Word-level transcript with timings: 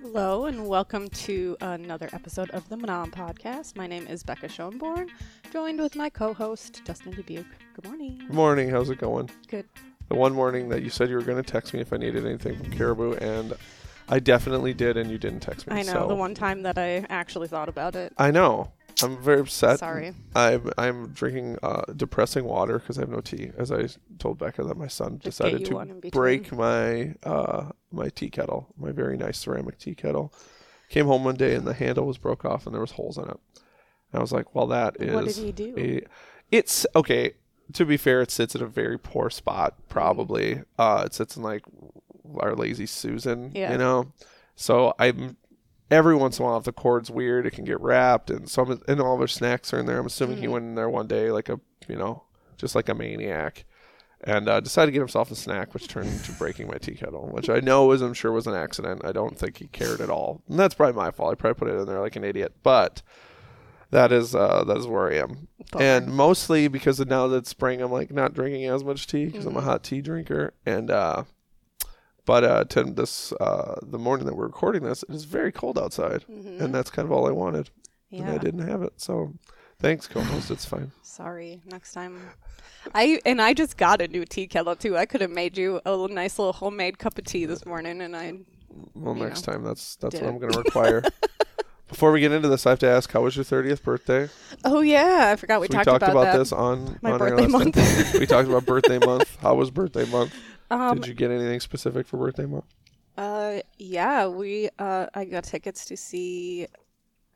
Hello 0.00 0.46
and 0.46 0.66
welcome 0.66 1.08
to 1.08 1.54
another 1.60 2.08
episode 2.14 2.48
of 2.50 2.66
the 2.70 2.76
Menom 2.76 3.10
Podcast. 3.10 3.76
My 3.76 3.86
name 3.86 4.06
is 4.06 4.22
Becca 4.22 4.46
Schoenborn, 4.48 5.10
joined 5.52 5.80
with 5.80 5.96
my 5.96 6.08
co-host 6.08 6.80
Dustyn 6.86 7.14
Dubuque. 7.14 7.44
Good 7.74 7.84
morning. 7.84 8.18
Good 8.26 8.34
morning. 8.34 8.70
How's 8.70 8.88
it 8.88 8.96
going? 8.98 9.28
Good. 9.48 9.66
The 10.08 10.14
one 10.14 10.32
morning 10.32 10.70
that 10.70 10.82
you 10.82 10.88
said 10.88 11.10
you 11.10 11.16
were 11.16 11.22
going 11.22 11.42
to 11.42 11.42
text 11.42 11.74
me 11.74 11.80
if 11.80 11.92
I 11.92 11.98
needed 11.98 12.24
anything 12.24 12.56
from 12.56 12.70
Caribou, 12.70 13.14
and 13.14 13.52
I 14.08 14.18
definitely 14.18 14.72
did, 14.72 14.96
and 14.96 15.10
you 15.10 15.18
didn't 15.18 15.40
text 15.40 15.66
me. 15.66 15.76
I 15.76 15.82
know 15.82 15.92
so- 15.92 16.08
the 16.08 16.14
one 16.14 16.34
time 16.34 16.62
that 16.62 16.78
I 16.78 17.04
actually 17.10 17.48
thought 17.48 17.68
about 17.68 17.94
it. 17.96 18.14
I 18.16 18.30
know. 18.30 18.72
I'm 19.02 19.20
very 19.22 19.40
upset. 19.40 19.78
Sorry. 19.78 20.12
I'm 20.34 20.70
I'm 20.78 21.08
drinking 21.08 21.58
uh, 21.62 21.82
depressing 21.96 22.44
water 22.44 22.78
because 22.78 22.98
I 22.98 23.02
have 23.02 23.10
no 23.10 23.20
tea. 23.20 23.50
As 23.56 23.70
I 23.72 23.88
told 24.18 24.38
Becca 24.38 24.62
that 24.64 24.76
my 24.76 24.88
son 24.88 25.18
Just 25.22 25.38
decided 25.38 25.68
you 25.68 25.74
one 25.74 25.90
in 25.90 26.00
to 26.00 26.10
break 26.10 26.52
my 26.52 27.14
uh, 27.22 27.70
my 27.90 28.08
tea 28.10 28.30
kettle, 28.30 28.68
my 28.76 28.92
very 28.92 29.16
nice 29.16 29.38
ceramic 29.38 29.78
tea 29.78 29.94
kettle. 29.94 30.32
Came 30.88 31.06
home 31.06 31.24
one 31.24 31.36
day 31.36 31.54
and 31.54 31.66
the 31.66 31.74
handle 31.74 32.06
was 32.06 32.18
broke 32.18 32.44
off 32.44 32.66
and 32.66 32.74
there 32.74 32.80
was 32.80 32.92
holes 32.92 33.16
in 33.16 33.24
it. 33.24 33.38
And 34.12 34.18
I 34.18 34.20
was 34.20 34.32
like, 34.32 34.54
well, 34.54 34.66
that 34.68 34.96
is 35.00 35.14
What 35.14 35.24
did 35.26 35.36
he 35.36 35.52
do? 35.52 35.74
a 35.78 36.02
it's 36.50 36.84
okay 36.96 37.34
to 37.74 37.84
be 37.84 37.96
fair 37.96 38.20
it 38.22 38.30
sits 38.32 38.56
in 38.56 38.62
a 38.62 38.66
very 38.66 38.98
poor 38.98 39.30
spot 39.30 39.74
probably 39.88 40.60
uh 40.76 41.04
it 41.06 41.14
sits 41.14 41.36
in 41.36 41.44
like 41.44 41.62
our 42.40 42.56
lazy 42.56 42.86
susan 42.86 43.52
Yeah. 43.54 43.70
you 43.70 43.78
know 43.78 44.10
so 44.56 44.92
i'm 44.98 45.36
every 45.90 46.14
once 46.14 46.38
in 46.38 46.44
a 46.44 46.48
while 46.48 46.56
if 46.58 46.64
the 46.64 46.72
cord's 46.72 47.10
weird 47.10 47.46
it 47.46 47.50
can 47.52 47.64
get 47.64 47.80
wrapped 47.80 48.30
and 48.30 48.48
some 48.48 48.80
and 48.88 49.00
all 49.00 49.14
of 49.14 49.20
our 49.20 49.26
snacks 49.26 49.72
are 49.74 49.78
in 49.78 49.86
there 49.86 49.98
i'm 49.98 50.06
assuming 50.06 50.38
he 50.38 50.46
Mhm. 50.46 50.50
went 50.52 50.64
in 50.66 50.74
there 50.76 50.88
one 50.88 51.06
day 51.06 51.30
like 51.30 51.48
a 51.48 51.58
you 51.88 51.96
know 51.96 52.24
just 52.56 52.74
like 52.74 52.88
a 52.88 52.94
maniac 52.94 53.64
and 54.22 54.48
uh, 54.50 54.60
decided 54.60 54.88
to 54.88 54.92
get 54.92 54.98
himself 54.98 55.30
a 55.30 55.34
snack, 55.34 55.72
which 55.72 55.88
turned 55.88 56.06
into 56.10 56.30
breaking 56.32 56.68
my 56.68 56.76
tea 56.76 56.94
kettle, 56.94 57.30
which 57.32 57.48
I 57.48 57.60
know 57.60 57.86
was, 57.86 58.02
I'm 58.02 58.12
sure, 58.12 58.30
was 58.32 58.46
an 58.46 58.52
accident. 58.54 59.00
I 59.02 59.12
don't 59.12 59.38
think 59.38 59.56
he 59.56 59.66
cared 59.66 60.02
at 60.02 60.10
all, 60.10 60.42
and 60.46 60.58
that's 60.58 60.74
probably 60.74 60.94
my 60.94 61.10
fault. 61.10 61.32
I 61.32 61.34
probably 61.36 61.58
put 61.58 61.68
it 61.74 61.80
in 61.80 61.86
there 61.86 62.00
like 62.00 62.16
an 62.16 62.24
idiot, 62.24 62.52
but 62.62 63.00
that 63.90 64.12
is 64.12 64.34
uh, 64.34 64.62
that 64.64 64.76
is 64.76 64.86
where 64.86 65.10
I 65.10 65.14
am 65.16 65.48
Bummer. 65.72 65.82
and 65.86 66.08
mostly 66.08 66.68
because 66.68 67.00
of 67.00 67.08
now 67.08 67.28
that 67.28 67.36
it's 67.38 67.48
spring, 67.48 67.80
I'm 67.80 67.90
like 67.90 68.10
not 68.12 68.34
drinking 68.34 68.66
as 68.66 68.84
much 68.84 69.06
tea 69.06 69.24
because 69.24 69.46
I'm 69.46 69.56
a 69.56 69.60
Mhm. 69.62 69.64
hot 69.64 69.82
tea 69.84 70.02
drinker. 70.02 70.52
And 70.66 70.90
uh, 70.90 71.24
but 72.26 72.44
uh, 72.44 72.64
to 72.64 72.84
this 72.84 73.32
uh, 73.40 73.76
the 73.82 73.98
morning 73.98 74.26
that 74.26 74.34
we're 74.36 74.46
recording 74.46 74.82
this, 74.82 75.02
it 75.08 75.14
is 75.14 75.24
very 75.24 75.52
cold 75.52 75.78
outside, 75.78 76.24
Mhm. 76.30 76.60
and 76.60 76.74
that's 76.74 76.90
kind 76.90 77.06
of 77.06 77.12
all 77.12 77.26
I 77.26 77.32
wanted, 77.32 77.70
and. 78.12 78.28
I 78.28 78.38
didn't 78.38 78.66
have 78.68 78.82
it. 78.82 78.94
So 79.00 79.32
thanks, 79.78 80.06
co-host. 80.06 80.50
It's 80.50 80.64
fine. 80.64 80.92
Sorry. 81.02 81.60
Next 81.66 81.92
time. 81.92 82.18
I 82.94 83.20
and 83.26 83.42
I 83.42 83.52
just 83.54 83.76
got 83.76 84.00
a 84.00 84.08
new 84.08 84.24
tea 84.24 84.46
kettle 84.46 84.74
too. 84.76 84.96
I 84.96 85.06
could 85.06 85.20
have 85.20 85.30
made 85.30 85.56
you 85.58 85.80
a 85.84 86.08
nice 86.08 86.38
little 86.38 86.52
homemade 86.54 86.98
cup 86.98 87.18
of 87.18 87.24
tea 87.24 87.44
this 87.46 87.66
morning, 87.66 88.00
and 88.00 88.16
I 88.16 88.34
Well, 88.94 89.14
next 89.14 89.46
know, 89.46 89.52
time 89.54 89.64
that's 89.64 89.96
that's 89.96 90.14
what 90.14 90.24
it. 90.24 90.28
I'm 90.28 90.38
going 90.38 90.52
to 90.52 90.58
require. 90.58 91.02
Before 91.88 92.12
we 92.12 92.20
get 92.20 92.30
into 92.30 92.46
this, 92.48 92.66
I 92.66 92.70
have 92.70 92.78
to 92.78 92.88
ask, 92.88 93.10
how 93.10 93.22
was 93.22 93.34
your 93.34 93.44
30th 93.44 93.82
birthday? 93.82 94.28
oh 94.64 94.80
yeah, 94.80 95.30
I 95.32 95.36
forgot 95.36 95.60
we 95.60 95.66
So 95.66 95.72
talked, 95.74 95.86
talked 95.86 96.02
about, 96.04 96.22
that. 96.22 96.38
this 96.38 96.52
on 96.52 96.98
My 97.02 97.10
on 97.10 97.18
birthday 97.18 97.46
month. 97.48 97.76
we 98.18 98.26
talked 98.26 98.48
about 98.48 98.64
birthday 98.64 98.98
month. 99.00 99.36
How 99.42 99.56
was 99.56 99.70
birthday 99.72 100.04
month? 100.08 100.32
Um, 100.70 100.96
Did 100.96 101.06
you 101.08 101.14
get 101.14 101.30
anything 101.30 101.60
specific 101.60 102.06
for 102.06 102.16
birthday 102.16 102.46
month? 102.46 102.64
Uh, 103.16 103.60
yeah, 103.78 104.26
we 104.26 104.68
uh, 104.78 105.06
I 105.14 105.24
got 105.24 105.44
tickets 105.44 105.84
to 105.86 105.96
see 105.96 106.66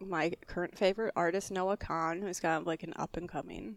my 0.00 0.32
current 0.46 0.76
favorite 0.76 1.12
artist 1.16 1.50
Noah 1.50 1.76
Kahan, 1.76 2.22
who's 2.22 2.40
kind 2.40 2.60
of 2.60 2.66
like 2.66 2.82
an 2.82 2.92
up 2.96 3.16
and 3.16 3.28
coming 3.28 3.76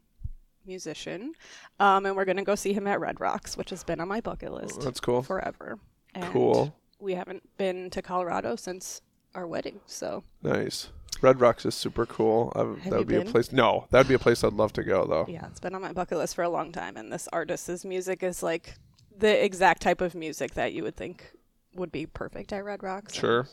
musician. 0.66 1.34
Um, 1.80 2.06
and 2.06 2.16
we're 2.16 2.26
gonna 2.26 2.44
go 2.44 2.56
see 2.56 2.74
him 2.74 2.88
at 2.88 3.00
Red 3.00 3.20
Rocks, 3.20 3.58
which 3.58 3.70
has 3.72 3.84
been 3.84 4.00
on 4.00 4.08
my 4.08 4.22
bucket 4.22 4.52
list 4.52 4.82
That's 4.82 5.00
cool. 5.00 5.24
forever. 5.24 5.80
And 6.14 6.26
Cool. 6.32 6.76
We 7.00 7.14
haven't 7.14 7.48
been 7.58 7.90
to 7.92 8.02
Colorado 8.02 8.56
since 8.56 9.02
our 9.36 9.46
wedding, 9.48 9.80
so 9.86 10.24
Nice. 10.42 10.90
Red 11.22 11.42
Rocks 11.42 11.66
is 11.66 11.74
super 11.76 12.06
cool. 12.06 12.52
That 12.56 12.92
would 13.00 13.08
be 13.08 13.16
a 13.16 13.26
place. 13.26 13.52
No, 13.52 13.88
that'd 13.90 14.08
be 14.08 14.14
a 14.14 14.20
place 14.20 14.44
I'd 14.44 14.54
love 14.54 14.74
to 14.74 14.84
go 14.84 15.06
though. 15.06 15.26
yeah, 15.28 15.48
it's 15.48 15.60
been 15.60 15.74
on 15.74 15.82
my 15.82 15.94
bucket 15.94 16.18
list 16.20 16.36
for 16.36 16.44
a 16.44 16.50
long 16.50 16.72
time. 16.72 16.96
And 16.96 17.12
this 17.12 17.28
artist's 17.34 17.84
music 17.84 18.22
is 18.24 18.44
like 18.44 18.76
the 19.18 19.44
exact 19.44 19.82
type 19.82 20.02
of 20.02 20.16
music 20.16 20.54
that 20.54 20.74
you 20.74 20.84
would 20.84 20.96
think 20.96 21.32
would 21.76 21.92
be 21.92 22.06
perfect 22.06 22.54
at 22.54 22.64
Red 22.64 22.84
Rocks. 22.84 23.14
and 23.14 23.16
Sure, 23.16 23.48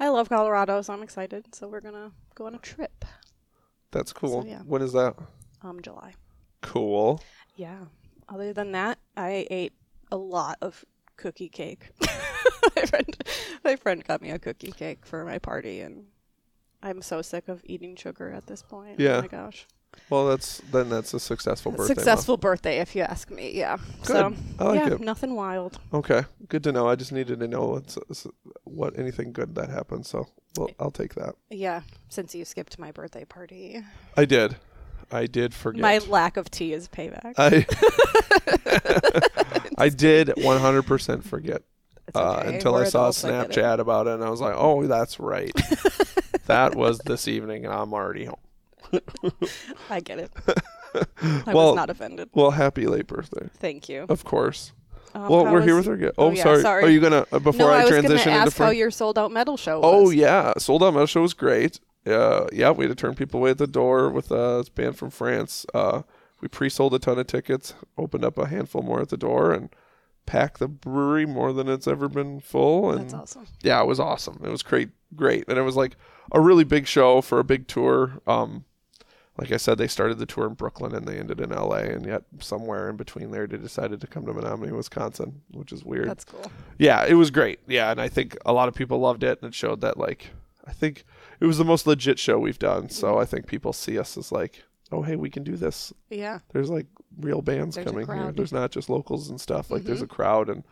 I 0.00 0.08
love 0.08 0.28
Colorado, 0.28 0.82
so 0.82 0.92
I'm 0.92 1.02
excited. 1.02 1.54
So 1.54 1.68
we're 1.68 1.80
gonna 1.80 2.12
go 2.34 2.46
on 2.46 2.54
a 2.54 2.58
trip. 2.58 3.04
that's 3.90 4.12
cool. 4.12 4.44
yeah. 4.46 4.60
When 4.60 4.82
is 4.82 4.92
that? 4.92 5.16
Um, 5.62 5.80
July. 5.82 6.14
Cool. 6.62 7.20
Yeah. 7.56 7.84
Other 8.28 8.52
than 8.52 8.72
that, 8.72 8.98
I 9.16 9.46
ate 9.50 9.72
a 10.10 10.16
lot 10.16 10.58
of 10.60 10.84
cookie 11.16 11.48
cake. 11.48 11.90
my 12.76 12.82
friend, 12.82 13.16
my 13.64 13.76
friend 13.76 14.04
got 14.04 14.20
me 14.20 14.30
a 14.30 14.38
cookie 14.38 14.72
cake 14.72 15.06
for 15.06 15.24
my 15.24 15.38
party, 15.38 15.80
and 15.80 16.06
I'm 16.82 17.02
so 17.02 17.22
sick 17.22 17.48
of 17.48 17.62
eating 17.64 17.96
sugar 17.96 18.30
at 18.30 18.46
this 18.46 18.62
point. 18.62 18.98
Yeah. 19.00 19.18
Oh 19.18 19.22
my 19.22 19.28
gosh. 19.28 19.66
Well, 20.08 20.28
that's 20.28 20.58
then 20.70 20.88
that's 20.88 21.12
a 21.14 21.20
successful 21.20 21.72
birthday. 21.72 21.94
month. 21.94 21.98
Successful 21.98 22.36
birthday, 22.36 22.78
if 22.78 22.94
you 22.94 23.02
ask 23.02 23.30
me. 23.30 23.52
Yeah. 23.52 23.78
Good. 24.02 24.06
So 24.06 24.34
I 24.58 24.64
like 24.64 24.80
yeah, 24.80 24.94
it. 24.94 25.00
nothing 25.00 25.34
wild. 25.34 25.78
Okay, 25.92 26.24
good 26.48 26.62
to 26.64 26.72
know. 26.72 26.88
I 26.88 26.94
just 26.94 27.12
needed 27.12 27.40
to 27.40 27.48
know 27.48 27.66
what's, 27.66 27.98
what 28.64 28.98
anything 28.98 29.32
good 29.32 29.54
that 29.56 29.68
happened. 29.68 30.06
So, 30.06 30.28
well, 30.56 30.70
I'll 30.78 30.90
take 30.90 31.14
that. 31.14 31.34
Yeah. 31.50 31.82
Since 32.08 32.34
you 32.34 32.44
skipped 32.44 32.78
my 32.78 32.92
birthday 32.92 33.24
party, 33.24 33.82
I 34.16 34.24
did. 34.24 34.56
I 35.10 35.26
did 35.26 35.54
forget. 35.54 35.82
my 35.82 35.98
lack 35.98 36.36
of 36.36 36.50
tea 36.50 36.72
is 36.72 36.88
payback. 36.88 37.34
I 37.38 37.66
I 39.78 39.88
did 39.88 40.28
100% 40.28 41.24
forget 41.24 41.62
It's 42.08 42.16
uh, 42.16 42.42
until 42.46 42.72
We're 42.72 42.84
I 42.84 42.88
saw 42.88 42.98
a 42.98 43.02
adults, 43.10 43.22
get 43.22 43.32
it. 43.32 43.50
Snapchat 43.50 43.78
about 43.78 44.06
it, 44.06 44.14
and 44.14 44.24
I 44.24 44.30
was 44.30 44.40
like, 44.40 44.54
"Oh, 44.56 44.86
that's 44.86 45.20
right. 45.20 45.52
that 46.46 46.74
was 46.74 46.98
this 47.00 47.28
evening, 47.28 47.64
and 47.64 47.74
I'm 47.74 47.92
already 47.92 48.24
home." 48.24 48.36
I 49.90 50.00
get 50.00 50.18
it. 50.18 50.32
I 51.22 51.52
Well- 51.52 51.68
was 51.68 51.76
not 51.76 51.90
offended. 51.90 52.30
Well, 52.34 52.50
happy 52.52 52.86
late 52.86 53.06
birthday, 53.06 53.48
Thank 53.58 53.88
you. 53.88 54.06
of 54.08 54.24
course. 54.24 54.72
Um, 55.14 55.28
well, 55.28 55.44
we're 55.50 55.62
here 55.62 55.76
with 55.76 55.88
our 55.88 55.96
guest. 55.96 56.14
Oh, 56.18 56.26
Oh, 56.26 56.30
yeah, 56.32 56.42
sorry. 56.42 56.60
sorry. 56.62 56.84
Are 56.84 56.88
you 56.90 57.00
gonna 57.00 57.26
uh, 57.32 57.38
before 57.38 57.68
no, 57.68 57.72
I, 57.72 57.78
I 57.78 57.82
was 57.84 57.90
transition 57.90 58.32
into 58.32 58.40
ask 58.42 58.56
how 58.58 58.68
your 58.70 58.90
sold 58.90 59.18
out 59.18 59.32
metal 59.32 59.56
show 59.56 59.80
Oh 59.82 60.02
was. 60.04 60.14
yeah, 60.14 60.52
sold 60.58 60.82
out 60.82 60.92
metal 60.92 61.06
show 61.06 61.22
was 61.22 61.32
great. 61.34 61.80
Uh, 62.06 62.46
yeah, 62.52 62.70
we 62.70 62.84
had 62.84 62.90
to 62.90 63.00
turn 63.00 63.14
people 63.14 63.40
away 63.40 63.50
at 63.50 63.58
the 63.58 63.66
door 63.66 64.10
with 64.10 64.30
uh, 64.30 64.58
this 64.58 64.68
band 64.68 64.96
from 64.98 65.10
France. 65.10 65.64
Uh, 65.74 66.02
we 66.40 66.48
pre-sold 66.48 66.92
a 66.94 66.98
ton 66.98 67.18
of 67.18 67.26
tickets, 67.26 67.74
opened 67.96 68.24
up 68.24 68.36
a 68.38 68.46
handful 68.46 68.82
more 68.82 69.00
at 69.00 69.08
the 69.08 69.16
door, 69.16 69.52
and 69.52 69.70
packed 70.26 70.58
the 70.60 70.68
brewery 70.68 71.24
more 71.24 71.52
than 71.52 71.66
it's 71.68 71.88
ever 71.88 72.08
been 72.08 72.38
full. 72.40 72.90
And 72.90 73.02
That's 73.10 73.14
awesome. 73.14 73.46
yeah, 73.62 73.80
it 73.80 73.86
was 73.86 73.98
awesome. 73.98 74.40
It 74.44 74.50
was 74.50 74.62
great, 74.62 74.90
great, 75.14 75.44
and 75.48 75.56
it 75.58 75.62
was 75.62 75.76
like 75.76 75.96
a 76.30 76.40
really 76.40 76.64
big 76.64 76.86
show 76.86 77.22
for 77.22 77.38
a 77.38 77.44
big 77.44 77.66
tour. 77.68 78.20
Um, 78.26 78.66
like 79.38 79.52
I 79.52 79.56
said, 79.58 79.78
they 79.78 79.86
started 79.88 80.18
the 80.18 80.26
tour 80.26 80.46
in 80.46 80.54
Brooklyn 80.54 80.94
and 80.94 81.06
they 81.06 81.18
ended 81.18 81.40
in 81.40 81.52
L.A. 81.52 81.80
And 81.82 82.06
yet 82.06 82.22
somewhere 82.40 82.88
in 82.88 82.96
between 82.96 83.30
there, 83.30 83.46
they 83.46 83.56
decided 83.58 84.00
to 84.00 84.06
come 84.06 84.24
to 84.26 84.32
Menomonie, 84.32 84.70
Wisconsin, 84.74 85.42
which 85.52 85.72
is 85.72 85.84
weird 85.84 86.08
That's 86.08 86.24
cool. 86.24 86.50
yeah, 86.78 87.04
it 87.04 87.14
was 87.14 87.30
great. 87.30 87.60
Yeah, 87.66 87.90
and 87.90 88.00
I 88.00 88.08
think 88.08 88.36
a 88.46 88.52
lot 88.52 88.68
of 88.68 88.74
people 88.74 88.98
loved 88.98 89.22
it, 89.22 89.38
and 89.42 89.48
it 89.48 89.54
showed 89.54 89.80
that 89.82 89.98
like 89.98 90.30
I 90.66 90.72
think 90.72 91.04
it 91.40 91.46
was 91.46 91.58
the 91.58 91.64
most 91.64 91.86
legit 91.86 92.18
show 92.18 92.38
we've 92.38 92.58
done. 92.58 92.88
So 92.88 93.18
I 93.18 93.24
think 93.24 93.46
people 93.46 93.72
see 93.72 93.98
us 93.98 94.16
as 94.16 94.32
like, 94.32 94.64
oh 94.90 95.02
hey, 95.02 95.16
we 95.16 95.30
can 95.30 95.44
do 95.44 95.56
this. 95.56 95.92
Yeah. 96.10 96.40
There's 96.52 96.70
like 96.70 96.86
real 97.20 97.40
bands 97.42 97.76
There's 97.76 97.86
coming 97.86 98.06
here. 98.06 98.32
There's 98.32 98.52
not 98.52 98.70
just 98.72 98.88
locals 98.90 99.30
and 99.30 99.40
stuff. 99.40 99.70
Like 99.70 99.84
there's 99.84 100.00
Mhm. 100.00 100.04
a 100.04 100.08
crowd 100.08 100.48
and 100.48 100.64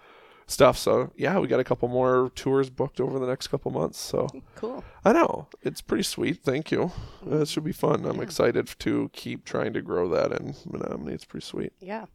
stuff. 0.46 0.76
So 0.78 1.12
yeah, 1.16 1.38
we 1.38 1.46
got 1.48 1.60
a 1.60 1.64
couple 1.64 1.88
more 1.88 2.30
tours 2.34 2.70
booked 2.70 3.00
over 3.00 3.18
the 3.18 3.26
next 3.26 3.48
couple 3.48 3.70
months. 3.70 3.98
So 3.98 4.28
Cool. 4.56 4.84
I 5.04 5.12
know 5.12 5.48
it's 5.62 5.80
pretty 5.80 6.02
sweet. 6.04 6.42
Thank 6.42 6.70
you. 6.70 6.92
Uh, 7.30 7.40
it 7.42 7.48
should 7.48 7.64
be 7.64 7.72
fun. 7.72 8.04
I'm 8.04 8.16
Yeah. 8.16 8.22
excited 8.22 8.66
to 8.80 9.10
keep 9.12 9.44
trying 9.44 9.72
to 9.74 9.82
grow 9.82 10.08
that 10.10 10.32
in 10.32 10.54
Menomonie. 10.68 11.12
It's 11.12 11.24
pretty 11.24 11.46
sweet. 11.46 11.72
Yeah. 11.80 12.06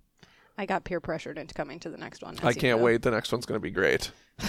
I 0.57 0.66
got 0.66 0.84
peer 0.84 1.00
pressured 1.00 1.37
into 1.37 1.53
coming 1.53 1.79
to 1.79 1.90
the 1.90 1.97
next 1.97 2.22
one. 2.22 2.37
I 2.43 2.52
can't 2.53 2.81
wait. 2.81 3.02
The 3.02 3.11
next 3.11 3.31
one's 3.31 3.46
going 3.46 3.55
to 3.58 3.64
be 3.64 3.72
great. 3.72 4.11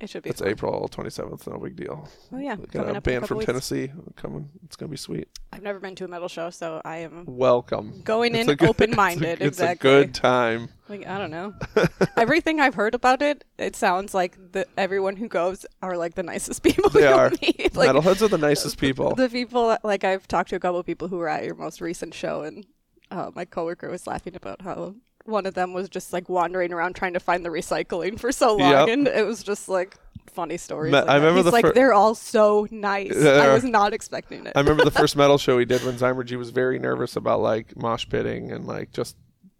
It 0.00 0.08
should 0.08 0.22
be. 0.22 0.30
It's 0.30 0.40
fun. 0.40 0.48
April 0.48 0.88
27th. 0.90 1.46
No 1.46 1.58
big 1.58 1.76
deal. 1.76 2.08
Oh 2.32 2.38
yeah, 2.38 2.54
We 2.54 2.66
got 2.66 2.86
a 2.86 2.88
up 2.88 2.90
in 2.90 2.96
a 2.96 3.00
band 3.02 3.28
from 3.28 3.36
weeks. 3.38 3.46
Tennessee 3.46 3.92
coming. 4.16 4.48
It's 4.64 4.74
gonna 4.76 4.88
be 4.90 4.96
sweet. 4.96 5.28
I've 5.52 5.62
never 5.62 5.78
been 5.78 5.94
to 5.96 6.04
a 6.06 6.08
metal 6.08 6.28
show, 6.28 6.48
so 6.48 6.80
I 6.84 6.98
am 6.98 7.24
Welcome. 7.26 8.00
going 8.02 8.34
It's 8.34 8.48
in 8.48 8.56
good- 8.56 8.68
open-minded. 8.70 9.42
It's 9.42 9.60
a, 9.60 9.64
exactly. 9.64 9.90
It's 9.90 10.00
a 10.00 10.04
good 10.06 10.14
time. 10.14 10.68
Like 10.88 11.06
I 11.06 11.18
don't 11.18 11.30
know. 11.30 11.52
Everything 12.16 12.60
I've 12.60 12.74
heard 12.74 12.94
about 12.94 13.20
it, 13.20 13.44
it 13.58 13.76
sounds 13.76 14.14
like 14.14 14.38
the 14.52 14.66
everyone 14.78 15.16
who 15.16 15.28
goes 15.28 15.66
are 15.82 15.96
like 15.98 16.14
the 16.14 16.22
nicest 16.22 16.62
people. 16.64 16.88
They 16.88 17.02
you'll 17.02 17.12
are. 17.18 17.30
meet. 17.42 17.76
Like 17.76 17.90
Metalheads 17.90 18.22
are 18.22 18.28
the 18.28 18.38
nicest 18.38 18.78
people. 18.84 19.14
the 19.14 19.28
people 19.28 19.76
like 19.84 20.02
I've 20.04 20.26
talked 20.26 20.48
to 20.50 20.56
a 20.56 20.60
couple 20.60 20.80
of 20.80 20.86
people 20.86 21.08
who 21.08 21.18
were 21.18 21.28
at 21.28 21.44
your 21.44 21.54
most 21.56 21.82
recent 21.82 22.14
show, 22.14 22.40
and 22.42 22.64
uh, 23.10 23.30
my 23.34 23.44
coworker 23.44 23.90
was 23.90 24.06
laughing 24.06 24.34
about 24.34 24.62
how 24.62 24.94
one 25.24 25.46
of 25.46 25.54
them 25.54 25.72
was 25.72 25.88
just 25.88 26.12
like 26.12 26.28
wandering 26.28 26.72
around 26.72 26.94
trying 26.96 27.12
to 27.14 27.20
find 27.20 27.44
the 27.44 27.50
recycling 27.50 28.18
for 28.18 28.32
so 28.32 28.56
long, 28.56 28.70
Yep. 28.70 28.88
and 28.88 29.08
it 29.08 29.26
was 29.26 29.42
just 29.42 29.68
like 29.68 29.96
funny 30.32 30.56
stories. 30.56 30.92
Me- 30.92 30.98
like 30.98 31.08
I 31.08 31.16
remember 31.16 31.36
He's 31.38 31.44
the 31.46 31.50
like 31.50 31.64
fir- 31.66 31.72
they're 31.72 31.92
all 31.92 32.14
so 32.14 32.66
nice. 32.70 33.12
Yeah. 33.14 33.30
I 33.50 33.52
was 33.52 33.64
not 33.64 33.92
expecting 33.92 34.46
it. 34.46 34.52
I 34.56 34.60
remember 34.60 34.84
the 34.84 34.90
first 34.90 35.16
metal 35.16 35.38
show 35.38 35.58
he 35.58 35.64
did 35.64 35.82
when 35.84 35.96
Zymurgy 35.96 36.36
was 36.36 36.50
very 36.50 36.78
nervous 36.78 37.16
about 37.16 37.40
like 37.40 37.76
mosh 37.76 38.08
pitting 38.08 38.52
and 38.52 38.66
like 38.66 38.92
just 38.92 39.16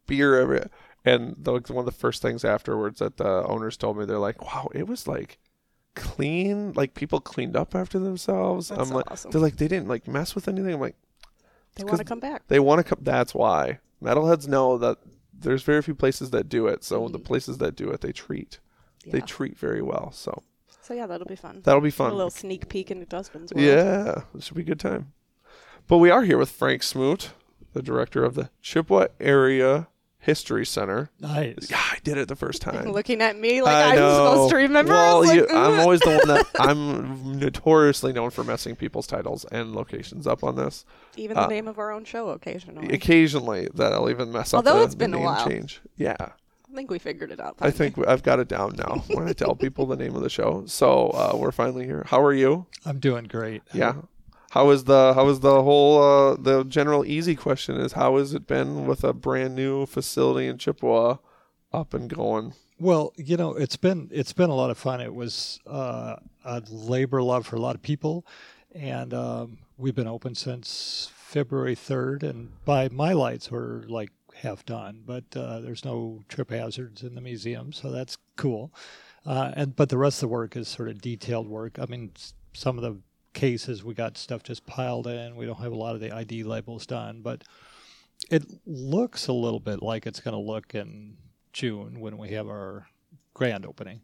beer 0.07 0.39
every 0.39 0.62
and 1.05 1.35
the, 1.39 1.53
like, 1.53 1.69
one 1.71 1.79
of 1.79 1.87
the 1.87 1.99
first 1.99 2.21
things 2.21 2.45
afterwards 2.45 2.99
that 2.99 3.17
the 3.17 3.45
owners 3.47 3.77
told 3.79 3.97
me 3.97 4.05
they're 4.05 4.19
like, 4.19 4.43
wow, 4.43 4.69
it 4.75 4.87
was 4.87 5.09
like 5.09 5.39
clean. 5.95 6.73
Like 6.73 6.95
people 6.95 7.21
cleaned 7.21 7.56
up 7.56 7.75
after 7.75 7.99
themselves. 7.99 8.69
That's 8.69 8.81
I'm 8.81 8.87
so 8.89 8.95
like, 8.97 9.11
awesome. 9.11 9.31
they're 9.31 9.41
like 9.41 9.56
they 9.56 9.69
didn't 9.69 9.89
like 9.89 10.06
mess 10.09 10.35
with 10.35 10.49
anything. 10.49 10.75
I'm 10.75 10.81
like, 10.81 10.97
they 11.77 11.85
want 11.85 11.99
to 11.99 12.05
come 12.05 12.21
back. 12.21 12.47
they 12.49 12.61
want 12.61 12.79
to 12.81 12.85
come. 12.85 12.99
That's 13.03 13.35
why 13.35 13.79
metalheads 14.03 14.47
know 14.49 14.79
that 14.79 14.99
there's 15.41 15.63
very 15.63 15.83
few 15.83 15.95
places 15.95 16.31
that 16.31 16.49
do 16.49 16.67
it. 16.67 16.85
So 16.85 17.09
the 17.09 17.19
Mhm. 17.19 17.25
places 17.25 17.59
that 17.59 17.77
do 17.77 17.91
it, 17.91 18.01
they 18.01 18.13
treat. 18.13 18.59
They 19.07 19.21
treat 19.21 19.57
very 19.59 19.81
well. 19.83 20.13
So 20.13 20.43
So 20.83 20.95
yeah, 20.95 21.07
that'll 21.07 21.27
be 21.27 21.37
fun. 21.37 21.61
that'll 21.65 21.81
be 21.81 21.91
fun. 21.91 22.13
A 22.13 22.15
little 22.15 22.31
sneak 22.31 22.69
peek 22.69 22.91
into 22.91 23.07
Dustyn's 23.07 23.53
world. 23.53 23.67
Yeah, 23.67 24.23
it 24.35 24.43
should 24.43 24.57
be 24.57 24.63
a 24.63 24.65
good 24.67 24.81
time. 24.81 25.13
But 25.89 25.99
we 25.99 26.11
are 26.11 26.23
here 26.23 26.39
with 26.39 26.51
Frank 26.51 26.83
Smoot, 26.83 27.33
the 27.73 27.83
director 27.83 28.25
of 28.25 28.35
the 28.35 28.51
Chippewa 28.61 29.07
Area 29.19 29.89
History 30.22 30.67
Center. 30.67 31.11
Nice. 31.19 31.70
Yeah, 31.70 31.78
I 31.81 31.99
did 32.05 32.19
it 32.19 32.28
the 32.28 32.37
first 32.37 32.61
time. 32.69 32.93
Looking 32.93 33.22
at 33.22 33.38
me 33.38 33.62
like 33.62 33.75
I 33.75 33.90
I'm 33.90 33.96
know. 33.96 34.14
supposed 34.32 34.50
to 34.50 34.56
remember. 34.56 34.93
I 34.93 34.96
Well, 34.96 35.19
was 35.20 35.28
like, 35.31 35.37
you, 35.38 35.46
I'm 35.49 35.81
always 35.81 36.00
the 36.00 36.11
one 36.11 36.28
that 36.28 36.46
I'm 36.61 37.38
notoriously 37.38 38.12
known 38.12 38.31
for 38.31 38.44
messing 38.44 38.76
people's 38.76 39.06
titles 39.06 39.44
and 39.46 39.75
locations 39.75 40.26
up 40.26 40.44
on 40.44 40.56
this. 40.56 40.84
even 41.17 41.37
the 41.37 41.44
uh, 41.44 41.46
name 41.49 41.67
of 41.69 41.78
our 41.78 41.90
own 41.90 42.05
show 42.05 42.28
occasionally. 42.28 42.94
Occasionally, 42.94 43.69
that 43.75 43.93
I'll 43.94 44.11
even 44.11 44.31
mess 44.31 44.52
up. 44.52 44.58
Although 44.58 44.82
it's 44.82 44.94
been 44.94 45.11
the 45.11 45.17
a 45.17 45.20
name 45.20 45.26
while. 45.26 45.49
Change. 45.49 45.81
Yeah, 45.96 46.17
I 46.20 46.75
think 46.75 46.90
we 46.90 46.99
figured 46.99 47.31
it 47.32 47.40
out. 47.40 47.56
I 47.61 47.70
finally. 47.70 47.90
think 47.94 48.08
I've 48.08 48.22
got 48.22 48.38
it 48.40 48.49
down 48.49 48.76
now 48.76 49.02
when 49.08 49.26
I 49.26 49.32
tell 49.32 49.55
people 49.56 49.87
the 49.87 49.96
name 49.96 50.14
of 50.14 50.22
the 50.22 50.31
show. 50.31 50.64
So 50.67 51.08
uh, 51.08 51.32
we're 51.37 51.50
finally 51.52 51.87
here. 51.87 52.05
How 52.06 52.22
are 52.22 52.34
you? 52.34 52.67
I'm 52.84 52.99
doing 53.00 53.25
great. 53.25 53.62
Yeah. 53.72 53.94
How 54.50 54.70
is 54.70 54.85
the 54.85 55.14
how 55.14 55.29
is 55.29 55.41
the 55.41 55.62
whole 55.62 56.02
uh, 56.02 56.37
the 56.37 56.64
general 56.64 57.05
easy 57.05 57.37
question 57.37 57.76
is 57.76 57.93
how 57.93 58.17
has 58.19 58.35
it 58.35 58.49
been 58.49 58.85
with 58.85 59.05
a 59.05 59.12
brand 59.12 59.55
new 59.55 59.87
facility 59.87 60.49
in 60.49 60.58
Chippewa 60.58 61.19
up 61.73 61.94
and 61.94 62.11
going? 62.11 62.55
Well, 62.81 63.12
you 63.17 63.37
know, 63.37 63.55
it's 63.55 63.76
been 63.76 64.08
it's 64.11 64.32
been 64.32 64.50
a 64.50 64.55
lot 64.55 64.70
of 64.70 64.76
fun. 64.76 65.00
It 65.00 65.14
was 65.14 65.61
uh, 65.69 66.17
a 66.44 66.62
labor 66.69 67.23
love 67.23 67.47
for 67.47 67.55
a 67.55 67.61
lot 67.61 67.76
of 67.76 67.82
people, 67.82 68.26
and 68.75 69.14
um, 69.14 69.58
we've 69.79 69.94
been 69.94 70.08
open 70.08 70.35
since 70.35 71.12
February 71.14 71.76
third. 71.76 72.25
And 72.25 72.50
by 72.64 72.88
my 72.88 73.12
lights, 73.12 73.53
we're 73.53 73.82
like 73.87 74.11
half 74.35 74.67
done, 74.67 75.03
but 75.06 75.25
uh, 75.37 75.61
there's 75.61 75.85
no 75.85 76.25
trip 76.29 76.50
hazards 76.50 77.05
in 77.05 77.14
the 77.14 77.20
museum, 77.20 77.73
so 77.73 77.93
that's 77.93 78.19
cool. 78.37 78.73
Uh, 79.25 79.53
and 79.55 79.76
but 79.76 79.91
the 79.91 79.99
rest 79.99 80.17
of 80.17 80.29
the 80.29 80.32
work 80.32 80.56
is 80.56 80.67
sort 80.67 80.88
of 80.88 81.00
detailed 81.00 81.46
work. 81.46 81.79
I 81.79 81.87
mean, 81.87 82.11
some 82.53 82.76
of 82.76 82.82
the 82.82 83.00
cases 83.32 83.85
we 83.85 83.94
got 83.94 84.17
stuff 84.17 84.43
just 84.43 84.67
piled 84.67 85.06
in. 85.06 85.37
We 85.37 85.47
don't 85.47 85.61
have 85.61 85.73
a 85.73 85.77
lot 85.77 85.94
of 85.94 86.00
the 86.00 86.12
ID 86.12 86.44
labels 86.44 86.87
done, 86.87 87.23
but 87.23 87.44
it 88.31 88.44
looks 88.67 89.29
a 89.29 89.32
little 89.32 89.61
bit 89.61 89.82
like 89.82 90.06
it's 90.06 90.21
going 90.21 90.35
to 90.35 90.41
look 90.41 90.75
in 90.75 91.17
June 91.53 92.00
when 92.00 92.19
we 92.19 92.31
have 92.31 92.49
our 92.49 92.87
grand 93.35 93.65
opening, 93.65 94.03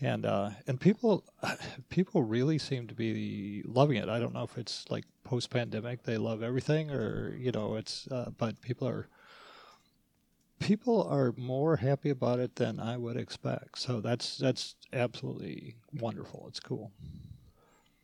and 0.00 0.24
uh, 0.24 0.50
and 0.66 0.80
people 0.80 1.24
people 1.88 2.22
really 2.22 2.58
seem 2.58 2.86
to 2.86 2.94
be 2.94 3.62
loving 3.66 3.96
it. 3.96 4.08
I 4.08 4.18
don't 4.18 4.34
know 4.34 4.44
if 4.44 4.56
it's 4.58 4.84
like 4.90 5.04
post 5.24 5.50
pandemic 5.50 6.04
they 6.04 6.16
love 6.16 6.42
everything 6.42 6.90
or 6.90 7.36
you 7.36 7.52
know 7.52 7.74
it's 7.74 8.08
uh, 8.08 8.30
but 8.38 8.60
people 8.62 8.88
are 8.88 9.08
people 10.58 11.02
are 11.02 11.34
more 11.36 11.76
happy 11.76 12.10
about 12.10 12.40
it 12.40 12.56
than 12.56 12.80
I 12.80 12.96
would 12.96 13.16
expect. 13.16 13.78
So 13.78 14.00
that's 14.00 14.38
that's 14.38 14.74
absolutely 14.92 15.76
wonderful. 15.92 16.46
It's 16.48 16.60
cool. 16.60 16.92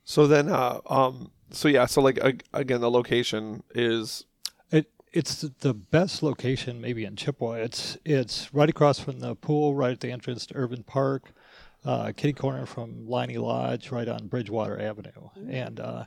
So 0.05 0.27
then, 0.27 0.49
uh, 0.49 0.81
um, 0.87 1.31
so 1.51 1.69
yeah, 1.69 1.87
so 1.87 2.03
like 2.03 2.19
ag- 2.23 2.45
again, 2.53 2.81
the 2.81 2.91
location 2.91 3.63
is 3.75 4.25
It 4.71 4.91
it's 5.13 5.41
the 5.43 5.75
best 5.75 6.23
location 6.23 6.81
maybe 6.81 7.05
in 7.05 7.17
Chippewa. 7.17 7.53
It's 7.55 7.97
it's 8.05 8.53
right 8.53 8.69
across 8.69 8.99
from 8.99 9.21
the 9.21 9.35
pool, 9.35 9.75
right 9.75 9.93
at 9.93 10.01
the 10.01 10.11
entrance 10.13 10.47
to 10.47 10.57
Irvine 10.57 10.83
Park, 10.83 11.33
uh, 11.85 12.13
kitty 12.17 12.33
corner 12.33 12.67
from 12.67 13.07
Leinie 13.09 13.39
Lodge, 13.39 13.91
right 13.91 14.09
on 14.09 14.27
Bridgewater 14.29 14.81
Avenue. 14.81 15.31
And 15.49 15.81
uh, 15.81 16.05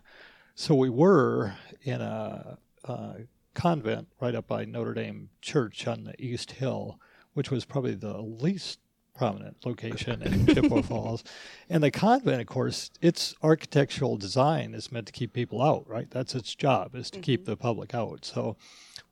so 0.56 0.76
we 0.76 0.90
were 0.90 1.56
in 1.84 2.02
a, 2.02 2.58
uh 2.86 3.14
convent 3.54 4.08
right 4.22 4.36
up 4.36 4.48
by 4.48 4.64
Notre 4.66 4.94
Dame 4.94 5.30
Church 5.42 5.88
on 5.88 6.04
the 6.04 6.14
East 6.24 6.52
Hill, 6.52 7.00
which 7.34 7.50
was 7.50 7.66
probably 7.66 7.96
the 7.96 8.22
least 8.22 8.78
prominent 9.18 9.66
location 9.66 10.22
in 10.22 10.46
Chippewa 10.54 10.82
Falls. 10.82 11.24
And 11.70 11.84
the 11.84 11.92
convent, 11.92 12.40
of 12.40 12.48
course, 12.48 12.92
its 13.02 13.36
architectural 13.42 14.16
design 14.18 14.74
is 14.74 14.92
meant 14.92 15.08
to 15.08 15.14
keep 15.14 15.34
people 15.34 15.62
out, 15.62 15.88
right? 15.90 16.10
That's 16.10 16.36
its 16.36 16.54
job, 16.56 16.96
is 16.96 17.10
to 17.12 17.20
keep 17.20 17.46
the 17.46 17.58
public 17.58 17.94
out. 17.96 18.24
So 18.26 18.56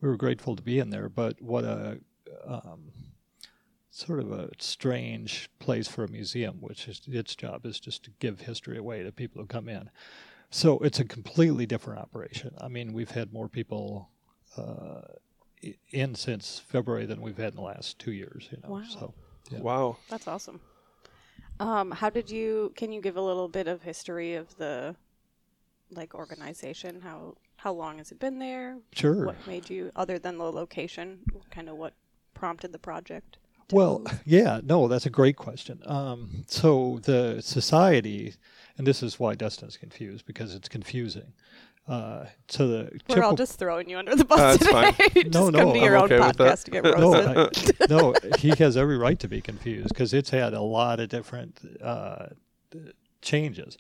we 0.02 0.08
were 0.08 0.18
grateful 0.18 0.56
to 0.56 0.62
be 0.62 0.80
in 0.80 0.92
there. 0.92 1.10
But 1.10 1.42
what 1.42 1.64
a 1.64 2.00
um, 2.48 2.92
sort 3.90 4.20
of 4.20 4.32
a 4.32 4.50
strange 4.60 5.50
place 5.60 5.88
for 5.88 6.04
a 6.04 6.08
museum, 6.08 6.58
which 6.60 6.88
is 6.88 7.02
its 7.08 7.36
job 7.36 7.66
is 7.66 7.80
just 7.80 8.04
to 8.04 8.12
give 8.20 8.42
history 8.42 8.78
away 8.78 9.04
to 9.04 9.12
people 9.12 9.42
who 9.42 9.48
come 9.48 9.68
in. 9.68 9.90
So 10.52 10.78
it's 10.80 11.00
a 11.00 11.06
completely 11.06 11.66
different 11.66 12.00
operation. 12.00 12.54
I 12.62 12.68
mean, 12.68 12.94
we've 12.94 13.12
had 13.12 13.34
more 13.34 13.50
people 13.50 14.10
uh, 14.58 15.02
in 15.92 16.14
since 16.16 16.62
February 16.68 17.06
than 17.06 17.22
we've 17.22 17.38
had 17.38 17.50
in 17.54 17.56
the 17.56 17.62
last 17.62 17.98
two 17.98 18.12
years. 18.12 18.48
You 18.52 18.60
know, 18.64 18.70
Wow. 18.76 18.84
so 18.88 19.14
Yeah. 19.50 19.60
wow. 19.60 19.98
That's 20.10 20.28
awesome. 20.28 20.60
Um, 21.60 21.92
how 21.92 22.10
did 22.10 22.30
you? 22.30 22.74
Can 22.76 22.92
you 22.92 23.02
give 23.02 23.16
a 23.16 23.22
little 23.22 23.48
bit 23.48 23.68
of 23.68 23.82
history 23.82 24.36
of 24.36 24.56
the 24.58 24.96
like 25.92 26.14
organization? 26.14 27.02
How 27.02 27.36
how 27.58 27.74
long 27.74 27.98
has 28.00 28.12
it 28.12 28.20
been 28.20 28.40
there? 28.40 28.78
sure. 28.94 29.28
What 29.28 29.48
made 29.48 29.70
you, 29.70 29.92
other 29.96 30.20
than 30.20 30.38
the 30.38 30.52
location, 30.52 31.20
kind 31.52 31.70
of 31.70 31.78
what 31.78 31.94
prompted 32.34 32.72
the 32.72 32.80
project? 32.80 33.38
Well, 33.72 34.00
move? 34.00 34.22
yeah, 34.26 34.60
no, 34.64 34.88
that's 34.88 35.06
a 35.06 35.10
great 35.10 35.38
question. 35.38 35.82
Um, 35.86 36.46
so 36.48 37.00
the 37.04 37.42
society, 37.42 38.36
and 38.78 38.86
this 38.86 39.02
is 39.02 39.20
why 39.20 39.36
Dustyn's 39.36 39.78
confused 39.78 40.26
because 40.26 40.54
it's 40.54 40.70
confusing. 40.70 41.34
Uh, 41.88 42.26
so 42.48 42.68
the 42.68 43.00
we're 43.10 43.22
all 43.22 43.36
just 43.36 43.60
throwing 43.60 43.88
you 43.88 43.98
under 44.00 44.16
the 44.16 44.26
bus 44.26 44.58
That's 44.58 44.66
today. 44.66 44.92
fine. 44.92 45.24
just 45.32 45.34
No, 45.36 45.52
come 45.52 45.68
no, 45.68 45.74
to 45.74 45.80
your 45.80 45.96
I'm 45.98 46.04
own 46.04 46.12
okay 46.14 46.20
with 46.28 46.38
podcast 46.38 46.64
to 46.66 46.72
get 46.72 46.84
no. 46.84 47.14
I- 47.14 47.50
no, 47.90 48.14
he 48.40 48.50
has 48.58 48.76
every 48.76 48.98
right 48.98 49.20
to 49.20 49.28
be 49.28 49.40
confused 49.40 49.90
because 49.90 50.12
it's 50.14 50.32
had 50.32 50.54
a 50.56 50.62
lot 50.62 51.00
of 51.00 51.10
different 51.10 51.60
uh, 51.84 52.28
changes. 53.22 53.78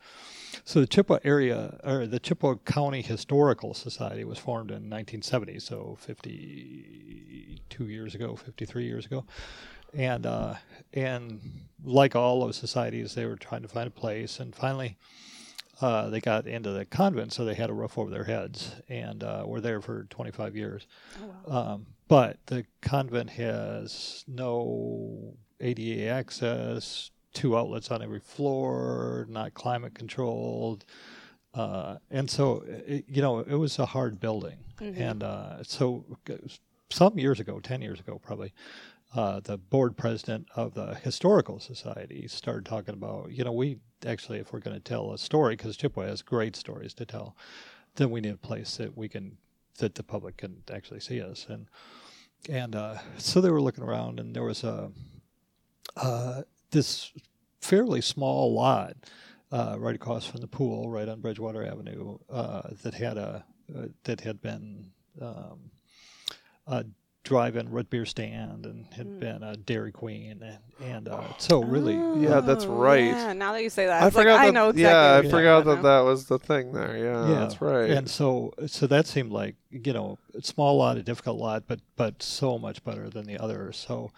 So 0.63 0.79
the 0.81 0.87
Chippewa 0.87 1.19
area, 1.23 1.79
or 1.83 2.07
the 2.07 2.19
Chippewa 2.19 2.55
County 2.65 3.01
Historical 3.01 3.73
Society, 3.73 4.23
was 4.23 4.37
formed 4.39 4.69
in 4.71 4.89
1970, 4.89 5.59
so 5.59 5.97
52 5.99 7.85
years 7.87 8.15
ago, 8.15 8.35
53 8.35 8.85
years 8.85 9.05
ago, 9.05 9.25
and 9.93 10.25
uh, 10.25 10.55
and 10.93 11.39
like 11.83 12.15
all 12.15 12.39
those 12.41 12.55
societies, 12.57 13.15
they 13.15 13.25
were 13.25 13.35
trying 13.35 13.61
to 13.63 13.67
find 13.67 13.87
a 13.87 13.91
place, 13.91 14.39
and 14.39 14.55
finally. 14.55 14.95
Uh, 15.81 16.09
they 16.09 16.21
got 16.21 16.47
into 16.47 16.71
the 16.71 16.85
convent, 16.85 17.33
so 17.33 17.43
they 17.43 17.53
had 17.53 17.69
a 17.69 17.73
roof 17.73 17.97
over 17.97 18.09
their 18.09 18.23
heads, 18.23 18.75
and 18.87 19.23
uh, 19.23 19.43
were 19.45 19.59
there 19.61 19.81
for 19.81 20.05
25 20.05 20.55
years. 20.55 20.87
Oh, 21.21 21.33
wow. 21.47 21.73
Um, 21.73 21.85
but 22.07 22.37
the 22.45 22.65
convent 22.81 23.31
has 23.31 24.23
no 24.27 25.35
ADA 25.59 26.07
access, 26.07 27.11
two 27.33 27.57
outlets 27.57 27.91
on 27.91 28.01
every 28.01 28.19
floor, 28.19 29.25
not 29.29 29.53
climate 29.53 29.95
controlled. 29.95 30.85
Uh, 31.53 31.97
and 32.11 32.29
so, 32.29 32.63
it, 32.67 33.05
you 33.07 33.21
know, 33.21 33.39
it 33.39 33.55
was 33.55 33.79
a 33.79 33.85
hard 33.85 34.19
building. 34.19 34.57
Mhm. 34.79 34.99
And 34.99 35.23
uh, 35.23 35.63
so, 35.63 36.05
some 36.89 37.17
years 37.17 37.39
ago, 37.39 37.59
10 37.59 37.81
years 37.81 37.99
ago 37.99 38.19
probably, 38.23 38.53
uh, 39.15 39.39
the 39.39 39.57
board 39.57 39.95
president 39.95 40.47
of 40.55 40.73
the 40.73 40.95
Historical 40.95 41.59
Society 41.59 42.27
started 42.27 42.65
talking 42.65 42.93
about, 42.93 43.31
you 43.31 43.43
know, 43.43 43.53
we 43.53 43.77
actually, 44.05 44.39
if 44.39 44.51
we're 44.51 44.59
going 44.59 44.75
to 44.75 44.83
tell 44.83 45.13
a 45.13 45.17
story, 45.17 45.55
because 45.55 45.77
Chippewa 45.77 46.07
has 46.07 46.21
great 46.21 46.55
stories 46.55 46.93
to 46.95 47.05
tell, 47.05 47.35
then 47.95 48.11
we 48.11 48.19
need 48.19 48.33
a 48.33 48.37
place 48.37 48.75
that 48.77 48.97
we 48.97 49.07
can, 49.07 49.37
that 49.79 49.95
the 49.95 50.03
public 50.03 50.37
can 50.37 50.63
actually 50.71 50.99
see 50.99 51.21
us. 51.21 51.47
And 51.49 51.67
and 52.49 52.75
uh, 52.75 52.97
so 53.17 53.41
they 53.41 53.49
were 53.49 53.61
looking 53.61 53.83
around, 53.83 54.19
and 54.19 54.35
there 54.35 54.43
was 54.43 54.63
a 54.63 54.91
uh, 55.95 56.41
this 56.71 57.11
fairly 57.61 58.01
small 58.01 58.53
lot 58.53 58.97
uh, 59.51 59.77
right 59.79 59.95
across 59.95 60.25
from 60.27 60.41
the 60.41 60.47
pool, 60.47 60.89
right 60.89 61.07
on 61.07 61.21
Bridgewater 61.21 61.65
Avenue, 61.65 62.17
uh, 62.29 62.69
that 62.83 62.93
had 62.93 63.17
a 63.17 63.45
uh, 63.75 63.87
that 64.03 64.21
had 64.21 64.41
been 64.41 64.91
um, 65.21 65.71
drive-in 67.25 67.69
root 67.71 67.89
beer 67.89 68.05
stand 68.05 68.65
and 68.65 68.85
had 68.93 69.07
Mm. 69.07 69.19
been 69.19 69.43
a 69.43 69.57
Dairy 69.57 69.91
Queen, 69.91 70.41
and, 70.41 70.59
and 70.79 71.09
uh, 71.09 71.21
so 71.37 71.61
really, 71.61 71.95
Yeah, 72.23 72.39
that's 72.39 72.65
Oh, 72.65 72.73
right. 72.75 73.03
Yeah, 73.03 73.33
now 73.33 73.51
that 73.51 73.61
you 73.63 73.69
say 73.69 73.87
that, 73.87 74.01
I 74.03 74.07
it's 74.07 74.15
like, 74.15 74.23
forgot 74.25 74.39
I 74.39 74.45
that. 74.45 74.51
know 74.53 74.69
exactly. 74.69 74.81
yeah, 74.83 75.11
I 75.17 75.21
what 75.21 75.31
forgot 75.31 75.65
that 75.65 75.81
that 75.83 75.99
was 76.01 76.27
the 76.27 76.39
thing 76.39 76.71
there. 76.71 76.95
Yeah, 76.97 77.27
Yeah, 77.29 77.39
that's 77.39 77.59
right. 77.61 77.89
And 77.89 78.09
so, 78.09 78.53
so 78.67 78.87
that 78.87 79.07
seemed 79.07 79.31
like 79.33 79.55
you 79.71 79.91
know, 79.91 80.17
a 80.33 80.41
small 80.41 80.77
lot, 80.77 80.95
a 80.97 81.03
difficult 81.03 81.37
lot, 81.37 81.63
but 81.67 81.81
but 81.97 82.23
so 82.23 82.57
much 82.57 82.81
better 82.83 83.09
than 83.09 83.25
the 83.25 83.37
others. 83.37 83.75
So 83.77 84.11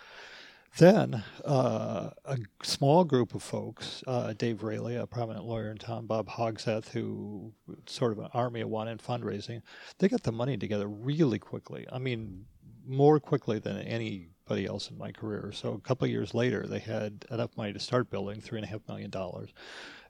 then, 0.77 1.23
uh, 1.43 2.11
a 2.25 2.37
small 2.61 3.03
group 3.03 3.33
of 3.33 3.41
folks, 3.41 4.03
uh, 4.05 4.33
Dave 4.33 4.61
Rayleigh, 4.61 5.01
a 5.01 5.07
prominent 5.07 5.45
lawyer 5.45 5.71
in 5.71 5.77
town, 5.77 6.05
Bob 6.05 6.27
Hogseth, 6.29 6.89
who 6.89 7.53
sort 7.87 8.11
of 8.11 8.19
an 8.19 8.29
army 8.33 8.61
of 8.61 8.69
one 8.69 8.87
in 8.87 8.99
fundraising, 8.99 9.61
they 9.97 10.07
got 10.07 10.21
the 10.21 10.31
money 10.31 10.55
together 10.57 10.87
really 10.87 11.39
quickly. 11.39 11.87
I 11.91 11.97
mean, 11.97 12.45
more 12.87 13.19
quickly 13.19 13.59
than 13.59 13.77
anybody 13.79 14.65
else 14.65 14.89
in 14.89 14.97
my 14.97 15.11
career. 15.11 15.51
So 15.53 15.73
a 15.73 15.79
couple 15.79 16.05
of 16.05 16.11
years 16.11 16.33
later, 16.33 16.65
they 16.65 16.79
had 16.79 17.25
enough 17.29 17.55
money 17.57 17.73
to 17.73 17.79
start 17.79 18.09
building 18.09 18.39
three 18.41 18.57
and 18.59 18.65
a 18.65 18.69
half 18.69 18.81
million 18.87 19.09
dollars, 19.09 19.49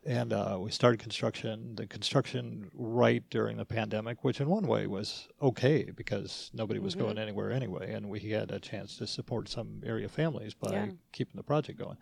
and 0.05 0.31
uh, 0.31 0.57
we 0.59 0.69
started 0.71 0.99
construction. 0.99 1.75
The 1.75 1.87
construction 1.87 2.69
right 2.73 3.23
during 3.29 3.57
the 3.57 3.65
pandemic, 3.65 4.23
which 4.23 4.39
in 4.39 4.47
one 4.47 4.67
way 4.67 4.85
was 4.87 5.27
okay 5.41 5.89
because 5.95 6.51
nobody 6.53 6.79
was 6.79 6.95
Mhm. 6.95 6.99
going 6.99 7.17
anywhere 7.17 7.51
anyway, 7.51 7.91
and 7.93 8.09
we 8.09 8.19
had 8.19 8.51
a 8.51 8.59
chance 8.59 8.97
to 8.97 9.07
support 9.07 9.49
some 9.49 9.81
area 9.85 10.07
families 10.07 10.53
by 10.53 10.71
Yeah. 10.71 10.89
keeping 11.11 11.35
the 11.35 11.43
project 11.43 11.79
going. 11.79 11.97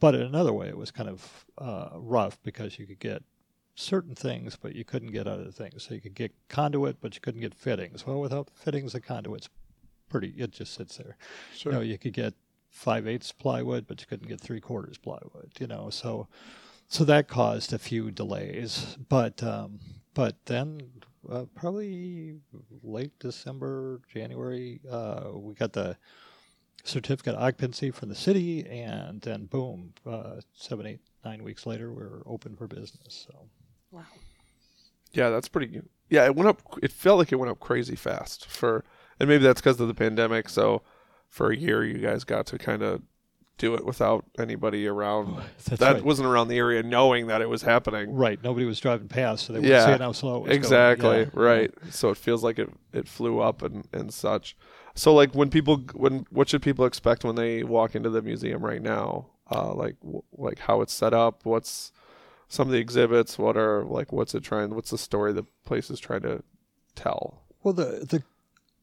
But 0.00 0.14
in 0.14 0.22
another 0.22 0.52
way, 0.52 0.68
it 0.68 0.76
was 0.76 0.90
kind 0.90 1.08
of 1.08 1.46
uh, 1.58 1.90
rough 1.94 2.42
because 2.42 2.78
you 2.78 2.86
could 2.86 2.98
get 3.00 3.22
certain 3.74 4.14
things, 4.14 4.56
but 4.56 4.74
you 4.74 4.84
couldn't 4.84 5.12
get 5.12 5.26
other 5.26 5.50
things. 5.50 5.82
So 5.82 5.94
you 5.94 6.00
could 6.00 6.14
get 6.14 6.32
conduit, 6.48 7.00
but 7.00 7.14
you 7.14 7.20
couldn't 7.20 7.42
get 7.42 7.54
fittings. 7.54 8.06
Well, 8.06 8.20
without 8.20 8.48
fittings, 8.50 8.94
the 8.94 9.00
conduit's 9.00 9.50
pretty. 10.08 10.34
It 10.36 10.52
just 10.52 10.74
sits 10.74 10.96
there. 10.96 11.16
Sure. 11.54 11.72
You 11.72 11.78
know, 11.78 11.84
you 11.84 11.98
could 11.98 12.12
get 12.12 12.34
five 12.70 13.06
eighths 13.06 13.32
plywood, 13.32 13.86
but 13.86 14.00
you 14.00 14.06
couldn't 14.06 14.28
get 14.28 14.40
three 14.40 14.60
quarters 14.60 14.98
plywood. 14.98 15.52
You 15.58 15.66
know, 15.66 15.90
so 15.90 16.28
so 16.88 17.04
that 17.04 17.28
caused 17.28 17.72
a 17.72 17.78
few 17.78 18.10
delays. 18.10 18.96
But 19.08 19.42
um, 19.42 19.80
but 20.14 20.36
then 20.46 20.80
uh, 21.30 21.44
probably 21.54 22.40
late 22.82 23.18
December, 23.18 24.00
January, 24.12 24.80
uh, 24.90 25.30
we 25.34 25.54
got 25.54 25.72
the 25.72 25.96
certificate 26.84 27.34
of 27.34 27.42
occupancy 27.42 27.90
from 27.90 28.08
the 28.08 28.14
city, 28.14 28.66
and 28.66 29.20
then 29.22 29.46
boom, 29.46 29.92
uh, 30.06 30.36
seven, 30.54 30.86
eight, 30.86 31.00
nine 31.24 31.42
weeks 31.42 31.66
later, 31.66 31.92
we're 31.92 32.22
open 32.26 32.56
for 32.56 32.66
business. 32.66 33.26
So. 33.26 33.48
Wow. 33.90 34.02
Yeah, 35.12 35.30
that's 35.30 35.48
pretty. 35.48 35.80
Yeah, 36.08 36.26
it 36.26 36.36
went 36.36 36.48
up. 36.48 36.62
It 36.82 36.92
felt 36.92 37.18
like 37.18 37.32
it 37.32 37.36
went 37.36 37.50
up 37.50 37.58
crazy 37.58 37.96
fast 37.96 38.46
for, 38.46 38.84
and 39.20 39.28
maybe 39.28 39.42
that's 39.44 39.60
because 39.60 39.80
of 39.80 39.88
the 39.88 39.94
pandemic. 39.94 40.48
So, 40.48 40.82
for 41.28 41.50
a 41.50 41.56
year, 41.56 41.84
you 41.84 41.98
guys 41.98 42.24
got 42.24 42.46
to 42.46 42.58
kind 42.58 42.82
of 42.82 43.02
do 43.58 43.74
it 43.74 43.86
without 43.86 44.24
anybody 44.38 44.86
around 44.86 45.34
That's 45.64 45.80
that 45.80 45.94
right. 45.94 46.04
wasn't 46.04 46.28
around 46.28 46.48
the 46.48 46.58
area, 46.58 46.82
knowing 46.82 47.28
that 47.28 47.40
it 47.40 47.48
was 47.48 47.62
happening. 47.62 48.14
Right. 48.14 48.38
Nobody 48.44 48.66
was 48.66 48.78
driving 48.78 49.08
past, 49.08 49.46
so 49.46 49.54
they 49.54 49.60
wouldn't 49.60 49.72
Yeah, 49.72 49.96
see 49.96 50.02
how 50.02 50.12
slow 50.12 50.36
it 50.36 50.48
was 50.48 50.56
Exactly. 50.56 51.02
going. 51.08 51.30
Yeah. 51.34 51.40
Right. 51.42 51.74
So 51.90 52.10
it 52.10 52.18
feels 52.18 52.44
like 52.44 52.58
it 52.58 52.68
it 52.92 53.08
flew 53.08 53.40
up 53.40 53.62
and 53.62 53.86
and 53.94 54.12
such. 54.12 54.56
So 54.94 55.14
like 55.14 55.34
when 55.34 55.48
people 55.50 55.78
when 55.94 56.26
what 56.30 56.48
should 56.50 56.60
people 56.62 56.84
expect 56.84 57.24
when 57.24 57.34
they 57.34 57.62
walk 57.62 57.94
into 57.94 58.10
the 58.10 58.20
museum 58.22 58.62
right 58.64 58.82
now? 58.82 59.28
Uh, 59.50 59.72
like 59.72 59.98
w- 60.00 60.22
like 60.36 60.58
how 60.58 60.80
it's 60.82 60.92
set 60.92 61.14
up. 61.14 61.40
What's 61.44 61.92
some 62.48 62.68
of 62.68 62.72
the 62.72 62.78
exhibits? 62.78 63.38
What 63.38 63.56
are 63.56 63.84
like 63.84 64.12
what's 64.12 64.34
it 64.34 64.42
trying? 64.42 64.74
What's 64.74 64.90
the 64.90 64.98
story 64.98 65.32
the 65.32 65.44
place 65.64 65.88
is 65.88 65.98
trying 65.98 66.22
to 66.22 66.42
tell? 66.94 67.42
Well, 67.62 67.72
the 67.74 68.04
the 68.06 68.22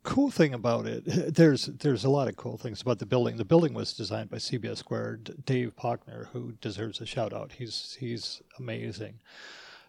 cool 0.04 0.30
thing 0.32 0.54
about 0.54 0.86
it, 0.86 1.04
there's 1.36 1.66
there's 1.66 2.04
a 2.04 2.10
lot 2.10 2.28
of 2.28 2.36
cool 2.36 2.58
things 2.58 2.82
about 2.82 3.00
the 3.00 3.06
building. 3.06 3.38
The 3.38 3.46
building 3.46 3.74
was 3.74 3.94
designed 3.94 4.30
by 4.30 4.38
CBS 4.38 4.78
Squared, 4.78 5.44
Dave 5.46 5.76
Pockner, 5.76 6.28
who 6.34 6.54
deserves 6.62 7.02
a 7.02 7.06
shout 7.06 7.34
out. 7.34 7.54
He's 7.54 7.98
he's 8.00 8.42
amazing. 8.60 9.20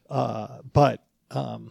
Uh, 0.09 0.59
but 0.73 1.04
um, 1.30 1.71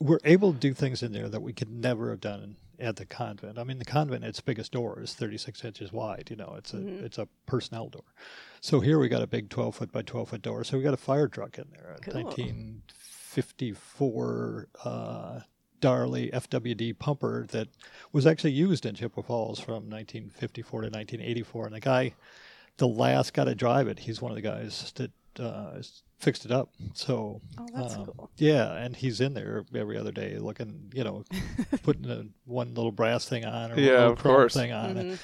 we're 0.00 0.18
able 0.24 0.52
to 0.52 0.58
do 0.58 0.74
things 0.74 1.02
in 1.02 1.12
there 1.12 1.28
that 1.28 1.42
we 1.42 1.52
could 1.52 1.70
never 1.70 2.10
have 2.10 2.20
done 2.20 2.56
at 2.80 2.96
the 2.96 3.06
convent. 3.06 3.58
I 3.58 3.64
mean, 3.64 3.78
the 3.78 3.84
convent, 3.84 4.24
its 4.24 4.40
biggest 4.40 4.72
door 4.72 4.98
is 5.00 5.14
36 5.14 5.64
inches 5.64 5.92
wide. 5.92 6.28
You 6.30 6.36
know, 6.36 6.54
it's 6.58 6.74
a 6.74 6.78
Mhm. 6.78 7.02
it's 7.04 7.18
a 7.18 7.28
personnel 7.46 7.88
door. 7.88 8.02
So 8.60 8.80
here 8.80 8.98
we 8.98 9.08
got 9.08 9.22
a 9.22 9.26
big 9.28 9.48
12 9.50 9.76
foot 9.76 9.92
by 9.92 10.02
12 10.02 10.30
foot 10.30 10.42
door. 10.42 10.64
So 10.64 10.76
we 10.76 10.82
got 10.82 10.94
a 10.94 10.96
fire 10.96 11.28
truck 11.28 11.58
in 11.58 11.68
there. 11.70 11.96
Cool. 12.02 12.14
1954 12.24 14.68
uh, 14.84 15.40
Darley 15.82 16.30
FWD 16.32 16.98
pumper 16.98 17.44
that 17.50 17.68
was 18.12 18.26
actually 18.26 18.52
used 18.52 18.86
in 18.86 18.94
Chippewa 18.94 19.22
Falls 19.22 19.60
from 19.60 19.90
1954 19.90 20.80
to 20.80 20.86
1984. 20.86 21.66
And 21.66 21.74
the 21.74 21.80
guy, 21.80 22.14
the 22.78 22.88
last 22.88 23.34
guy 23.34 23.44
to 23.44 23.54
drive 23.54 23.88
it, 23.88 23.98
he's 23.98 24.22
one 24.22 24.30
of 24.32 24.36
the 24.36 24.40
guys 24.42 24.92
that 24.94 25.10
uh, 25.38 25.82
fixed 26.18 26.44
it 26.46 26.50
up. 26.52 26.70
So 26.94 27.40
Oh, 27.58 27.66
that's 27.74 27.94
um, 27.96 28.06
cool. 28.06 28.30
yeah, 28.38 28.72
and 28.74 28.94
he's 28.96 29.20
in 29.20 29.34
there 29.34 29.64
every 29.74 29.98
other 29.98 30.12
day 30.12 30.38
looking, 30.38 30.90
you 30.94 31.04
know, 31.04 31.24
putting 31.82 32.08
a, 32.10 32.24
one 32.46 32.74
little 32.74 32.92
brass 32.92 33.28
thing 33.28 33.44
on 33.44 33.72
or 33.72 33.74
one 33.74 33.84
Yeah, 33.84 33.90
little 33.92 34.12
of 34.12 34.18
chrome 34.18 34.34
course. 34.36 34.54
thing 34.54 34.72
on 34.72 34.96
it. 34.96 35.06
Mhm. 35.06 35.18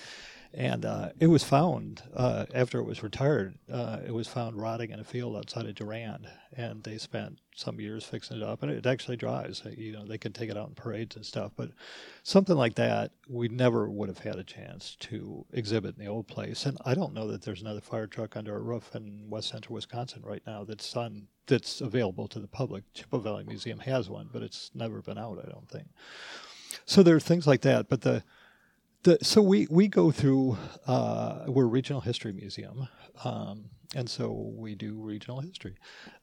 And 0.54 0.84
uh, 0.84 1.10
it 1.20 1.26
was 1.26 1.44
found 1.44 2.02
uh, 2.14 2.46
after 2.54 2.78
it 2.78 2.84
was 2.84 3.02
retired. 3.02 3.58
Uh, 3.70 3.98
it 4.06 4.12
was 4.12 4.26
found 4.26 4.56
rotting 4.56 4.90
in 4.90 4.98
a 4.98 5.04
field 5.04 5.36
outside 5.36 5.66
of 5.66 5.74
Durand, 5.74 6.26
and 6.56 6.82
they 6.82 6.96
spent 6.96 7.38
some 7.54 7.78
years 7.80 8.04
fixing 8.04 8.38
it 8.38 8.42
up. 8.42 8.62
And 8.62 8.72
it 8.72 8.86
actually 8.86 9.16
drives. 9.16 9.62
You 9.76 9.92
know, 9.92 10.06
they 10.06 10.16
can 10.16 10.32
take 10.32 10.48
it 10.48 10.56
out 10.56 10.68
in 10.68 10.74
parades 10.74 11.16
and 11.16 11.26
stuff. 11.26 11.52
But 11.54 11.70
something 12.22 12.56
like 12.56 12.76
that, 12.76 13.12
we 13.28 13.48
never 13.48 13.90
would 13.90 14.08
have 14.08 14.20
had 14.20 14.36
a 14.36 14.44
chance 14.44 14.96
to 15.00 15.44
exhibit 15.52 15.96
in 15.98 16.04
the 16.04 16.10
old 16.10 16.26
place. 16.26 16.64
And 16.64 16.78
I 16.84 16.94
don't 16.94 17.14
know 17.14 17.26
that 17.28 17.42
there's 17.42 17.60
another 17.60 17.82
fire 17.82 18.06
truck 18.06 18.36
under 18.36 18.56
a 18.56 18.60
roof 18.60 18.94
in 18.94 19.28
West 19.28 19.50
Central 19.50 19.74
Wisconsin 19.74 20.22
right 20.24 20.42
now 20.46 20.64
that's 20.64 20.96
on 20.96 21.28
that's 21.46 21.80
available 21.80 22.28
to 22.28 22.38
the 22.38 22.46
public. 22.46 22.84
Chippewa 22.94 23.22
Valley 23.22 23.44
Museum 23.44 23.80
has 23.80 24.08
one, 24.08 24.28
but 24.32 24.42
it's 24.42 24.70
never 24.74 25.02
been 25.02 25.18
out. 25.18 25.38
I 25.44 25.50
don't 25.50 25.68
think. 25.68 25.88
So 26.84 27.02
there 27.02 27.16
are 27.16 27.20
things 27.20 27.46
like 27.46 27.62
that, 27.62 27.88
but 27.88 28.02
the 28.02 28.22
the, 29.02 29.18
so 29.22 29.40
we, 29.42 29.66
we 29.70 29.88
go 29.88 30.10
through 30.10 30.58
uh, 30.86 31.44
we're 31.46 31.64
a 31.64 31.66
regional 31.68 32.00
history 32.00 32.32
museum 32.32 32.88
um, 33.24 33.64
and 33.94 34.08
so 34.10 34.30
we 34.32 34.74
do 34.74 34.94
regional 35.00 35.40
history. 35.40 35.74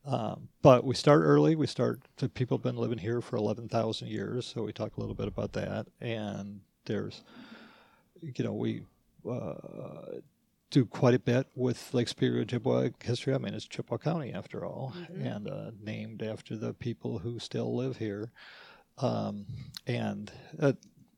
Um, 0.05 0.49
but 0.61 0.83
we 0.83 0.93
start 0.93 1.23
early. 1.23 1.55
We 1.55 1.65
start 1.67 2.01
the 2.17 2.29
people 2.29 2.57
have 2.57 2.63
been 2.63 2.77
living 2.77 2.99
here 2.99 3.21
for 3.21 3.37
11000 3.37 4.07
years 4.07 4.45
so 4.45 4.61
we 4.63 4.71
talk 4.71 4.97
a 4.97 4.99
little 4.99 5.15
bit 5.15 5.27
about 5.27 5.53
that. 5.53 5.87
And 5.99 6.61
there's 6.85 7.23
you 8.21 8.43
know 8.43 8.53
we 8.53 8.83
uh, 9.29 10.19
do 10.69 10.85
quite 10.85 11.13
a 11.15 11.19
bit 11.19 11.47
with 11.55 11.93
lake 11.93 12.07
superior 12.07 12.45
ojibwa 12.45 12.93
history. 13.01 13.33
I 13.33 13.39
mean 13.39 13.53
it's 13.55 13.65
chippewa 13.67 13.97
county 13.97 14.31
after 14.33 14.63
all 14.65 14.93
Mhm. 15.11 15.35
and 15.35 15.47
uh, 15.49 15.71
named 15.81 16.21
after 16.21 16.55
the 16.55 16.73
people 16.73 17.19
who 17.19 17.39
still 17.39 17.75
live 17.75 17.97
here. 17.97 18.31
Um, 18.99 19.45
and 19.87 20.31
uh, 20.61 20.73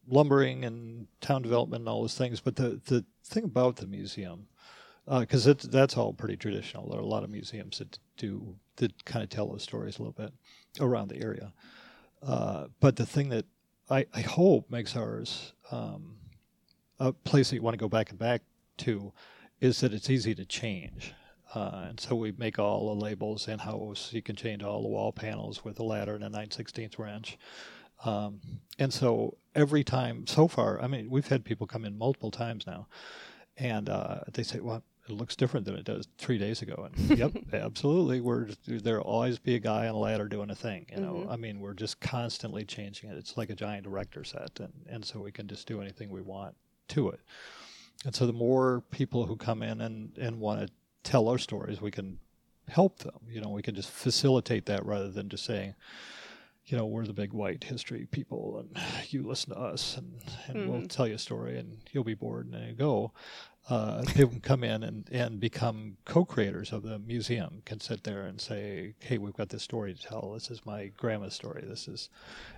lumbering 0.07 0.65
and 0.65 1.07
town 1.21 1.41
development 1.41 1.81
and 1.81 1.89
all 1.89 2.01
those 2.01 2.17
things. 2.17 2.39
But 2.39 2.55
the, 2.55 2.81
the 2.85 3.05
thing 3.23 3.43
about 3.43 3.77
the 3.77 3.87
museum, 3.87 4.47
because 5.19 5.47
it's 5.47 5.65
that's 5.67 5.97
all 5.97 6.13
pretty 6.13 6.37
traditional. 6.37 6.89
There 6.89 6.99
are 6.99 7.03
a 7.03 7.05
lot 7.05 7.23
of 7.23 7.29
museums 7.29 7.79
that 7.79 7.97
do 8.17 8.55
that 8.77 9.05
kind 9.05 9.23
of 9.23 9.29
tell 9.29 9.47
those 9.47 9.63
stories 9.63 9.97
a 9.97 10.03
little 10.03 10.13
bit 10.13 10.33
around 10.79 11.09
the 11.09 11.21
area. 11.21 11.53
Uh, 12.21 12.67
but 12.79 12.95
the 12.95 13.05
thing 13.05 13.29
that 13.29 13.45
I, 13.89 14.05
I 14.13 14.21
hope 14.21 14.69
makes 14.69 14.95
ours 14.95 15.53
um, 15.71 16.17
a 16.99 17.13
place 17.13 17.49
that 17.49 17.55
you 17.55 17.61
want 17.61 17.75
to 17.75 17.79
go 17.79 17.89
back 17.89 18.09
and 18.09 18.19
back 18.19 18.41
to 18.77 19.13
is 19.61 19.79
that 19.79 19.93
it's 19.93 20.09
easy 20.09 20.35
to 20.35 20.45
change. 20.45 21.13
Uh, 21.55 21.85
and 21.89 21.99
so 21.99 22.15
we 22.15 22.33
make 22.33 22.59
all 22.59 22.93
the 22.93 23.01
labels 23.01 23.47
in 23.47 23.59
house. 23.59 24.11
You 24.11 24.21
can 24.21 24.35
change 24.35 24.63
all 24.63 24.81
the 24.81 24.89
wall 24.89 25.11
panels 25.13 25.63
with 25.63 25.79
a 25.79 25.83
ladder 25.83 26.15
and 26.15 26.23
a 26.23 26.29
9 26.29 26.47
16th 26.49 26.99
wrench. 26.99 27.37
Um, 28.05 28.39
and 28.79 28.93
so 28.93 29.37
every 29.55 29.83
time 29.83 30.27
so 30.27 30.47
far, 30.47 30.81
I 30.81 30.87
mean, 30.87 31.09
we've 31.09 31.27
had 31.27 31.43
people 31.43 31.65
come 31.67 31.83
in 31.85 31.97
multiple 31.97 32.31
times 32.31 32.67
now, 32.67 32.87
and 33.57 33.89
uh, 33.89 34.19
they 34.33 34.43
say, 34.43 34.59
"Well, 34.59 34.83
it 35.09 35.11
looks 35.13 35.35
different 35.35 35.65
than 35.65 35.75
it 35.75 35.83
does 35.85 36.07
three 36.17 36.37
days 36.37 36.61
ago." 36.61 36.87
And 36.93 37.17
yep, 37.17 37.31
absolutely. 37.53 38.21
We're 38.21 38.49
there'll 38.67 39.03
always 39.03 39.39
be 39.39 39.55
a 39.55 39.59
guy 39.59 39.87
on 39.87 39.95
a 39.95 39.97
ladder 39.97 40.27
doing 40.27 40.51
a 40.51 40.55
thing. 40.55 40.85
You 40.93 41.01
know, 41.01 41.13
Mhm. 41.27 41.31
I 41.31 41.35
mean, 41.37 41.59
we're 41.59 41.73
just 41.73 41.99
constantly 41.99 42.65
changing 42.65 43.09
it. 43.09 43.17
It's 43.17 43.35
like 43.35 43.49
a 43.49 43.55
giant 43.55 43.83
director 43.83 44.23
set, 44.23 44.59
and 44.59 44.73
and 44.87 45.03
so 45.03 45.19
we 45.19 45.31
can 45.31 45.47
just 45.47 45.67
do 45.67 45.81
anything 45.81 46.09
we 46.09 46.21
want 46.21 46.55
to 46.89 47.09
it. 47.09 47.19
And 48.05 48.13
so 48.15 48.27
the 48.27 48.33
more 48.33 48.83
people 48.91 49.25
who 49.25 49.35
come 49.35 49.63
in 49.63 49.81
and 49.81 50.15
and 50.19 50.39
want 50.39 50.67
to 50.67 50.71
tell 51.03 51.27
our 51.29 51.39
stories, 51.39 51.81
we 51.81 51.89
can 51.89 52.19
help 52.67 52.99
them. 52.99 53.15
You 53.27 53.41
know, 53.41 53.49
we 53.49 53.63
can 53.63 53.73
just 53.73 53.89
facilitate 53.89 54.65
that 54.67 54.85
rather 54.85 55.09
than 55.09 55.29
just 55.29 55.45
saying 55.45 55.73
you 56.67 56.77
know, 56.77 56.85
we're 56.85 57.05
the 57.05 57.13
big 57.13 57.31
white 57.33 57.63
history 57.63 58.07
people, 58.11 58.59
and 58.59 58.83
you 59.09 59.23
listen 59.23 59.51
to 59.53 59.59
us, 59.59 59.97
and, 59.97 60.21
and 60.47 60.69
we'll 60.69 60.81
Mhm. 60.81 60.89
tell 60.89 61.07
you 61.07 61.15
a 61.15 61.19
story, 61.19 61.57
and 61.57 61.77
you'll 61.91 62.03
be 62.03 62.13
bored, 62.13 62.45
and 62.45 62.53
then 62.53 62.67
you 62.69 62.73
go. 62.75 63.13
Uh, 63.69 64.03
people 64.15 64.29
can 64.29 64.39
come 64.41 64.63
in 64.63 64.81
and, 64.83 65.09
and 65.11 65.39
become 65.39 65.97
co-creators 66.05 66.71
of 66.71 66.83
the 66.83 66.99
museum. 66.99 67.61
Can 67.65 67.79
sit 67.79 68.03
there 68.03 68.23
and 68.23 68.39
say, 68.39 68.95
"Hey, 68.99 69.17
we've 69.17 69.33
got 69.35 69.49
this 69.49 69.63
story 69.63 69.93
to 69.93 70.01
tell. 70.01 70.31
This 70.33 70.49
is 70.51 70.65
my 70.65 70.87
grandma's 70.97 71.33
story. 71.33 71.63
This 71.65 71.87
is," 71.87 72.09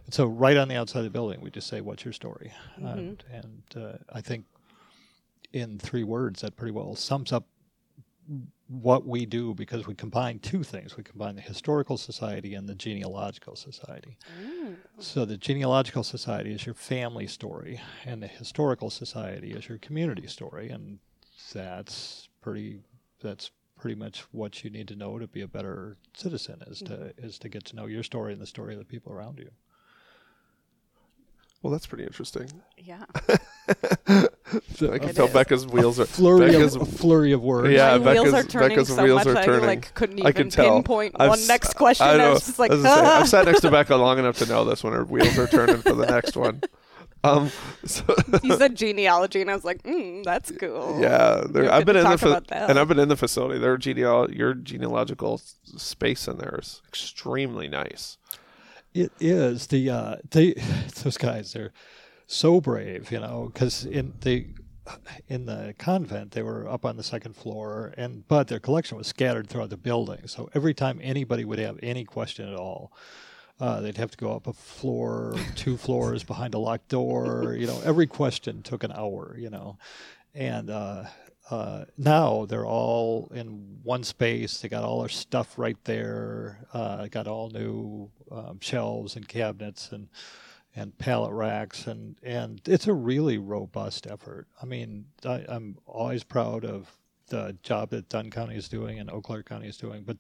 and 0.06 0.14
so 0.14 0.26
right 0.26 0.58
on 0.58 0.68
the 0.68 0.76
outside 0.76 1.00
of 1.00 1.06
the 1.06 1.10
building, 1.10 1.42
we 1.42 1.50
just 1.52 1.68
say, 1.68 1.82
"What's 1.82 2.04
your 2.06 2.14
story?" 2.14 2.52
And, 2.78 3.24
and 3.32 3.64
uh, 3.76 3.98
I 4.12 4.22
think 4.22 4.46
in 5.52 5.80
three 5.80 6.04
words, 6.04 6.42
that 6.42 6.56
pretty 6.56 6.72
well 6.72 6.96
sums 6.96 7.32
up 7.32 7.48
what 8.70 9.06
we 9.06 9.26
do 9.26 9.56
because 9.56 9.88
we 9.88 9.96
combine 9.96 10.40
two 10.40 10.64
things. 10.64 10.96
We 10.96 11.04
combine 11.04 11.36
the 11.36 11.42
historical 11.42 11.98
society 11.98 12.54
and 12.54 12.70
the 12.70 12.76
genealogical 12.76 13.56
society. 13.56 14.18
Mm. 14.42 14.76
So 15.00 15.26
the 15.26 15.38
genealogical 15.38 16.04
society 16.04 16.54
is 16.54 16.66
your 16.66 16.76
family 16.76 17.26
story, 17.26 17.82
and 18.06 18.22
the 18.22 18.28
historical 18.28 18.92
society 18.92 19.52
is 19.52 19.68
your 19.68 19.80
community 19.80 20.28
story, 20.28 20.70
and 20.70 21.00
that's 21.52 22.30
pretty. 22.42 22.82
That's 23.22 23.52
pretty 23.78 23.96
much 23.96 24.22
what 24.32 24.64
you 24.64 24.70
need 24.70 24.88
to 24.90 24.96
know 24.96 25.18
to 25.18 25.28
be 25.28 25.42
a 25.42 25.48
better 25.48 25.98
citizen 26.14 26.62
is 26.68 26.80
to 26.80 27.14
is 27.18 27.40
to 27.40 27.50
get 27.50 27.66
to 27.66 27.76
know 27.76 27.86
your 27.86 28.04
story 28.04 28.34
and 28.34 28.42
the 28.42 28.46
story 28.46 28.74
of 28.74 28.80
the 28.80 28.86
people 28.86 29.12
around 29.12 29.40
you. 29.40 29.50
Well, 31.62 31.72
that's 31.72 31.86
pretty 31.88 32.06
interesting. 32.06 32.50
Yeah. 32.78 33.04
I 33.68 34.28
can 34.98 35.10
It 35.10 35.16
tell 35.16 35.26
is. 35.28 35.34
Becca's 35.34 35.68
wheels 35.68 36.00
are 36.00 36.06
Flurry 36.06 36.52
Becca's, 36.52 36.76
of, 36.76 36.88
flurry 36.88 37.34
of 37.34 37.44
words. 37.44 37.72
Yeah, 37.74 37.98
My 37.98 38.14
wheels 38.14 38.32
Becca's- 38.32 38.46
are 38.46 38.48
turning 38.48 38.70
Becca's 38.70 38.88
so 38.88 39.04
wheels 39.04 39.26
much 39.26 39.28
are 39.28 39.38
I 39.38 39.46
turning. 39.46 39.66
like 39.66 39.94
couldn't 39.94 40.20
I 40.26 40.30
even 40.30 40.34
can 40.34 40.50
tell. 40.50 40.74
pinpoint 40.76 41.16
I've 41.20 41.30
one 41.30 41.40
s- 41.40 41.48
next 41.48 41.74
question. 41.76 42.08
I 42.08 42.14
I, 42.14 42.18
know. 42.18 42.32
was 42.32 42.46
just 42.46 42.60
like, 42.60 42.72
I 42.72 42.76
was 42.76 42.84
gonna 42.84 42.96
say, 42.96 43.02
"Ah." 43.06 43.20
I've 43.20 43.30
sat 43.30 43.46
next 43.46 43.62
to 43.62 43.72
Becca 43.72 43.96
long 43.96 44.20
enough 44.20 44.38
to 44.40 44.46
know 44.46 44.64
this 44.66 44.84
when 44.84 44.94
her 44.94 45.04
wheels 45.04 45.38
are 45.38 45.48
turning 45.48 45.82
for 45.82 45.94
the 45.94 46.06
next 46.06 46.36
one. 46.38 46.62
Um, 47.26 47.52
so, 47.86 48.06
you 48.44 48.56
said 48.56 48.76
genealogy, 48.76 49.42
and 49.42 49.52
I 49.52 49.54
was 49.54 49.66
like, 49.66 49.84
mm, 49.84 50.24
that's 50.24 50.52
cool. 50.52 50.98
yeah, 51.02 51.44
there, 51.50 51.64
You're 51.64 51.72
I've 51.74 51.86
good 51.86 51.88
been 51.88 51.96
in 51.98 52.04
the 52.04 52.10
talk 52.12 52.20
fa- 52.20 52.28
about 52.30 52.48
that. 52.48 52.70
and 52.70 52.80
I've 52.80 52.88
been 52.88 52.98
in 53.00 53.10
the 53.10 53.18
facility. 53.18 53.60
Their 53.60 53.78
geneal 53.78 54.34
your 54.34 54.54
genealogical 54.54 55.34
s- 55.34 55.56
space 55.76 56.30
in 56.30 56.38
there 56.38 56.58
is 56.62 56.82
extremely 56.88 57.68
nice. 57.68 58.18
It 58.94 59.12
is 59.20 59.68
the 59.68 59.90
uh, 59.90 60.16
they 60.30 60.54
those 61.04 61.18
guys 61.18 61.56
are 61.56 61.72
so 62.28 62.62
brave, 62.62 63.12
you 63.12 63.20
know, 63.20 63.50
because 63.54 63.86
in 63.86 64.14
the 64.22 64.48
in 65.28 65.46
the 65.46 65.76
convent 65.78 66.32
they 66.32 66.42
were 66.42 66.68
up 66.68 66.86
on 66.86 66.98
the 66.98 67.04
second 67.04 67.36
floor, 67.36 67.94
and 67.98 68.28
but 68.28 68.48
their 68.48 68.60
collection 68.60 68.98
was 68.98 69.08
scattered 69.08 69.48
throughout 69.48 69.70
the 69.70 69.78
building. 69.78 70.28
So 70.28 70.50
every 70.54 70.74
time 70.74 71.00
anybody 71.02 71.46
would 71.46 71.60
have 71.60 71.80
any 71.84 72.06
question 72.06 72.48
at 72.48 72.56
all, 72.56 72.92
uh, 73.60 73.82
they'd 73.82 73.98
have 73.98 74.12
to 74.12 74.18
go 74.18 74.36
up 74.36 74.48
a 74.48 74.54
floor, 74.54 75.36
two 75.56 75.78
floors 75.78 76.24
behind 76.24 76.54
a 76.54 76.60
locked 76.60 76.90
door. 76.90 77.56
You 77.58 77.68
know, 77.68 77.82
every 77.84 78.08
question 78.08 78.64
took 78.64 78.84
an 78.84 78.92
hour. 78.92 79.36
You 79.38 79.50
know, 79.50 79.78
and 80.34 80.70
uh, 80.70 81.04
uh, 81.50 81.86
now 81.98 82.46
they're 82.46 82.66
all 82.66 83.32
in 83.34 83.80
one 83.84 84.04
space. 84.04 84.62
They 84.62 84.70
got 84.70 84.84
all 84.84 85.00
their 85.00 85.10
stuff 85.10 85.58
right 85.58 85.78
there. 85.86 86.60
Uh, 86.74 87.08
got 87.08 87.28
all 87.28 87.50
new 87.50 88.10
um, 88.32 88.60
shelves 88.62 89.16
and 89.16 89.28
cabinets 89.28 89.92
and 89.92 90.10
and 90.76 90.96
pallet 91.00 91.34
racks 91.34 91.88
and 91.88 92.16
and 92.22 92.62
it's 92.66 92.88
a 92.88 92.94
really 92.94 93.38
robust 93.38 94.06
effort. 94.06 94.48
I 94.62 94.66
mean, 94.66 95.06
I, 95.26 95.44
I'm 95.48 95.78
always 95.88 96.24
proud 96.24 96.64
of 96.64 96.96
the 97.28 97.58
job 97.64 97.90
that 97.90 98.10
Dunn 98.10 98.30
County 98.30 98.56
is 98.56 98.70
doing 98.70 99.00
and 99.00 99.10
Eau 99.10 99.22
Claire 99.22 99.44
County 99.44 99.68
is 99.68 99.78
doing, 99.78 100.04
but 100.04 100.18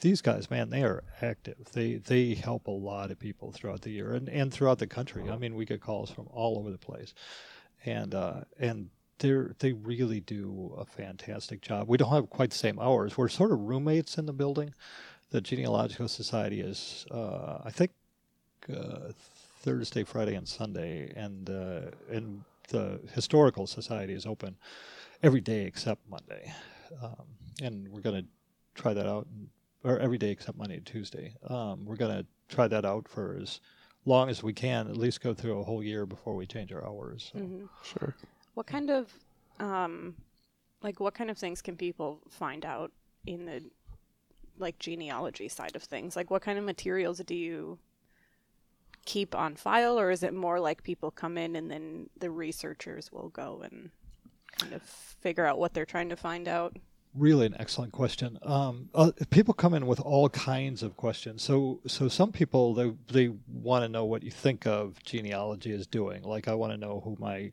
these 0.00 0.20
guys, 0.20 0.50
man, 0.50 0.68
they 0.68 0.82
are 0.82 1.04
active. 1.22 1.70
They 1.72 1.94
they 1.94 2.34
help 2.34 2.66
a 2.66 2.70
lot 2.70 3.10
of 3.10 3.18
people 3.18 3.52
throughout 3.52 3.82
the 3.82 3.90
year 3.90 4.12
and, 4.12 4.28
and 4.28 4.52
throughout 4.52 4.78
the 4.78 4.86
country. 4.86 5.30
I 5.30 5.36
mean, 5.36 5.54
we 5.54 5.64
get 5.64 5.80
calls 5.80 6.10
from 6.10 6.28
all 6.30 6.58
over 6.58 6.70
the 6.70 6.78
place, 6.78 7.14
and 7.84 8.14
uh, 8.14 8.42
and 8.58 8.90
they're 9.18 9.54
they 9.58 9.72
really 9.72 10.20
do 10.20 10.74
a 10.78 10.84
fantastic 10.84 11.60
job. 11.60 11.88
We 11.88 11.96
don't 11.96 12.12
have 12.12 12.30
quite 12.30 12.50
the 12.50 12.56
same 12.58 12.78
hours. 12.78 13.16
We're 13.16 13.28
sort 13.28 13.52
of 13.52 13.60
roommates 13.60 14.18
in 14.18 14.26
the 14.26 14.32
building. 14.32 14.74
The 15.30 15.40
Genealogical 15.40 16.08
Society 16.08 16.60
is, 16.60 17.04
uh, 17.10 17.58
I 17.64 17.70
think, 17.70 17.90
uh, 18.72 19.10
Thursday, 19.60 20.04
Friday, 20.04 20.34
and 20.34 20.46
Sunday, 20.46 21.12
and 21.16 21.50
uh, 21.50 21.80
and 22.10 22.44
the 22.68 23.00
Historical 23.14 23.66
Society 23.66 24.12
is 24.12 24.26
open 24.26 24.56
every 25.22 25.40
day 25.40 25.64
except 25.64 26.00
Monday, 26.08 26.52
um, 27.02 27.24
and 27.62 27.88
we're 27.88 28.00
going 28.00 28.22
to 28.22 28.28
try 28.80 28.92
that 28.92 29.06
out, 29.06 29.26
or 29.82 29.98
every 29.98 30.18
day 30.18 30.30
except 30.30 30.58
Monday 30.58 30.76
and 30.76 30.86
Tuesday. 30.86 31.34
Um, 31.48 31.84
we're 31.84 31.96
going 31.96 32.16
to 32.16 32.26
try 32.48 32.68
that 32.68 32.84
out 32.84 33.08
for 33.08 33.38
as 33.40 33.60
long 34.04 34.28
as 34.28 34.42
we 34.42 34.52
can, 34.52 34.86
at 34.88 34.96
least 34.96 35.20
go 35.20 35.34
through 35.34 35.58
a 35.58 35.64
whole 35.64 35.82
year 35.82 36.06
before 36.06 36.36
we 36.36 36.46
change 36.46 36.72
our 36.72 36.86
hours. 36.86 37.32
So. 37.32 37.40
Mhm. 37.40 37.68
Sure. 37.82 38.14
What 38.56 38.66
kind 38.66 38.88
of, 38.88 39.12
um, 39.60 40.14
like, 40.82 40.98
what 40.98 41.12
kind 41.12 41.30
of 41.30 41.36
things 41.36 41.60
can 41.60 41.76
people 41.76 42.20
find 42.30 42.64
out 42.64 42.90
in 43.26 43.44
the, 43.44 43.62
like, 44.56 44.78
genealogy 44.78 45.48
side 45.48 45.76
of 45.76 45.82
things? 45.82 46.16
Like, 46.16 46.30
what 46.30 46.40
kind 46.40 46.58
of 46.58 46.64
materials 46.64 47.18
do 47.18 47.34
you 47.34 47.78
keep 49.04 49.34
on 49.34 49.56
file, 49.56 50.00
or 50.00 50.10
is 50.10 50.22
it 50.22 50.32
more 50.32 50.58
like 50.58 50.82
people 50.82 51.10
come 51.10 51.36
in 51.36 51.54
and 51.54 51.70
then 51.70 52.08
the 52.18 52.30
researchers 52.30 53.12
will 53.12 53.28
go 53.28 53.60
and 53.62 53.90
kind 54.58 54.72
of 54.72 54.80
figure 54.82 55.44
out 55.44 55.58
what 55.58 55.74
they're 55.74 55.84
trying 55.84 56.08
to 56.08 56.16
find 56.16 56.48
out? 56.48 56.78
Really, 57.14 57.44
an 57.44 57.56
excellent 57.58 57.92
question. 57.92 58.38
Um, 58.42 58.88
uh, 58.94 59.10
people 59.28 59.52
come 59.52 59.74
in 59.74 59.86
with 59.86 60.00
all 60.00 60.30
kinds 60.30 60.82
of 60.82 60.96
questions. 60.96 61.42
So, 61.42 61.80
so 61.86 62.08
some 62.08 62.32
people 62.32 62.72
they 62.72 62.92
they 63.12 63.34
want 63.52 63.84
to 63.84 63.88
know 63.88 64.06
what 64.06 64.22
you 64.22 64.30
think 64.30 64.66
of 64.66 65.02
genealogy 65.02 65.72
is 65.72 65.86
doing. 65.86 66.22
Like, 66.22 66.48
I 66.48 66.54
want 66.54 66.72
to 66.72 66.78
know 66.78 67.02
who 67.04 67.18
my 67.20 67.52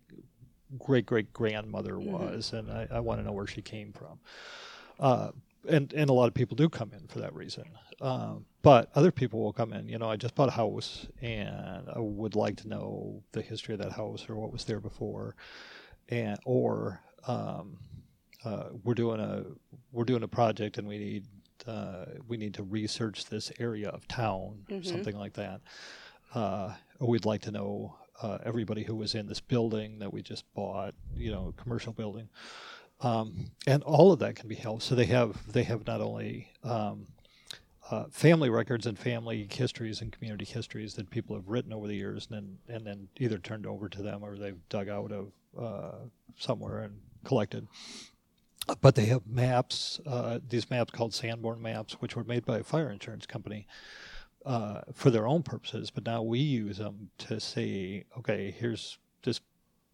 great 0.79 1.05
great 1.05 1.31
grandmother 1.33 1.99
was, 1.99 2.53
and 2.53 2.71
I, 2.71 2.87
I 2.91 2.99
want 2.99 3.19
to 3.19 3.25
know 3.25 3.31
where 3.33 3.47
she 3.47 3.61
came 3.61 3.91
from. 3.93 4.19
Uh, 4.99 5.31
and 5.67 5.93
and 5.93 6.09
a 6.09 6.13
lot 6.13 6.27
of 6.27 6.33
people 6.33 6.55
do 6.55 6.67
come 6.69 6.91
in 6.93 7.07
for 7.07 7.19
that 7.19 7.33
reason. 7.33 7.63
Um, 8.01 8.45
but 8.61 8.89
other 8.95 9.11
people 9.11 9.41
will 9.41 9.53
come 9.53 9.71
in. 9.73 9.87
You 9.87 9.97
know, 9.97 10.09
I 10.09 10.15
just 10.17 10.35
bought 10.35 10.49
a 10.49 10.53
house, 10.53 11.07
and 11.21 11.87
I 11.93 11.99
would 11.99 12.35
like 12.35 12.57
to 12.57 12.67
know 12.67 13.23
the 13.31 13.41
history 13.41 13.73
of 13.75 13.79
that 13.81 13.93
house 13.93 14.25
or 14.29 14.35
what 14.35 14.51
was 14.51 14.65
there 14.65 14.79
before, 14.79 15.35
and 16.09 16.37
or 16.45 16.99
um, 17.27 17.77
uh, 18.43 18.65
we're 18.83 18.93
doing 18.93 19.19
a 19.21 19.43
we're 19.91 20.03
doing 20.03 20.23
a 20.23 20.27
project 20.27 20.77
and 20.77 20.87
we 20.87 20.97
need 20.97 21.25
uh, 21.65 22.05
we 22.27 22.35
need 22.35 22.53
to 22.55 22.63
research 22.63 23.25
this 23.27 23.49
area 23.59 23.87
of 23.89 24.05
town, 24.09 24.65
Mhm. 24.69 24.85
something 24.85 25.17
like 25.17 25.33
that. 25.33 25.61
Uh, 26.33 26.73
or 26.99 27.07
we'd 27.07 27.25
like 27.25 27.41
to 27.43 27.51
know 27.51 27.95
uh, 28.21 28.37
everybody 28.45 28.83
who 28.83 28.95
was 28.95 29.15
in 29.15 29.27
this 29.27 29.39
building 29.39 29.99
that 29.99 30.13
we 30.13 30.21
just 30.21 30.45
bought, 30.53 30.93
you 31.15 31.31
know, 31.31 31.53
commercial 31.57 31.93
building, 31.93 32.29
um, 33.01 33.51
and 33.67 33.83
all 33.83 34.11
of 34.11 34.19
that 34.19 34.35
can 34.35 34.47
be 34.47 34.55
held. 34.55 34.83
So 34.83 34.95
they 34.95 35.05
have 35.05 35.51
they 35.51 35.63
have 35.63 35.85
not 35.85 36.01
only 36.01 36.49
um, 36.63 37.07
uh, 37.89 38.05
family 38.11 38.49
records 38.49 38.85
and 38.85 38.97
family 38.97 39.47
histories 39.51 40.01
and 40.01 40.11
community 40.11 40.45
histories 40.45 40.93
that 40.95 41.09
people 41.09 41.35
have 41.35 41.47
written 41.47 41.73
over 41.73 41.87
the 41.87 41.95
years, 41.95 42.27
and 42.29 42.57
then 42.67 42.75
and 42.75 42.87
then 42.87 43.07
either 43.17 43.37
turned 43.37 43.65
over 43.65 43.89
to 43.89 44.01
them 44.01 44.23
or 44.23 44.37
they've 44.37 44.69
dug 44.69 44.89
out 44.89 45.11
of 45.11 45.31
uh, 45.59 45.97
somewhere 46.37 46.79
and 46.79 46.99
collected. 47.23 47.67
But 48.79 48.95
they 48.95 49.05
have 49.07 49.27
maps, 49.27 49.99
uh, 50.05 50.39
these 50.47 50.69
maps 50.69 50.91
called 50.91 51.13
Sanborn 51.13 51.61
maps, 51.61 51.93
which 51.99 52.15
were 52.15 52.23
made 52.23 52.45
by 52.45 52.59
a 52.59 52.63
fire 52.63 52.89
insurance 52.89 53.25
company 53.25 53.67
uh, 54.45 54.81
for 54.93 55.09
their 55.09 55.27
own 55.27 55.43
purposes. 55.43 55.89
But 55.89 56.05
now 56.05 56.21
we 56.21 56.39
use 56.39 56.77
them 56.77 57.09
to 57.19 57.39
say, 57.39 58.03
okay, 58.17 58.51
here's 58.57 58.97
this 59.23 59.39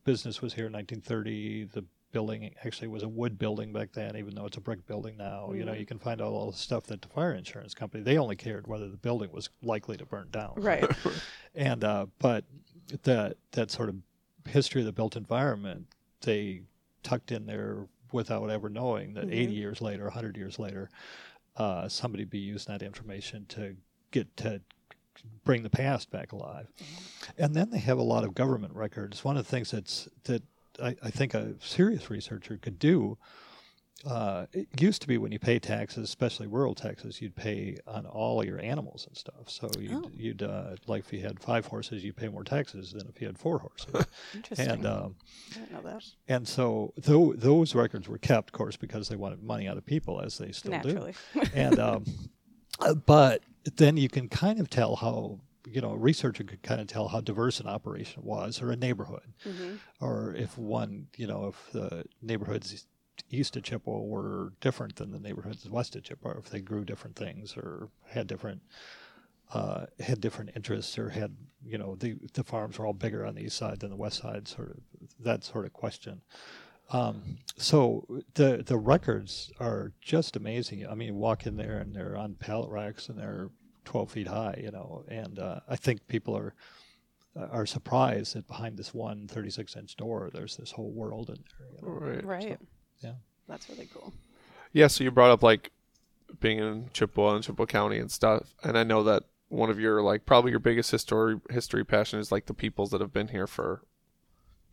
business 0.04 0.42
was 0.42 0.54
here 0.54 0.68
in 0.68 0.74
1930. 0.74 1.66
The 1.66 1.86
building 2.12 2.52
actually 2.66 2.88
was 2.88 3.04
a 3.04 3.08
wood 3.08 3.38
building 3.38 3.72
back 3.72 3.92
then, 3.94 4.16
even 4.16 4.34
though 4.34 4.46
it's 4.48 4.58
a 4.58 4.62
brick 4.62 4.86
building 4.88 5.16
now. 5.18 5.52
You 5.54 5.64
know, 5.66 5.74
Mhm. 5.74 5.80
you 5.80 5.86
can 5.86 6.00
find 6.00 6.20
out 6.22 6.32
all 6.34 6.50
the 6.50 6.58
stuff 6.58 6.86
that 6.88 7.04
the 7.04 7.08
fire 7.08 7.34
insurance 7.34 7.76
company 7.76 8.04
they 8.04 8.18
only 8.18 8.36
cared 8.36 8.66
whether 8.66 8.90
the 8.90 8.98
building 8.98 9.32
was 9.32 9.50
likely 9.62 9.96
to 9.98 10.06
burn 10.06 10.30
down. 10.32 10.54
Right. 10.58 10.90
And 11.56 11.84
uh, 11.84 12.06
but 12.20 12.46
that 13.04 13.38
that 13.52 13.72
sort 13.72 13.90
of 13.90 13.96
history 14.48 14.82
of 14.82 14.86
the 14.86 14.92
built 14.94 15.16
environment 15.16 15.88
they 16.22 16.62
tucked 17.04 17.32
in 17.32 17.46
there 17.48 17.88
without 18.12 18.50
ever 18.50 18.70
knowing 18.70 19.14
that 19.16 19.28
Mhm. 19.28 19.34
80 19.34 19.54
years 19.54 19.82
later, 19.82 20.06
100 20.06 20.38
years 20.38 20.58
later, 20.60 20.90
uh, 21.58 21.88
somebody 21.90 22.24
be 22.24 22.40
using 22.40 22.72
that 22.72 22.82
information 22.84 23.46
to 23.48 23.76
get 24.12 24.36
to 24.38 24.62
bring 25.44 25.64
the 25.64 25.70
past 25.70 26.10
back 26.12 26.32
alive. 26.32 26.68
And 27.38 27.54
then 27.56 27.70
they 27.72 27.80
have 27.80 27.98
a 27.98 28.04
lot 28.04 28.24
of 28.24 28.34
government 28.36 28.74
records. 28.74 29.24
One 29.24 29.38
of 29.38 29.46
the 29.46 29.50
things 29.50 29.72
that's 29.72 30.08
that 30.26 30.44
I, 30.82 30.96
I 31.04 31.10
think 31.10 31.34
a 31.34 31.56
serious 31.60 32.10
researcher 32.10 32.58
could 32.58 32.80
do. 32.80 33.18
Uh, 34.08 34.46
it 34.54 34.66
used 34.80 35.02
to 35.02 35.10
be 35.10 35.18
when 35.18 35.34
you 35.34 35.40
pay 35.40 35.60
taxes, 35.60 36.06
especially 36.06 36.48
rural 36.48 36.74
taxes, 36.74 37.22
you'd 37.22 37.36
pay 37.36 37.76
on 37.86 38.06
all 38.06 38.46
your 38.46 38.58
animals 38.62 39.06
and 39.06 39.18
stuff. 39.18 39.50
So 39.50 39.70
you'd, 39.78 39.92
Oh. 39.92 40.10
you'd 40.16 40.42
uh, 40.42 40.76
like 40.88 41.04
if 41.04 41.12
you 41.12 41.20
had 41.20 41.38
five 41.42 41.66
horses, 41.66 42.02
you'd 42.02 42.16
pay 42.16 42.30
more 42.30 42.46
taxes 42.46 42.94
than 42.94 43.10
if 43.10 43.20
you 43.20 43.28
had 43.28 43.38
four 43.38 43.60
horses. 43.60 44.06
Interesting. 44.34 44.70
and 44.70 44.86
um, 44.86 45.16
I 45.52 45.60
didn't 45.60 45.72
know 45.74 45.82
that. 45.82 46.04
and 46.30 46.48
so 46.48 46.94
tho- 46.96 47.34
those 47.34 47.76
records 47.76 48.08
were 48.08 48.18
kept, 48.18 48.50
of 48.52 48.54
course, 48.54 48.78
because 48.78 49.10
they 49.10 49.18
wanted 49.18 49.44
money 49.44 49.68
out 49.68 49.76
of 49.76 49.86
people, 49.86 50.22
as 50.22 50.38
they 50.38 50.54
still 50.54 50.80
do 50.80 50.94
Naturally. 50.94 51.14
and 51.54 51.78
um, 51.78 52.06
uh, 52.80 52.94
but 52.94 53.42
then 53.78 53.98
you 53.98 54.10
can 54.10 54.30
kind 54.30 54.60
of 54.60 54.70
tell 54.70 54.96
how 54.98 55.40
you 55.68 55.82
know 55.82 55.92
a 55.92 55.98
researcher 55.98 56.44
could 56.44 56.64
kind 56.64 56.82
of 56.82 56.88
tell 56.88 57.10
how 57.10 57.22
diverse 57.22 57.60
an 57.60 57.68
operation 57.68 58.24
was 58.24 58.62
or 58.62 58.72
a 58.72 58.76
neighborhood. 58.76 59.34
Hmm 59.44 59.76
or 60.02 60.34
if 60.36 60.58
one 60.58 61.08
you 61.18 61.28
know 61.28 61.48
if 61.48 61.72
the 61.72 62.06
neighborhoods 62.22 62.86
east 63.30 63.58
of 63.58 63.64
chippewa 63.64 64.00
were 64.00 64.54
different 64.62 64.96
than 64.96 65.12
the 65.12 65.20
neighborhoods 65.20 65.70
west 65.70 65.96
of 65.96 66.04
chippewa 66.04 66.38
if 66.38 66.50
they 66.50 66.62
grew 66.62 66.86
different 66.86 67.16
things 67.16 67.56
or 67.58 67.90
had 68.08 68.28
different 68.28 68.62
uh, 69.54 69.86
had 70.00 70.22
different 70.22 70.52
interests 70.56 70.98
or 70.98 71.10
had 71.10 71.36
you 71.66 71.78
know 71.78 71.96
the 71.96 72.16
the 72.34 72.44
farms 72.44 72.78
were 72.78 72.86
all 72.86 72.94
bigger 72.94 73.26
on 73.26 73.36
the 73.36 73.42
east 73.42 73.58
side 73.58 73.80
than 73.80 73.90
the 73.90 73.96
west 73.96 74.22
side 74.22 74.48
sort 74.48 74.70
of 74.70 74.78
that 75.20 75.44
sort 75.44 75.66
of 75.66 75.74
question. 75.74 76.22
Um, 76.92 77.38
so 77.58 78.06
the 78.36 78.64
the 78.66 78.78
records 78.78 79.52
are 79.60 79.92
just 80.02 80.36
amazing. 80.36 80.88
I 80.88 80.96
mean, 80.96 81.10
you 81.10 81.14
walk 81.16 81.46
in 81.46 81.58
there 81.58 81.78
and 81.80 81.96
they're 81.96 82.16
on 82.16 82.36
pallet 82.36 82.70
racks 82.70 83.10
and 83.10 83.18
they're 83.18 83.50
12 83.90 84.12
feet 84.12 84.28
high, 84.28 84.60
you 84.64 84.70
know. 84.72 85.04
And 85.08 85.40
uh, 85.40 85.62
I 85.68 85.76
think 85.76 86.08
people 86.08 86.38
are 86.38 86.54
are 87.36 87.66
surprised 87.66 88.36
that 88.36 88.48
behind 88.48 88.78
this 88.78 88.94
one 88.94 89.28
36 89.28 89.76
inch 89.76 89.96
door, 89.96 90.30
there's 90.34 90.58
this 90.58 90.72
whole 90.72 90.92
world 90.92 91.30
in 91.30 91.38
there. 91.60 91.68
You 91.76 91.82
know? 91.82 92.06
Right. 92.06 92.26
Right. 92.26 92.60
yeah. 93.02 93.14
That's 93.48 93.68
really 93.70 93.88
cool. 93.94 94.14
Yeah, 94.74 94.88
so 94.88 95.04
you 95.04 95.10
brought 95.12 95.32
up 95.32 95.42
like 95.42 95.72
being 96.40 96.60
in 96.60 96.90
Chippewa 96.94 97.36
and 97.36 97.44
Chippewa 97.44 97.66
County 97.66 97.98
and 97.98 98.12
stuff, 98.12 98.54
and 98.64 98.78
I 98.78 98.84
know 98.84 99.02
that 99.04 99.24
one 99.48 99.72
of 99.72 99.80
your 99.80 100.04
like 100.04 100.28
probably 100.28 100.52
your 100.52 100.60
biggest 100.60 100.92
history 100.92 101.38
history 101.50 101.84
passion 101.84 102.20
is 102.20 102.32
like 102.32 102.46
the 102.46 102.54
peoples 102.54 102.92
that 102.92 103.02
have 103.02 103.12
been 103.14 103.30
here 103.30 103.48
for 103.48 103.82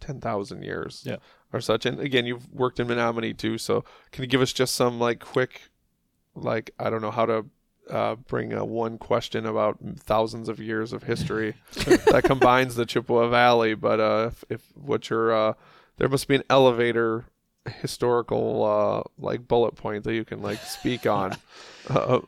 ten 0.00 0.20
thousand 0.20 0.62
years, 0.62 1.02
Yeah. 1.07 1.16
or 1.55 1.61
such. 1.62 1.87
And 1.87 1.98
again, 2.00 2.26
you've 2.26 2.52
worked 2.52 2.79
in 2.81 2.87
Menomonie 2.88 3.35
too, 3.37 3.57
so 3.57 3.83
can 4.12 4.22
you 4.24 4.29
give 4.29 4.42
us 4.42 4.52
just 4.52 4.74
some 4.74 4.98
like 5.00 5.20
quick, 5.20 5.62
like 6.35 6.72
I 6.79 6.90
don't 6.90 7.00
know 7.00 7.11
how 7.11 7.24
to. 7.24 7.46
Uh, 7.88 8.16
bring 8.16 8.53
a 8.53 8.64
one 8.64 8.99
question 8.99 9.46
about 9.46 9.79
thousands 9.96 10.49
of 10.49 10.59
years 10.59 10.92
of 10.92 11.05
history 11.05 11.55
that 12.07 12.25
combines 12.25 12.75
the 12.75 12.85
Chippewa 12.85 13.29
Valley. 13.29 13.75
But 13.75 14.01
uh, 14.01 14.31
if, 14.33 14.44
if 14.49 14.62
what 14.77 15.09
your 15.09 15.33
uh, 15.33 15.53
there 15.96 16.09
must 16.09 16.27
be 16.27 16.35
an 16.35 16.42
elevator 16.51 17.27
historical 17.81 18.64
uh, 18.64 19.03
like 19.18 19.46
bullet 19.46 19.77
point 19.77 20.05
that 20.05 20.14
you 20.14 20.25
can 20.25 20.42
like 20.42 20.59
speak 20.59 21.07
on 21.07 21.37
uh, 21.90 22.20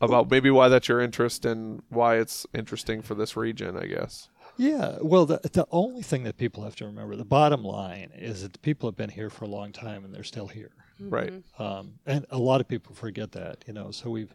about 0.00 0.30
maybe 0.30 0.50
why 0.50 0.68
that's 0.68 0.88
your 0.88 1.00
interest 1.00 1.44
and 1.44 1.82
why 1.88 2.16
it's 2.16 2.46
interesting 2.54 3.00
for 3.02 3.14
this 3.14 3.36
region. 3.36 3.76
I 3.76 3.86
guess. 3.86 4.28
Yeah, 4.56 4.98
well, 5.00 5.24
the 5.24 5.40
the 5.42 5.66
only 5.70 6.02
thing 6.02 6.24
that 6.24 6.36
people 6.36 6.64
have 6.64 6.76
to 6.76 6.86
remember, 6.86 7.16
the 7.16 7.24
bottom 7.24 7.64
line, 7.64 8.10
is 8.14 8.42
that 8.42 8.52
the 8.52 8.58
people 8.58 8.88
have 8.88 8.96
been 8.96 9.10
here 9.10 9.30
for 9.30 9.44
a 9.44 9.48
long 9.48 9.72
time 9.72 10.04
and 10.04 10.14
they're 10.14 10.22
still 10.22 10.48
here. 10.48 10.70
Right. 11.00 11.32
Um, 11.58 11.94
and 12.06 12.26
a 12.30 12.38
lot 12.38 12.60
of 12.60 12.68
people 12.68 12.94
forget 12.94 13.32
that, 13.32 13.64
you 13.66 13.72
know. 13.72 13.90
So 13.90 14.10
we've 14.10 14.32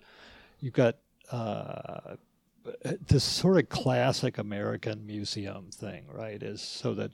you've 0.60 0.74
got 0.74 0.96
uh, 1.32 2.15
this 3.08 3.24
sort 3.24 3.58
of 3.58 3.70
classic 3.70 4.38
American 4.38 5.06
museum 5.06 5.70
thing, 5.72 6.06
right? 6.12 6.41
Is 6.41 6.62
so 6.62 6.93
that 6.96 7.12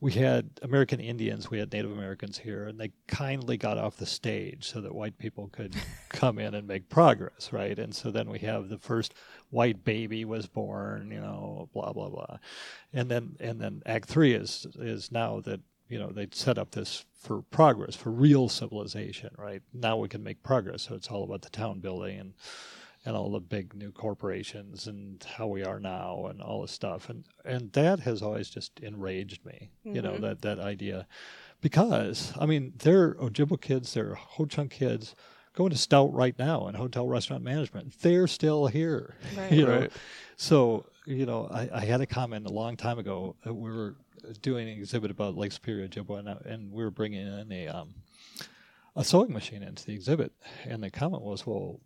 we 0.00 0.12
had 0.12 0.50
American 0.62 0.98
Indians, 0.98 1.48
we 1.48 1.60
had 1.60 1.72
Native 1.72 1.92
Americans 1.92 2.36
here, 2.36 2.66
and 2.66 2.78
they 2.78 2.90
kindly 3.06 3.56
got 3.56 3.78
off 3.78 3.96
the 3.96 4.06
stage 4.06 4.68
so 4.68 4.80
that 4.80 4.92
white 4.92 5.16
people 5.16 5.48
could 5.52 5.76
come 6.08 6.40
in 6.40 6.54
and 6.54 6.66
make 6.66 6.88
progress, 6.88 7.52
right? 7.52 7.78
And 7.78 7.94
so 7.94 8.10
then 8.10 8.28
we 8.28 8.40
have 8.40 8.68
the 8.68 8.78
first 8.78 9.14
white 9.50 9.84
baby 9.84 10.24
was 10.24 10.46
born, 10.46 11.12
you 11.12 11.20
know, 11.20 11.68
blah 11.72 11.92
blah 11.92 12.08
blah, 12.08 12.38
and 12.92 13.08
then 13.08 13.36
and 13.38 13.60
then 13.60 13.82
Act 13.86 14.08
Three 14.08 14.34
is 14.34 14.66
is 14.80 15.12
now 15.12 15.40
that 15.40 15.60
you 15.88 15.98
know 15.98 16.10
they'd 16.10 16.34
set 16.34 16.58
up 16.58 16.70
this 16.72 17.04
for 17.18 17.42
progress 17.42 17.94
for 17.94 18.10
real 18.10 18.48
civilization, 18.48 19.30
right? 19.38 19.62
Now 19.72 19.96
we 19.96 20.08
can 20.08 20.22
make 20.22 20.42
progress, 20.42 20.82
so 20.82 20.94
it's 20.94 21.08
all 21.08 21.24
about 21.24 21.42
the 21.42 21.50
town 21.50 21.80
building 21.80 22.18
and 22.18 22.34
and 23.04 23.16
all 23.16 23.30
the 23.32 23.40
big 23.40 23.74
new 23.74 23.90
corporations 23.90 24.86
and 24.86 25.24
how 25.36 25.46
we 25.48 25.64
are 25.64 25.80
now 25.80 26.26
and 26.26 26.40
all 26.40 26.62
this 26.62 26.70
stuff 26.70 27.08
and 27.08 27.24
and 27.44 27.72
that 27.72 28.00
has 28.00 28.22
always 28.22 28.48
just 28.48 28.78
enraged 28.80 29.44
me 29.44 29.70
you 29.82 30.00
know 30.00 30.12
mm-hmm. 30.12 30.22
that 30.22 30.42
that 30.42 30.60
idea 30.60 31.06
because 31.60 32.32
i 32.38 32.46
mean 32.46 32.72
they're 32.78 33.14
ojibwe 33.14 33.60
kids 33.60 33.94
they're 33.94 34.14
ho 34.14 34.44
chunk 34.46 34.70
kids 34.70 35.14
going 35.54 35.70
to 35.70 35.76
stout 35.76 36.12
right 36.14 36.38
now 36.38 36.68
in 36.68 36.74
hotel 36.76 37.08
restaurant 37.08 37.42
management 37.42 37.92
they're 38.02 38.28
still 38.28 38.66
here 38.68 39.16
Right. 39.36 39.50
you 39.52 39.66
know 39.66 39.80
Right. 39.80 39.92
so 40.36 40.86
you 41.04 41.26
know 41.26 41.48
I, 41.50 41.68
I 41.74 41.84
had 41.84 42.00
a 42.00 42.06
comment 42.06 42.46
a 42.46 42.52
long 42.52 42.76
time 42.76 43.00
ago 43.00 43.34
that 43.44 43.52
we 43.54 43.70
were 43.70 43.96
doing 44.40 44.68
an 44.68 44.78
exhibit 44.78 45.10
about 45.10 45.36
lake 45.36 45.52
superior 45.52 45.88
ojibwe 45.88 46.18
and, 46.18 46.28
I- 46.28 46.42
and 46.44 46.72
we 46.72 46.82
were 46.84 46.90
bringing 46.90 47.26
in 47.26 47.50
a 47.52 47.68
um, 47.68 47.94
a 48.96 49.04
sewing 49.04 49.32
machine 49.32 49.62
into 49.62 49.84
the 49.86 49.92
exhibit 49.94 50.32
and 50.64 50.82
the 50.82 50.90
comment 50.90 51.22
was 51.22 51.46
well 51.46 51.80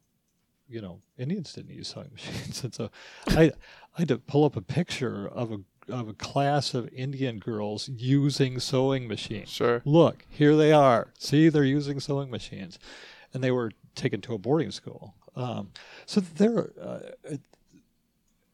you 0.68 0.80
know, 0.80 1.00
Indians 1.16 1.52
didn't 1.52 1.70
use 1.76 1.86
sewing 1.86 2.10
machines, 2.12 2.64
and 2.64 2.74
so 2.74 2.90
I, 3.28 3.52
I 3.94 3.98
had 4.00 4.08
to 4.08 4.18
pull 4.18 4.44
up 4.44 4.56
a 4.56 4.60
picture 4.60 5.28
of 5.28 5.52
a 5.52 5.58
of 5.88 6.08
a 6.08 6.12
class 6.12 6.74
of 6.74 6.88
Indian 6.92 7.38
girls 7.38 7.88
using 7.88 8.58
sewing 8.58 9.06
machines. 9.06 9.48
Sure. 9.48 9.80
Look, 9.84 10.24
here 10.28 10.56
they 10.56 10.72
are. 10.72 11.12
See, 11.20 11.48
they're 11.50 11.62
using 11.62 12.00
sewing 12.00 12.32
machines, 12.32 12.80
and 13.32 13.44
they 13.44 13.52
were 13.52 13.70
taken 13.94 14.20
to 14.22 14.34
a 14.34 14.38
boarding 14.38 14.72
school. 14.72 15.14
Um, 15.36 15.70
so 16.04 16.20
there, 16.20 16.70
uh, 16.82 16.98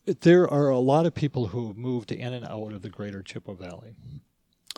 there 0.06 0.48
are 0.48 0.68
a 0.68 0.78
lot 0.78 1.06
of 1.06 1.14
people 1.14 1.48
who 1.48 1.68
have 1.68 1.76
moved 1.76 2.12
in 2.12 2.32
and 2.32 2.46
out 2.46 2.72
of 2.72 2.82
the 2.82 2.90
Greater 2.90 3.22
Chippewa 3.22 3.54
Valley. 3.54 3.94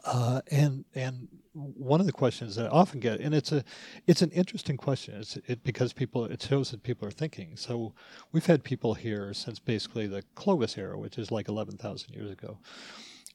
Uh, 0.05 0.43
and 0.51 0.85
and 0.95 1.29
one 1.55 2.01
of 2.01 2.07
the 2.07 2.13
questions 2.13 2.57
that 2.57 2.67
I 2.67 2.69
often 2.69 3.01
get, 3.01 3.21
and 3.21 3.35
it's 3.35 3.53
a 3.53 3.65
it's 4.07 4.21
an 4.23 4.31
interesting 4.33 4.77
question, 4.77 5.15
it's 5.15 5.37
it 5.47 5.63
because 5.65 5.95
people 5.95 6.27
it 6.27 6.43
shows 6.43 6.71
that 6.73 6.83
people 6.83 7.09
are 7.09 7.13
thinking. 7.13 7.57
So 7.57 7.95
we've 8.33 8.45
had 8.45 8.65
people 8.65 8.95
here 8.95 9.33
since 9.33 9.59
basically 9.59 10.07
the 10.07 10.23
Clovis 10.35 10.77
era, 10.77 10.99
which 10.99 11.17
is 11.17 11.31
like 11.31 11.49
eleven 11.49 11.79
thousand 11.79 12.15
years 12.15 12.31
ago, 12.31 12.59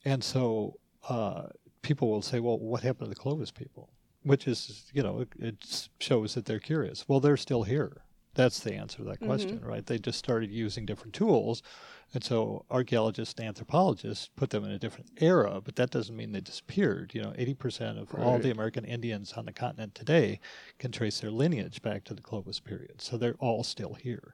and 0.05 0.23
so 0.23 0.77
uh, 1.07 1.47
people 1.81 2.09
will 2.09 2.21
say, 2.21 2.39
well, 2.39 2.59
what 2.59 2.83
happened 2.83 3.09
to 3.09 3.15
the 3.15 3.19
Clovis 3.19 3.51
people? 3.51 3.89
Which 4.23 4.47
is 4.47 4.91
you 4.93 5.01
know 5.01 5.21
it, 5.21 5.29
it 5.39 5.89
shows 5.99 6.35
that 6.35 6.45
they're 6.45 6.59
curious. 6.59 7.05
Well, 7.07 7.19
they're 7.19 7.37
still 7.37 7.63
here. 7.63 8.03
That's 8.35 8.59
the 8.59 8.75
answer 8.75 8.97
to 8.99 9.03
that 9.05 9.19
question, 9.19 9.59
right? 9.63 9.85
They 9.85 9.97
just 9.97 10.19
started 10.19 10.51
using 10.51 10.85
different 10.85 11.13
tools. 11.13 11.63
And 12.13 12.23
so 12.23 12.65
archaeologists 12.71 13.35
and 13.37 13.47
anthropologists 13.47 14.29
put 14.35 14.49
them 14.49 14.63
in 14.63 14.71
a 14.71 14.79
different 14.79 15.11
era, 15.17 15.61
but 15.63 15.75
that 15.75 15.91
doesn't 15.91 16.15
mean 16.15 16.31
they 16.31 16.41
disappeared. 16.41 17.11
You 17.13 17.21
know, 17.21 17.31
80% 17.31 18.01
of 18.01 18.13
all 18.15 18.39
the 18.39 18.51
American 18.51 18.85
Indians 18.85 19.33
on 19.33 19.45
the 19.45 19.53
continent 19.53 19.93
today 19.93 20.39
can 20.79 20.91
trace 20.91 21.19
their 21.19 21.31
lineage 21.31 21.81
back 21.81 22.03
to 22.05 22.13
the 22.13 22.21
Clovis 22.21 22.59
period. 22.59 23.01
So 23.01 23.17
they're 23.17 23.35
all 23.39 23.63
still 23.63 23.95
here. 23.95 24.33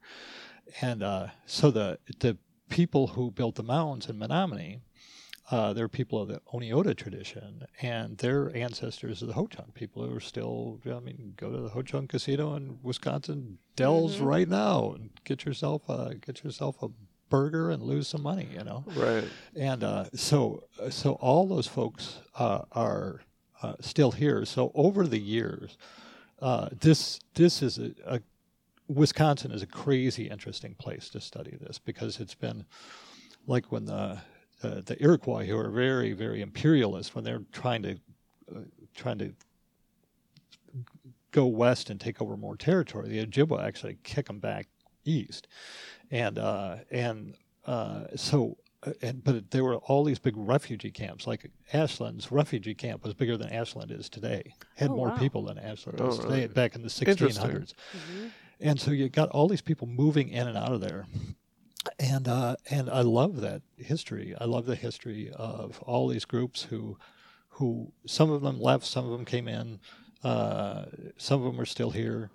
And 0.82 1.04
uh, 1.04 1.28
so 1.46 1.72
the, 1.72 2.00
the 2.20 2.38
people 2.70 3.08
who 3.08 3.32
built 3.32 3.56
the 3.56 3.64
mounds 3.64 4.10
in 4.10 4.18
Menomonie, 4.18 4.80
uh, 5.52 5.74
they're 5.74 5.88
people 5.88 6.22
of 6.22 6.28
the 6.28 6.42
Oneota 6.52 6.96
tradition, 6.96 7.64
and 7.82 8.18
their 8.18 8.56
ancestors 8.56 9.22
are 9.22 9.28
the 9.28 9.34
Ho-Chunk 9.34 9.76
people 9.76 10.04
who 10.04 10.16
are 10.16 10.20
still, 10.22 10.80
I 10.86 11.00
mean, 11.00 11.34
go 11.38 11.52
to 11.52 11.58
the 11.58 11.70
Ho-Chunk 11.70 12.10
Casino 12.10 12.56
in 12.56 12.80
Wisconsin 12.82 13.60
Dells 13.76 14.20
right 14.20 14.48
now 14.48 14.94
and 14.94 15.12
get 15.24 15.46
yourself 15.46 15.88
a, 15.88 16.16
get 16.16 16.44
yourself 16.44 16.82
a 16.82 16.88
burger 17.30 17.70
and 17.70 17.84
lose 17.84 18.08
some 18.08 18.24
money, 18.24 18.48
you 18.54 18.64
know. 18.64 18.84
Right. 18.96 19.26
And 19.56 19.84
uh, 19.84 20.06
so, 20.16 20.64
so 20.90 21.14
all 21.14 21.48
those 21.48 21.68
folks 21.68 22.20
uh, 22.40 22.62
are 22.72 23.22
uh, 23.62 23.74
still 23.82 24.12
here. 24.12 24.46
So 24.46 24.72
over 24.74 25.06
the 25.06 25.20
years, 25.20 25.78
uh, 26.42 26.70
this 26.80 27.20
this 27.34 27.62
is 27.62 27.78
a, 27.78 27.92
a 28.06 28.20
Wisconsin 28.88 29.52
is 29.52 29.62
a 29.62 29.68
crazy 29.68 30.30
interesting 30.30 30.76
place 30.76 31.10
to 31.10 31.20
study 31.20 31.58
this 31.60 31.80
because 31.80 32.20
it's 32.20 32.36
been 32.36 32.66
like 33.48 33.72
when 33.72 33.86
the 33.86 34.20
uh, 34.64 34.82
the 34.86 34.98
Iroquois, 35.02 35.46
who 35.46 35.58
are 35.58 35.70
very 35.70 36.14
very 36.14 36.42
imperialist, 36.42 37.16
when 37.16 37.24
they're 37.24 37.44
trying 37.52 37.82
to 37.84 37.98
uh, 38.56 38.60
trying 38.96 39.18
to 39.20 39.34
go 41.32 41.46
west 41.46 41.90
and 41.90 42.00
take 42.00 42.22
over 42.22 42.38
more 42.38 42.56
territory, 42.56 43.10
the 43.10 43.26
Ojibwa 43.26 43.62
actually 43.64 43.98
kick 44.04 44.28
them 44.28 44.40
back 44.40 44.68
east, 45.04 45.48
and 46.12 46.38
uh, 46.40 46.78
and 46.92 47.36
uh, 47.66 48.06
so. 48.16 48.58
uh, 48.84 48.92
And, 49.02 49.24
but 49.24 49.50
there 49.52 49.64
were 49.64 49.78
all 49.78 50.04
these 50.04 50.20
big 50.20 50.36
refugee 50.38 50.92
camps. 50.92 51.26
Like 51.28 51.50
Ashland's 51.74 52.32
refugee 52.32 52.76
camp 52.76 53.04
was 53.04 53.14
bigger 53.16 53.36
than 53.38 53.50
Ashland 53.50 53.92
is 53.92 54.10
today. 54.10 54.54
Had 54.76 54.92
Oh, 54.92 54.96
more 54.96 55.08
wow. 55.10 55.18
people 55.18 55.44
than 55.46 55.58
Ashland 55.58 56.00
Oh, 56.02 56.12
today. 56.16 56.24
really? 56.42 56.48
Back 56.48 56.76
in 56.76 56.82
the 56.84 56.94
Interesting. 57.06 57.50
1600s. 57.50 57.74
And 58.60 58.80
so 58.80 58.92
you 58.92 59.10
got 59.10 59.30
all 59.30 59.48
these 59.48 59.62
people 59.64 59.88
moving 59.88 60.30
in 60.30 60.48
and 60.48 60.56
out 60.58 60.72
of 60.72 60.82
there. 60.82 61.08
And 61.98 62.28
uh, 62.28 62.58
and 62.70 62.90
I 62.90 63.02
love 63.02 63.42
that 63.42 63.62
history. 63.78 64.36
I 64.40 64.46
love 64.46 64.66
the 64.66 64.76
history 64.76 65.32
of 65.34 65.80
all 65.84 66.08
these 66.10 66.26
groups 66.26 66.64
who 66.64 66.98
who 67.50 67.92
some 68.06 68.32
of 68.32 68.42
them 68.42 68.60
left, 68.60 68.86
some 68.86 69.06
of 69.06 69.12
them 69.12 69.24
came 69.24 69.48
in, 69.48 69.80
uh, 70.24 70.86
some 71.18 71.42
of 71.42 71.52
them 71.52 71.62
are 71.62 71.66
still 71.66 71.92
here, 71.92 72.32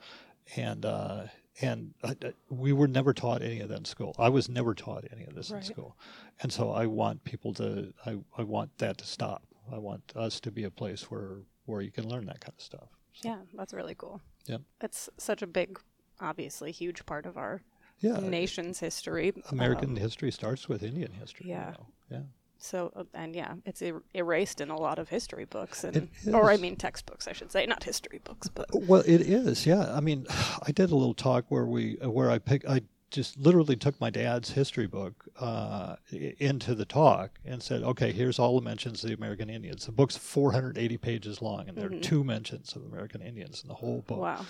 and 0.56 0.86
uh, 0.86 1.24
and 1.60 1.92
I, 2.02 2.16
we 2.48 2.72
were 2.72 2.88
never 2.88 3.12
taught 3.12 3.42
any 3.42 3.60
of 3.60 3.68
that 3.68 3.78
in 3.78 3.84
school. 3.84 4.16
I 4.18 4.30
was 4.30 4.48
never 4.48 4.74
taught 4.74 5.04
any 5.12 5.24
of 5.24 5.34
this 5.34 5.50
Right. 5.50 5.58
in 5.58 5.62
school, 5.62 5.94
and 6.42 6.50
so 6.50 6.70
I 6.70 6.86
want 6.86 7.22
people 7.24 7.52
to. 7.54 7.92
I, 8.06 8.16
I 8.38 8.42
want 8.44 8.78
that 8.78 8.96
to 8.98 9.06
stop. 9.06 9.42
I 9.70 9.76
want 9.76 10.02
us 10.16 10.40
to 10.40 10.50
be 10.50 10.64
a 10.64 10.70
place 10.70 11.10
where 11.10 11.42
where 11.66 11.82
you 11.82 11.90
can 11.90 12.08
learn 12.08 12.24
that 12.26 12.40
kind 12.40 12.54
of 12.56 12.62
stuff. 12.62 12.88
So, 13.12 13.28
Yeah, 13.28 13.38
that's 13.54 13.74
really 13.74 13.94
cool. 13.94 14.22
Yep. 14.46 14.62
It's 14.80 15.10
such 15.18 15.42
a 15.42 15.46
big, 15.46 15.78
obviously 16.18 16.72
huge 16.72 17.04
part 17.04 17.26
of 17.26 17.36
our 17.36 17.60
yeah. 18.00 18.18
nation's 18.20 18.80
history. 18.80 19.32
American 19.50 19.90
Um, 19.90 19.96
history 19.96 20.30
starts 20.30 20.68
with 20.68 20.82
Indian 20.82 21.12
history. 21.12 21.46
you 21.46 21.52
Yeah. 21.54 21.70
know. 21.78 21.86
Yeah. 22.10 22.22
so 22.58 22.92
uh, 22.96 23.04
and 23.14 23.34
yeah, 23.34 23.54
it's 23.64 23.80
er- 23.82 24.02
erased 24.14 24.60
in 24.60 24.68
a 24.70 24.76
lot 24.76 24.98
of 24.98 25.08
history 25.08 25.44
books 25.46 25.82
and 25.84 26.08
or 26.34 26.50
I 26.50 26.56
mean 26.58 26.76
textbooks, 26.76 27.26
I 27.28 27.32
should 27.32 27.50
say, 27.52 27.64
not 27.66 27.84
history 27.84 28.20
books, 28.24 28.48
but 28.48 28.66
Well, 28.72 29.02
it 29.06 29.20
is. 29.22 29.64
Yeah. 29.66 29.94
I 29.94 30.00
mean, 30.00 30.26
I 30.68 30.72
did 30.72 30.90
a 30.90 30.96
little 30.96 31.14
talk 31.14 31.44
where 31.48 31.64
we 31.66 31.94
where 32.02 32.30
I 32.30 32.38
pick 32.38 32.68
I 32.68 32.82
just 33.10 33.38
literally 33.38 33.74
took 33.76 34.00
my 34.00 34.08
dad's 34.10 34.52
history 34.52 34.86
book 34.86 35.26
uh, 35.38 35.96
into 36.10 36.74
the 36.74 36.84
talk 36.84 37.40
and 37.44 37.62
said, 37.62 37.82
okay, 37.82 38.12
here's 38.12 38.38
all 38.38 38.58
the 38.58 38.64
mentions 38.64 39.02
of 39.02 39.08
the 39.10 39.16
American 39.16 39.50
Indians. 39.50 39.86
The 39.86 39.92
book's 39.92 40.16
480 40.16 40.96
pages 40.98 41.42
long, 41.42 41.68
and 41.68 41.76
there 41.76 41.86
are 41.86 42.00
two 42.00 42.22
mentions 42.22 42.76
of 42.76 42.84
American 42.84 43.20
Indians 43.20 43.62
in 43.62 43.68
the 43.68 43.74
whole 43.74 44.02
book. 44.02 44.20
wow. 44.20 44.46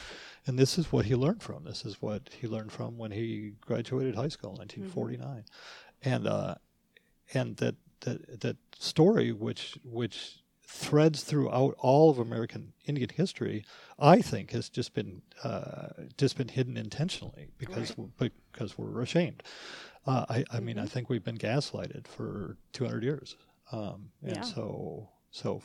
And 0.46 0.58
this 0.58 0.78
is 0.78 0.90
what 0.92 1.06
he 1.06 1.14
learned 1.14 1.42
from. 1.42 1.64
This 1.64 1.84
is 1.84 2.00
what 2.00 2.30
he 2.38 2.46
learned 2.46 2.72
from 2.72 2.98
when 2.98 3.10
he 3.10 3.52
graduated 3.60 4.14
high 4.14 4.28
school 4.28 4.50
in 4.50 4.58
1949, 4.58 5.44
and 6.02 6.26
uh, 6.26 6.54
and 7.34 7.56
that 7.58 7.76
that 8.00 8.40
that 8.40 8.56
story, 8.78 9.32
which 9.32 9.78
which 9.84 10.39
threads 10.72 11.24
throughout 11.24 11.74
all 11.78 12.10
of 12.10 12.18
American 12.18 12.72
Indian 12.86 13.10
history, 13.14 13.64
I 13.98 14.22
think, 14.22 14.52
has 14.52 14.68
just 14.68 14.94
been 14.94 15.22
uh, 15.42 15.88
just 16.16 16.36
been 16.36 16.48
hidden 16.48 16.76
intentionally 16.76 17.48
because 17.58 17.92
because 18.52 18.78
we're 18.78 19.02
ashamed. 19.02 19.42
Uh, 20.06 20.24
I, 20.30 20.44
I 20.50 20.60
mean, 20.60 20.78
I 20.78 20.86
think 20.86 21.10
we've 21.10 21.24
been 21.24 21.36
gaslighted 21.38 22.06
for 22.06 22.56
200 22.72 23.02
years, 23.02 23.36
um, 23.72 24.10
and 24.22 24.36
Yeah. 24.36 24.42
so 24.42 25.08
so 25.30 25.60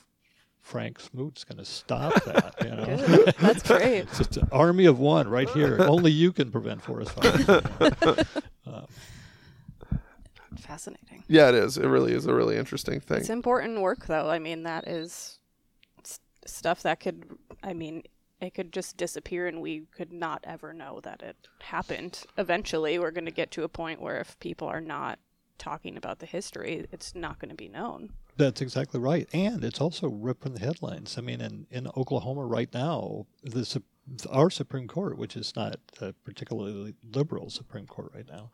Frank 0.59 0.99
Smoot's 0.99 1.43
going 1.43 1.59
to 1.59 1.65
stop 1.65 2.13
that. 2.25 2.55
You 2.63 2.69
know, 2.71 2.97
Good. 3.07 3.35
That's 3.39 3.63
great. 3.63 3.99
it's 3.99 4.17
just 4.17 4.37
an 4.37 4.49
army 4.51 4.85
of 4.85 4.99
one 4.99 5.27
right 5.29 5.49
here. 5.51 5.77
Only 5.81 6.11
you 6.11 6.33
can 6.33 6.51
prevent 6.51 6.81
forest 6.81 7.11
fires. 7.11 7.47
um, 8.65 8.87
Fascinating. 10.59 11.23
Yeah, 11.27 11.49
it 11.49 11.55
is. 11.55 11.77
It 11.77 11.87
really 11.87 12.13
is 12.13 12.25
a 12.25 12.33
really 12.33 12.57
interesting 12.57 12.99
thing. 12.99 13.17
It's 13.17 13.29
important 13.29 13.81
work, 13.81 14.05
though. 14.07 14.29
I 14.29 14.39
mean, 14.39 14.63
that 14.63 14.87
is 14.87 15.39
s- 16.03 16.19
stuff 16.45 16.83
that 16.83 16.99
could, 16.99 17.37
I 17.63 17.73
mean, 17.73 18.03
it 18.41 18.53
could 18.53 18.71
just 18.73 18.97
disappear 18.97 19.47
and 19.47 19.61
we 19.61 19.83
could 19.95 20.11
not 20.13 20.41
ever 20.43 20.73
know 20.73 20.99
that 21.01 21.21
it 21.21 21.35
happened. 21.61 22.23
Eventually, 22.37 22.99
we're 22.99 23.11
going 23.11 23.25
to 23.25 23.31
get 23.31 23.51
to 23.51 23.63
a 23.63 23.69
point 23.69 24.01
where 24.01 24.19
if 24.19 24.37
people 24.39 24.67
are 24.67 24.81
not 24.81 25.19
talking 25.57 25.95
about 25.97 26.19
the 26.19 26.25
history, 26.25 26.85
it's 26.91 27.15
not 27.15 27.39
going 27.39 27.49
to 27.49 27.55
be 27.55 27.69
known. 27.69 28.11
That's 28.37 28.59
exactly 28.59 28.99
right, 28.99 29.29
and 29.33 29.63
it's 29.63 29.79
also 29.79 30.09
ripping 30.09 30.55
the 30.55 30.59
headlines. 30.59 31.17
I 31.17 31.21
mean, 31.21 31.39
in, 31.39 31.67
in 31.71 31.87
Oklahoma 31.95 32.43
right 32.45 32.71
now, 32.73 33.27
the 33.41 33.63
Sup- 33.63 33.83
our 34.29 34.49
Supreme 34.49 34.89
Court, 34.89 35.17
which 35.17 35.37
is 35.37 35.55
not 35.55 35.77
a 36.01 36.11
particularly 36.11 36.95
liberal 37.13 37.49
Supreme 37.49 37.87
Court 37.87 38.11
right 38.13 38.27
now, 38.27 38.51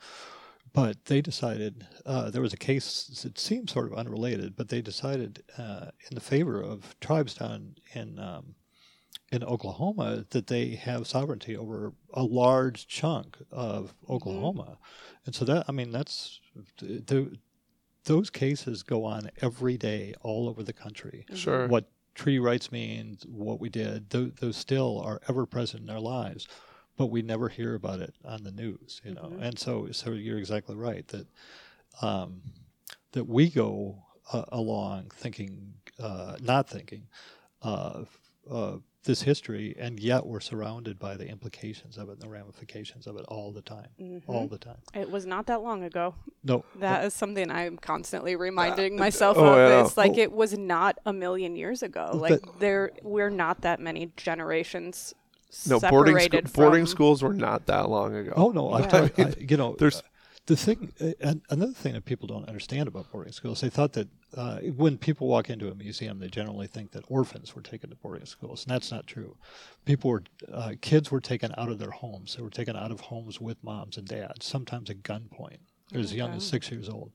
but 0.74 1.06
they 1.06 1.22
decided 1.22 1.86
uh, 2.06 2.30
there 2.30 2.42
was 2.42 2.54
a 2.54 2.58
case. 2.58 3.22
that 3.24 3.38
seems 3.38 3.72
sort 3.72 3.92
of 3.92 3.98
unrelated, 3.98 4.56
but 4.56 4.70
they 4.70 4.82
decided 4.82 5.44
uh, 5.58 5.88
in 6.10 6.16
the 6.16 6.22
favor 6.22 6.62
of 6.62 6.96
tribes 7.00 7.34
down 7.36 7.76
in 7.94 8.20
um, 8.20 8.56
in 9.32 9.44
Oklahoma 9.44 10.26
that 10.32 10.48
they 10.48 10.76
have 10.76 11.08
sovereignty 11.08 11.56
over 11.56 11.94
a 12.14 12.24
large 12.24 12.88
chunk 12.88 13.38
of 13.52 13.94
Oklahoma, 14.10 14.78
and 15.26 15.34
so 15.34 15.46
that 15.46 15.66
I 15.68 15.72
mean 15.72 15.92
that's 15.92 16.40
the, 16.78 17.38
those 18.06 18.30
cases 18.30 18.84
go 18.84 19.06
on 19.06 19.30
every 19.42 19.78
day 19.78 20.14
all 20.22 20.50
over 20.50 20.64
the 20.64 20.74
country. 20.74 21.26
Sure. 21.34 21.68
What 21.68 21.90
treaty 22.16 22.40
rights 22.40 22.72
means, 22.72 23.26
what 23.26 23.60
we 23.60 23.70
did, 23.70 24.10
those, 24.10 24.32
those 24.40 24.58
still 24.58 25.00
are 25.02 25.22
ever 25.30 25.46
present 25.46 25.84
in 25.84 25.90
our 25.90 26.00
lives, 26.00 26.48
but 26.98 27.08
we 27.08 27.22
never 27.22 27.50
hear 27.50 27.76
about 27.76 28.00
it 28.00 28.14
on 28.26 28.44
the 28.44 28.52
news, 28.52 29.02
you 29.04 29.14
know. 29.14 29.32
And 29.40 29.58
so, 29.58 29.88
so 29.92 30.12
you're 30.12 30.38
exactly 30.38 30.76
right 30.76 31.08
that 31.10 31.28
um, 32.02 32.42
that 33.14 33.28
we 33.28 33.50
go 33.50 34.04
uh, 34.32 34.46
along 34.50 35.12
thinking, 35.14 35.74
uh, 36.00 36.38
not 36.42 36.70
thinking 36.70 37.08
of 37.62 38.18
uh, 38.50 38.78
this 39.04 39.24
history, 39.24 39.76
and 39.80 40.00
yet 40.00 40.26
we're 40.26 40.40
surrounded 40.40 41.00
by 41.00 41.16
the 41.18 41.28
implications 41.28 41.98
of 41.98 42.08
it 42.10 42.14
and 42.14 42.22
the 42.22 42.30
ramifications 42.30 43.08
of 43.08 43.18
it 43.18 43.26
all 43.28 43.52
the 43.52 43.62
time, 43.62 43.88
all 44.28 44.48
the 44.48 44.58
time. 44.60 44.78
It 44.94 45.10
was 45.10 45.26
not 45.26 45.48
that 45.48 45.62
long 45.62 45.84
ago. 45.84 46.14
No, 46.44 46.64
That 46.80 47.04
is 47.06 47.14
something 47.14 47.50
I'm 47.52 47.78
constantly 47.78 48.36
reminding 48.36 48.96
myself 49.08 49.38
oh, 49.38 49.54
of. 49.54 49.58
yeah. 49.58 49.86
Is 49.86 49.98
like 49.98 50.12
Oh. 50.14 50.20
it 50.20 50.32
was 50.32 50.56
not 50.58 50.98
a 51.06 51.14
million 51.14 51.56
years 51.56 51.82
ago. 51.82 52.12
Like 52.14 52.42
there, 52.60 52.92
we're 53.02 53.30
not 53.32 53.62
that 53.62 53.80
many 53.80 54.12
generations 54.18 55.16
no, 55.68 55.80
boarding 55.80 56.16
scho- 56.16 56.22
separated 56.24 56.54
boarding 56.54 56.86
schools 56.86 57.22
were 57.24 57.34
not 57.34 57.66
that 57.68 57.90
long 57.90 58.16
ago. 58.16 58.34
Oh 58.36 58.52
no, 58.52 58.74
I'm 58.74 58.84
Yeah. 58.84 58.88
telling 58.90 59.12
I, 59.18 59.34
you 59.40 59.58
know, 59.58 59.76
There's- 59.78 60.00
uh, 60.00 60.08
the 60.48 60.56
thing. 60.56 60.92
Uh, 61.00 61.12
and 61.20 61.42
another 61.52 61.72
thing 61.74 61.94
that 61.94 62.04
people 62.06 62.28
don't 62.28 62.48
understand 62.50 62.88
about 62.88 63.12
boarding 63.12 63.32
schools, 63.32 63.62
they 63.62 63.70
thought 63.70 63.94
that 63.94 64.08
uh, 64.36 64.58
when 64.76 64.98
people 64.98 65.28
walk 65.28 65.50
into 65.52 65.70
a 65.70 65.76
museum, 65.76 66.18
they 66.18 66.30
generally 66.30 66.66
think 66.66 66.92
that 66.92 67.04
orphans 67.10 67.56
were 67.56 67.62
taken 67.62 67.92
to 67.92 67.96
boarding 67.96 68.26
schools, 68.26 68.66
and 68.66 68.74
that's 68.74 68.92
not 68.92 69.06
true. 69.06 69.38
People 69.86 70.10
were, 70.10 70.24
uh, 70.52 70.74
kids 70.82 71.12
were 71.12 71.22
taken 71.22 71.54
out 71.60 71.70
of 71.70 71.78
their 71.78 71.92
homes. 71.92 72.36
They 72.36 72.42
were 72.42 72.50
taken 72.50 72.76
out 72.76 72.90
of 72.92 73.02
homes 73.02 73.40
with 73.40 73.64
moms 73.64 73.98
and 73.98 74.08
dads, 74.08 74.46
sometimes 74.46 74.90
at 74.90 75.04
gunpoint, 75.04 75.58
as 75.94 76.14
young 76.14 76.32
as 76.32 76.44
six 76.48 76.72
years 76.72 76.90
old, 76.90 77.12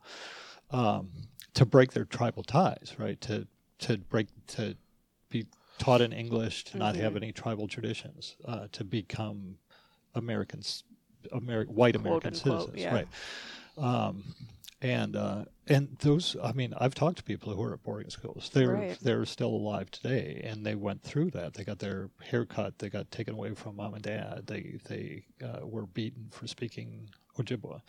um, 0.71 1.11
to 1.55 1.67
break 1.67 1.93
their 1.93 2.05
tribal 2.05 2.43
ties, 2.45 2.95
right? 2.99 3.21
To 3.23 3.47
to 3.81 3.99
break 3.99 4.29
to 4.49 4.63
be 4.69 4.77
taught 5.79 6.01
in 6.01 6.13
English, 6.13 6.65
to 6.65 6.79
not 6.79 6.97
have 6.97 7.17
any 7.17 7.33
tribal 7.33 7.69
traditions, 7.69 8.37
uh, 8.47 8.69
to 8.73 8.85
become 8.85 9.59
Americans, 10.15 10.85
Ameri- 11.33 11.69
white 11.69 11.97
American 11.97 12.35
unquote, 12.35 12.61
citizens, 12.71 12.83
yeah. 12.83 12.95
right? 12.95 13.09
Um, 13.79 14.25
and 14.83 15.17
uh, 15.17 15.45
and 15.69 15.97
those, 16.01 16.37
I 16.43 16.53
mean, 16.53 16.75
I've 16.79 16.95
talked 16.95 17.17
to 17.19 17.25
people 17.25 17.55
who 17.55 17.63
are 17.63 17.73
at 17.75 17.83
boarding 17.83 18.11
schools. 18.11 18.51
They're 18.53 18.75
Right. 18.75 18.99
they're 19.01 19.25
still 19.25 19.49
alive 19.49 19.91
today, 19.91 20.43
and 20.45 20.65
they 20.65 20.75
went 20.75 21.03
through 21.03 21.31
that. 21.31 21.55
They 21.55 21.65
got 21.65 21.79
their 21.79 22.11
hair 22.23 22.45
cut. 22.45 22.79
They 22.79 22.91
got 22.91 23.11
taken 23.11 23.35
away 23.35 23.55
from 23.55 23.77
mom 23.77 23.95
and 23.95 24.03
dad. 24.03 24.43
They 24.47 24.79
they 24.85 25.25
uh, 25.43 25.67
were 25.67 25.87
beaten 25.87 26.29
for 26.31 26.47
speaking 26.47 27.09
Ojibwa. 27.39 27.81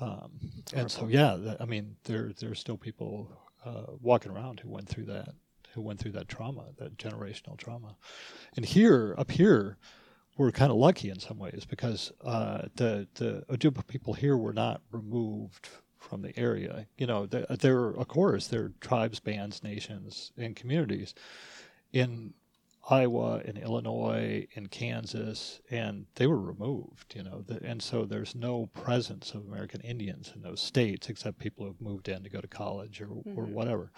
Um, 0.00 0.32
and 0.74 0.90
so, 0.90 1.06
yeah, 1.08 1.54
I 1.60 1.64
mean, 1.64 1.96
there 2.04 2.32
there's 2.38 2.58
still 2.60 2.76
people 2.76 3.30
uh, 3.64 3.92
walking 4.00 4.32
around 4.32 4.60
who 4.60 4.68
went 4.70 4.88
through 4.88 5.06
that, 5.06 5.30
who 5.78 5.86
went 5.86 6.00
through 6.00 6.10
that 6.12 6.28
trauma, 6.28 6.64
that 6.78 6.98
generational 6.98 7.56
trauma. 7.56 7.94
And 8.56 8.64
here, 8.64 9.14
up 9.16 9.30
here, 9.30 9.78
we're 10.36 10.50
kind 10.50 10.72
of 10.72 10.76
lucky 10.76 11.08
in 11.08 11.20
some 11.20 11.38
ways 11.38 11.64
because 11.68 12.12
uh, 12.24 12.62
the 12.74 13.06
the 13.14 13.44
Ojibwa 13.48 13.86
people 13.86 14.12
here 14.12 14.36
were 14.36 14.52
not 14.52 14.82
removed 14.90 15.68
from 15.98 16.22
the 16.22 16.36
area. 16.36 16.86
You 16.96 17.06
know, 17.06 17.26
there, 17.26 17.46
there 17.48 17.90
of 17.90 18.08
course 18.08 18.48
there 18.48 18.64
are 18.64 18.72
tribes, 18.80 19.20
bands, 19.20 19.62
nations, 19.62 20.32
and 20.36 20.56
communities 20.56 21.14
in 21.92 22.34
Iowa, 22.90 23.42
in 23.44 23.56
Illinois, 23.56 24.48
in 24.52 24.66
Kansas, 24.68 25.60
and 25.70 26.06
they 26.16 26.26
were 26.26 26.40
removed. 26.40 27.14
You 27.14 27.22
know, 27.22 27.44
the, 27.46 27.62
and 27.64 27.80
so 27.80 28.04
there's 28.04 28.34
no 28.34 28.66
presence 28.66 29.34
of 29.34 29.46
American 29.46 29.82
Indians 29.82 30.32
in 30.34 30.42
those 30.42 30.60
states 30.60 31.08
except 31.08 31.38
people 31.38 31.66
who've 31.66 31.80
moved 31.80 32.08
in 32.08 32.24
to 32.24 32.30
go 32.30 32.40
to 32.40 32.48
college 32.48 33.00
or 33.00 33.08
or 33.36 33.44
whatever. 33.44 33.92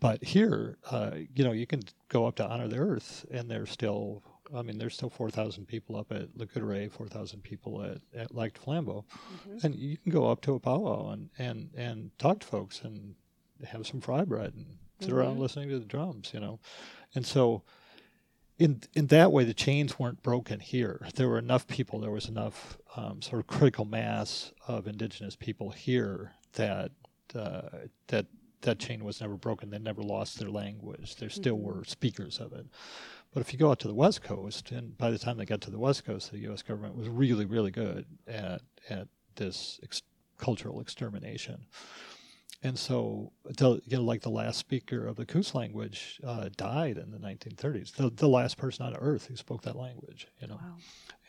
But 0.00 0.22
here, 0.22 0.76
uh, 0.90 1.12
you 1.34 1.44
know, 1.44 1.52
you 1.52 1.66
can 1.66 1.82
go 2.08 2.26
up 2.26 2.36
to 2.36 2.46
Honor 2.46 2.68
the 2.68 2.78
Earth, 2.78 3.24
and 3.30 3.50
there's 3.50 3.70
still, 3.70 4.22
I 4.54 4.62
mean, 4.62 4.78
there's 4.78 4.94
still 4.94 5.08
4,000 5.08 5.66
people 5.66 5.96
up 5.96 6.12
at 6.12 6.28
Lac 6.36 6.52
Courte 6.52 6.64
Oreilles, 6.64 6.92
4,000 6.92 7.42
people 7.42 7.82
at, 7.82 7.98
at 8.14 8.34
Lac 8.34 8.60
Flambeau. 8.60 9.04
And 9.62 9.74
you 9.74 9.96
can 9.96 10.12
go 10.12 10.30
up 10.30 10.42
to 10.42 10.54
a 10.54 10.60
powwow 10.60 11.10
and, 11.10 11.30
and, 11.38 11.70
and 11.74 12.10
talk 12.18 12.40
to 12.40 12.46
folks 12.46 12.82
and 12.82 13.14
have 13.64 13.86
some 13.86 14.00
fry 14.00 14.24
bread 14.24 14.52
and 14.54 14.66
sit 15.00 15.12
around 15.12 15.38
listening 15.38 15.68
to 15.70 15.78
the 15.78 15.84
drums, 15.84 16.30
you 16.32 16.40
know. 16.40 16.60
And 17.14 17.24
so, 17.24 17.62
in 18.58 18.82
in 18.94 19.08
that 19.08 19.32
way, 19.32 19.44
the 19.44 19.54
chains 19.54 19.98
weren't 19.98 20.22
broken 20.22 20.60
here. 20.60 21.06
There 21.14 21.28
were 21.28 21.38
enough 21.38 21.66
people. 21.66 22.00
There 22.00 22.10
was 22.10 22.28
enough 22.28 22.78
um, 22.96 23.20
sort 23.20 23.40
of 23.40 23.46
critical 23.46 23.84
mass 23.84 24.52
of 24.66 24.86
indigenous 24.86 25.36
people 25.36 25.70
here 25.70 26.32
that 26.54 26.92
uh, 27.34 27.68
that 28.08 28.26
that 28.66 28.78
chain 28.78 29.02
was 29.04 29.20
never 29.20 29.36
broken. 29.36 29.70
They 29.70 29.78
never 29.78 30.02
lost 30.02 30.38
their 30.38 30.50
language. 30.50 31.16
There 31.16 31.30
still 31.30 31.56
were 31.58 31.82
speakers 31.84 32.38
of 32.38 32.52
it. 32.52 32.66
But 33.32 33.40
if 33.40 33.52
you 33.52 33.58
go 33.58 33.70
out 33.70 33.80
to 33.80 33.88
the 33.88 33.94
West 33.94 34.22
Coast, 34.22 34.70
and 34.70 34.96
by 34.96 35.10
the 35.10 35.18
time 35.18 35.36
they 35.38 35.44
got 35.44 35.60
to 35.62 35.70
the 35.70 35.78
West 35.78 36.04
Coast, 36.04 36.30
the 36.30 36.38
U.S. 36.40 36.62
government 36.62 36.94
was 36.96 37.08
really, 37.08 37.44
really 37.46 37.70
good 37.70 38.06
at 38.28 38.60
at 38.88 39.08
this 39.36 39.80
ex- 39.82 40.02
cultural 40.38 40.80
extermination. 40.80 41.66
And 42.62 42.78
so, 42.78 43.32
you 43.60 43.80
know, 43.98 44.02
like 44.02 44.22
the 44.22 44.30
last 44.30 44.58
speaker 44.58 45.06
of 45.06 45.16
the 45.16 45.26
Coos 45.26 45.54
language 45.54 46.18
uh, 46.24 46.48
died 46.56 46.96
in 46.96 47.10
the 47.10 47.18
1930s. 47.18 47.92
The, 47.94 48.10
the 48.10 48.28
last 48.28 48.56
person 48.56 48.86
on 48.86 48.96
Earth 48.96 49.26
who 49.26 49.36
spoke 49.36 49.62
that 49.62 49.76
language, 49.76 50.26
you 50.40 50.48
know, 50.48 50.56
Wow. 50.56 50.76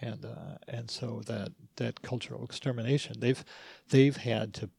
and 0.02 0.26
uh, 0.26 0.58
and 0.70 0.90
so 0.90 1.22
that 1.28 1.50
that 1.76 2.02
cultural 2.02 2.44
extermination, 2.46 3.18
they've 3.20 3.44
they've 3.90 4.16
had 4.18 4.54
to 4.56 4.70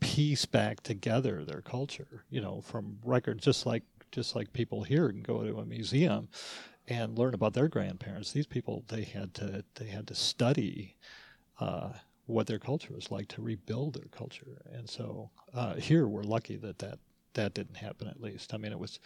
piece 0.00 0.44
back 0.44 0.82
together 0.82 1.44
their 1.44 1.60
culture, 1.60 2.24
you 2.30 2.40
know, 2.40 2.60
from 2.60 2.98
records, 3.04 3.44
just 3.44 3.66
like 3.66 3.82
just 4.10 4.34
like 4.34 4.52
people 4.52 4.82
here 4.82 5.08
can 5.10 5.22
go 5.22 5.42
to 5.42 5.58
a 5.58 5.66
museum 5.66 6.28
and 6.86 7.18
learn 7.18 7.34
about 7.34 7.52
their 7.52 7.68
grandparents. 7.68 8.32
These 8.32 8.46
people 8.46 8.84
they 8.88 9.04
had 9.04 9.34
to 9.34 9.64
they 9.74 9.86
had 9.86 10.06
to 10.08 10.14
study 10.14 10.96
uh, 11.60 11.90
what 12.26 12.46
their 12.46 12.58
culture 12.58 12.94
was 12.94 13.10
like 13.10 13.28
to 13.28 13.42
rebuild 13.42 13.94
their 13.94 14.08
culture. 14.10 14.62
And 14.72 14.88
so 14.88 15.30
uh, 15.54 15.74
here 15.74 16.06
we're 16.06 16.22
lucky 16.22 16.56
that, 16.56 16.78
that 16.78 16.98
that 17.34 17.54
didn't 17.54 17.76
happen. 17.76 18.08
At 18.08 18.20
least 18.20 18.54
I 18.54 18.56
mean 18.56 18.72
it 18.72 18.78
was. 18.78 19.00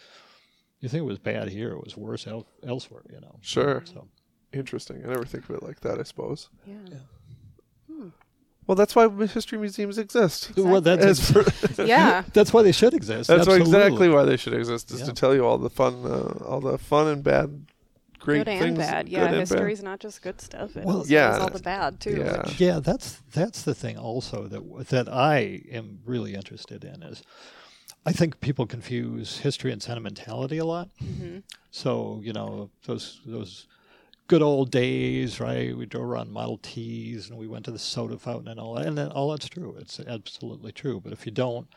You 0.79 0.89
think 0.89 0.99
it 1.03 1.05
was 1.05 1.19
bad 1.19 1.47
here? 1.47 1.71
It 1.71 1.81
was 1.81 1.95
worse 1.95 2.27
el- 2.27 2.47
elsewhere. 2.61 3.03
You 3.09 3.21
know. 3.21 3.37
Sure. 3.41 3.83
So 3.85 4.07
Interesting. 4.53 5.03
I 5.03 5.07
never 5.07 5.25
think 5.25 5.49
of 5.49 5.55
it 5.55 5.63
like 5.63 5.79
that. 5.81 5.99
I 5.99 6.03
suppose. 6.03 6.49
Yeah. 6.65 6.99
Well, 8.67 8.75
that's 8.75 8.95
why 8.95 9.09
history 9.27 9.57
museums 9.57 9.97
exist. 9.97 10.51
well, 10.57 10.81
that's 10.81 11.05
As 11.05 11.31
for- 11.31 11.83
Yeah. 11.85 12.23
that's 12.33 12.53
why 12.53 12.61
they 12.63 12.71
should 12.71 12.93
exist. 12.93 13.27
that's 13.27 13.47
why 13.47 13.55
exactly 13.57 14.09
why 14.09 14.23
they 14.23 14.37
should 14.37 14.53
exist 14.53 14.91
is 14.91 14.99
Yeah. 15.01 15.07
to 15.07 15.13
tell 15.13 15.33
you 15.35 15.45
all 15.45 15.57
the 15.57 15.69
fun, 15.69 16.05
uh, 16.05 16.45
all 16.45 16.61
the 16.61 16.77
fun 16.77 17.07
and 17.07 17.23
bad, 17.23 17.65
great 18.19 18.39
good 18.39 18.47
and 18.47 18.59
things. 18.61 18.77
bad. 18.77 19.05
good 19.05 19.11
Yeah, 19.11 19.21
and 19.25 19.31
bad. 19.31 19.39
history's 19.39 19.83
not 19.83 19.99
just 19.99 20.21
good 20.21 20.39
stuff. 20.39 20.75
It 20.77 20.85
Well, 20.85 20.97
also 20.99 21.09
yeah, 21.13 21.35
is 21.35 21.39
all 21.41 21.49
the 21.49 21.59
bad 21.59 21.99
too. 21.99 22.17
yeah. 22.17 22.43
which- 22.43 22.59
Yeah, 22.61 22.79
that's 22.79 23.21
that's 23.33 23.63
the 23.63 23.75
thing 23.75 23.97
also 23.97 24.47
that 24.47 24.87
that 24.89 25.07
I 25.09 25.61
am 25.71 25.99
really 26.05 26.33
interested 26.33 26.83
in 26.85 27.03
is 27.03 27.21
I 28.05 28.11
think 28.11 28.39
people 28.41 28.65
confuse 28.65 29.39
history 29.39 29.71
and 29.71 29.81
sentimentality 29.81 30.57
a 30.57 30.65
lot. 30.65 30.89
So 31.71 32.19
you 32.23 32.33
know 32.33 32.69
those 32.85 33.19
those 33.25 33.67
good 34.27 34.41
old 34.41 34.71
days, 34.71 35.39
right? 35.39 35.75
We 35.75 35.85
drove 35.85 36.05
around 36.05 36.31
Model 36.31 36.57
Ts 36.61 37.29
and 37.29 37.37
we 37.37 37.47
went 37.47 37.65
to 37.65 37.71
the 37.71 37.79
soda 37.79 38.17
fountain 38.17 38.47
and 38.47 38.59
all 38.59 38.75
that, 38.75 38.85
and 38.85 38.97
then 38.97 39.09
all 39.11 39.31
that's 39.31 39.49
true. 39.49 39.75
It's 39.79 39.99
absolutely 39.99 40.71
true. 40.71 40.99
But 40.99 41.13
if 41.13 41.25
you 41.25 41.31
don't 41.31 41.67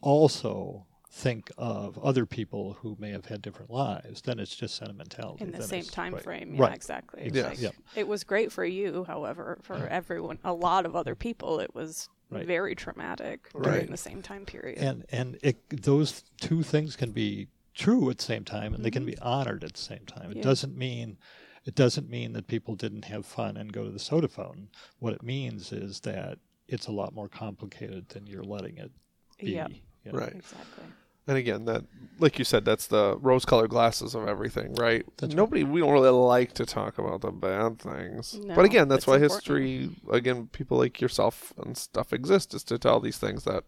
also 0.00 0.86
think 1.14 1.50
of 1.58 1.98
other 1.98 2.24
people 2.24 2.78
who 2.80 2.96
may 2.98 3.10
have 3.10 3.26
had 3.26 3.42
different 3.42 3.70
lives, 3.70 4.22
then 4.22 4.38
it's 4.38 4.56
just 4.56 4.76
sentimentality. 4.76 5.44
in 5.44 5.52
the 5.52 5.58
Then 5.58 5.66
same 5.66 5.84
time 5.84 6.14
right. 6.14 6.22
frame. 6.22 6.54
Yeah, 6.54 6.62
Right. 6.62 6.74
exactly. 6.74 7.30
Yes. 7.32 7.62
Like. 7.62 7.74
It 7.94 8.08
was 8.08 8.24
great 8.24 8.50
for 8.50 8.64
you, 8.64 9.04
however, 9.04 9.58
for 9.60 9.76
everyone, 9.88 10.38
a 10.42 10.54
lot 10.54 10.86
of 10.86 10.96
other 10.96 11.14
people, 11.14 11.60
it 11.60 11.74
was 11.74 12.08
Right. 12.30 12.46
very 12.46 12.74
traumatic 12.74 13.50
during 13.52 13.90
the 13.90 13.96
same 13.98 14.22
time 14.22 14.46
period. 14.46 14.78
and 14.78 15.04
and 15.12 15.38
it, 15.42 15.68
those 15.68 16.24
two 16.40 16.62
things 16.62 16.96
can 16.96 17.10
be 17.10 17.48
true 17.74 18.08
at 18.08 18.16
the 18.16 18.24
same 18.24 18.42
time 18.42 18.72
and 18.72 18.82
they 18.82 18.90
can 18.90 19.04
be 19.04 19.12
mm-hmm. 19.12 19.28
honored 19.28 19.62
at 19.64 19.74
the 19.74 19.80
same 19.80 20.06
time 20.06 20.30
it 20.30 20.40
doesn't 20.42 20.74
mean 20.74 21.18
it 21.64 21.74
doesn't 21.74 22.08
mean 22.10 22.32
that 22.32 22.46
people 22.46 22.74
didn't 22.74 23.04
have 23.04 23.24
fun 23.24 23.56
and 23.56 23.72
go 23.72 23.84
to 23.84 23.90
the 23.90 23.98
soda 23.98 24.28
fountain 24.28 24.68
what 24.98 25.12
it 25.12 25.22
means 25.22 25.72
is 25.72 26.00
that 26.00 26.38
it's 26.68 26.86
a 26.86 26.92
lot 26.92 27.14
more 27.14 27.28
complicated 27.28 28.08
than 28.10 28.26
you're 28.26 28.42
letting 28.44 28.78
it 28.78 28.90
be 29.38 29.52
Yep. 29.52 29.70
you 30.04 30.12
know? 30.12 30.18
Right. 30.18 30.32
exactly. 30.34 30.84
And 31.28 31.36
again, 31.36 31.66
that 31.66 31.84
like 32.18 32.38
you 32.40 32.44
said, 32.44 32.64
that's 32.64 32.88
the 32.88 33.16
rose-colored 33.18 33.70
glasses 33.70 34.16
of 34.16 34.26
everything, 34.26 34.74
right? 34.74 35.04
That's 35.18 35.30
right. 35.30 35.36
Nobody, 35.36 35.62
we 35.62 35.78
don't 35.80 35.92
really 35.92 36.08
like 36.10 36.52
to 36.54 36.66
talk 36.66 36.98
about 36.98 37.20
the 37.20 37.30
bad 37.30 37.78
things, 37.78 38.34
No, 38.42 38.56
but 38.56 38.64
again, 38.64 38.88
that's 38.88 39.06
why 39.06 39.14
important. 39.14 39.32
history, 39.40 39.90
again, 40.10 40.48
people 40.50 40.78
like 40.78 41.00
yourself 41.00 41.52
and 41.58 41.76
stuff 41.76 42.12
exist 42.12 42.54
is 42.54 42.64
to 42.64 42.76
tell 42.78 42.98
these 42.98 43.18
things 43.18 43.44
that 43.44 43.62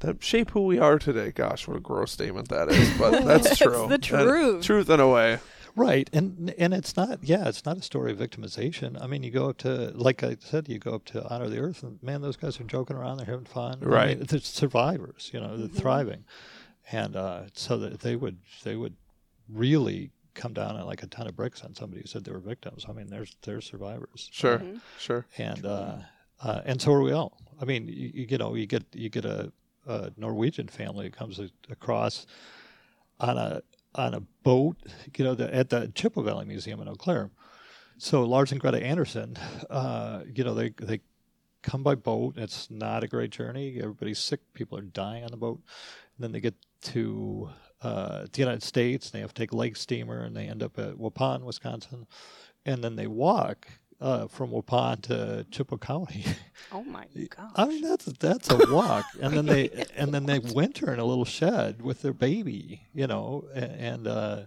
that 0.00 0.22
shape 0.24 0.50
who 0.50 0.62
we 0.62 0.78
are 0.78 0.98
today. 0.98 1.30
Gosh, 1.30 1.68
what 1.68 1.76
a 1.76 1.80
gross 1.80 2.10
statement 2.10 2.48
that 2.48 2.68
is, 2.68 2.90
but 2.98 3.24
that's 3.24 3.46
It's 3.52 3.58
true. 3.58 3.86
the 3.88 3.94
And- 3.94 4.02
truth. 4.02 4.64
truth 4.64 4.90
in 4.90 4.98
a 5.00 5.08
way. 5.08 5.38
Right 5.76 6.08
and 6.12 6.54
and 6.58 6.72
it's 6.74 6.96
not 6.96 7.18
yeah 7.22 7.48
it's 7.48 7.64
not 7.64 7.76
a 7.76 7.82
story 7.82 8.12
of 8.12 8.18
victimization 8.18 9.00
i 9.02 9.06
mean 9.06 9.22
you 9.22 9.30
go 9.30 9.48
up 9.48 9.56
to 9.58 9.90
like 9.94 10.22
i 10.22 10.36
said 10.38 10.68
you 10.68 10.78
go 10.78 10.94
up 10.94 11.04
to 11.04 11.26
honor 11.28 11.48
the 11.48 11.58
earth 11.58 11.82
and 11.82 12.02
man 12.02 12.20
those 12.22 12.36
guys 12.36 12.60
are 12.60 12.64
joking 12.64 12.96
around 12.96 13.16
they're 13.16 13.26
having 13.26 13.44
fun 13.44 13.78
I 13.82 13.86
Right. 13.86 14.18
mean, 14.18 14.26
they're 14.28 14.40
survivors 14.40 15.30
you 15.32 15.40
know 15.40 15.56
they're 15.56 15.68
thriving 15.68 16.24
and 16.92 17.16
uh, 17.16 17.44
so 17.54 17.76
that 17.78 18.00
they 18.00 18.14
would 18.16 18.38
they 18.62 18.76
would 18.76 18.94
really 19.48 20.10
come 20.34 20.52
down 20.52 20.76
on 20.76 20.86
like 20.86 21.02
a 21.02 21.06
ton 21.06 21.26
of 21.26 21.36
bricks 21.36 21.62
on 21.62 21.74
somebody 21.74 22.02
who 22.02 22.06
said 22.08 22.24
they 22.24 22.32
were 22.32 22.38
victims 22.40 22.84
i 22.88 22.92
mean 22.92 23.08
there's 23.08 23.36
they're 23.42 23.60
survivors 23.60 24.28
Sure, 24.32 24.58
Mm-hmm. 24.58 24.76
sure. 24.98 25.26
and 25.38 25.64
uh, 25.66 25.96
uh, 26.42 26.60
and 26.66 26.80
so 26.82 26.92
are 26.92 27.00
we 27.02 27.12
all. 27.12 27.38
I 27.62 27.64
mean, 27.64 27.86
you, 27.88 28.10
you, 28.12 28.26
you 28.30 28.38
know, 28.38 28.54
you 28.54 28.66
get 28.66 28.84
you 28.92 29.08
get 29.08 29.24
a, 29.24 29.50
a 29.86 30.10
Norwegian 30.16 30.66
family 30.68 31.06
who 31.06 31.10
comes 31.10 31.40
across 31.70 32.26
on 33.20 33.38
a 33.38 33.62
on 33.94 34.14
a 34.14 34.20
boat, 34.42 34.76
you 35.16 35.24
know, 35.24 35.34
the, 35.34 35.54
at 35.54 35.70
the 35.70 35.92
Chippewa 35.94 36.24
Valley 36.24 36.44
Museum 36.44 36.80
in 36.80 36.88
Eau 36.88 36.94
Claire. 36.94 37.30
So 37.98 38.24
Lars 38.24 38.52
and 38.52 38.60
Greta 38.60 38.82
Anderson, 38.82 39.36
uh, 39.70 40.22
you 40.34 40.42
know, 40.44 40.54
they 40.54 40.70
they 40.80 41.00
come 41.62 41.82
by 41.82 41.94
boat. 41.94 42.36
It's 42.36 42.70
not 42.70 43.04
a 43.04 43.08
great 43.08 43.30
journey. 43.30 43.78
Everybody's 43.78 44.18
sick. 44.18 44.40
People 44.52 44.78
are 44.78 44.82
dying 44.82 45.24
on 45.24 45.30
the 45.30 45.36
boat. 45.36 45.60
And 46.16 46.24
then 46.24 46.32
they 46.32 46.40
get 46.40 46.54
to 46.82 47.50
uh, 47.82 48.26
the 48.32 48.40
United 48.40 48.62
States. 48.62 49.10
They 49.10 49.20
have 49.20 49.32
to 49.34 49.42
take 49.42 49.52
a 49.52 49.56
lake 49.56 49.76
steamer, 49.76 50.22
and 50.22 50.36
they 50.36 50.46
end 50.46 50.62
up 50.62 50.78
at 50.78 50.94
Waupun, 50.94 51.42
Wisconsin. 51.42 52.06
And 52.66 52.82
then 52.82 52.96
they 52.96 53.06
walk 53.06 53.68
uh, 54.00 54.26
from 54.28 54.50
Waupun 54.50 55.00
to 55.02 55.46
Chippewa 55.50 55.78
County. 55.78 56.24
Oh 56.72 56.84
my 56.84 57.06
god. 57.28 57.52
I 57.56 57.66
mean, 57.66 57.82
that's 57.82 58.04
that's 58.04 58.50
a 58.50 58.72
walk, 58.72 59.04
and 59.20 59.36
then 59.36 59.46
they 59.46 59.70
and 59.96 60.12
then 60.12 60.26
they 60.26 60.38
winter 60.38 60.92
in 60.92 60.98
a 60.98 61.04
little 61.04 61.24
shed 61.24 61.82
with 61.82 62.02
their 62.02 62.12
baby, 62.12 62.86
you 62.92 63.06
know, 63.06 63.44
and 63.54 64.06
uh, 64.06 64.42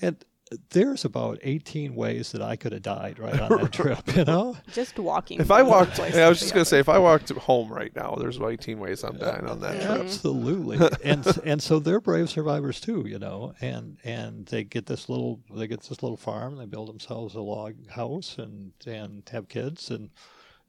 and 0.00 0.24
there's 0.70 1.04
about 1.04 1.38
18 1.42 1.94
ways 1.94 2.32
that 2.32 2.42
I 2.42 2.56
could 2.56 2.72
have 2.72 2.82
died 2.82 3.18
right 3.18 3.38
on 3.38 3.60
that 3.60 3.72
trip, 3.80 4.16
you 4.16 4.24
know. 4.24 4.56
Just 4.72 4.98
walking. 4.98 5.40
If 5.40 5.50
I 5.50 5.62
walked, 5.62 5.98
yeah, 5.98 6.26
I 6.26 6.28
was 6.28 6.40
just 6.40 6.52
gonna 6.52 6.64
say, 6.64 6.78
if 6.80 6.88
I 6.88 6.98
walked 6.98 7.30
home 7.30 7.72
right 7.72 7.94
now, 7.94 8.16
there's 8.18 8.36
about 8.36 8.52
18 8.52 8.78
ways 8.80 9.04
I'm 9.04 9.16
dying 9.16 9.46
on 9.46 9.60
that 9.60 9.80
trip. 9.80 10.00
Absolutely, 10.00 10.78
and 11.04 11.24
and 11.44 11.62
so 11.62 11.78
they're 11.78 12.00
brave 12.00 12.28
survivors 12.30 12.80
too, 12.80 13.04
you 13.06 13.18
know, 13.18 13.54
and 13.60 13.98
and 14.04 14.46
they 14.46 14.64
get 14.64 14.86
this 14.86 15.08
little 15.08 15.40
they 15.54 15.66
get 15.68 15.82
this 15.82 16.02
little 16.02 16.16
farm, 16.16 16.56
they 16.56 16.66
build 16.66 16.88
themselves 16.88 17.34
a 17.34 17.40
log 17.40 17.74
house 17.90 18.36
and 18.38 18.72
and 18.86 19.28
have 19.32 19.48
kids, 19.48 19.90
and 19.90 20.10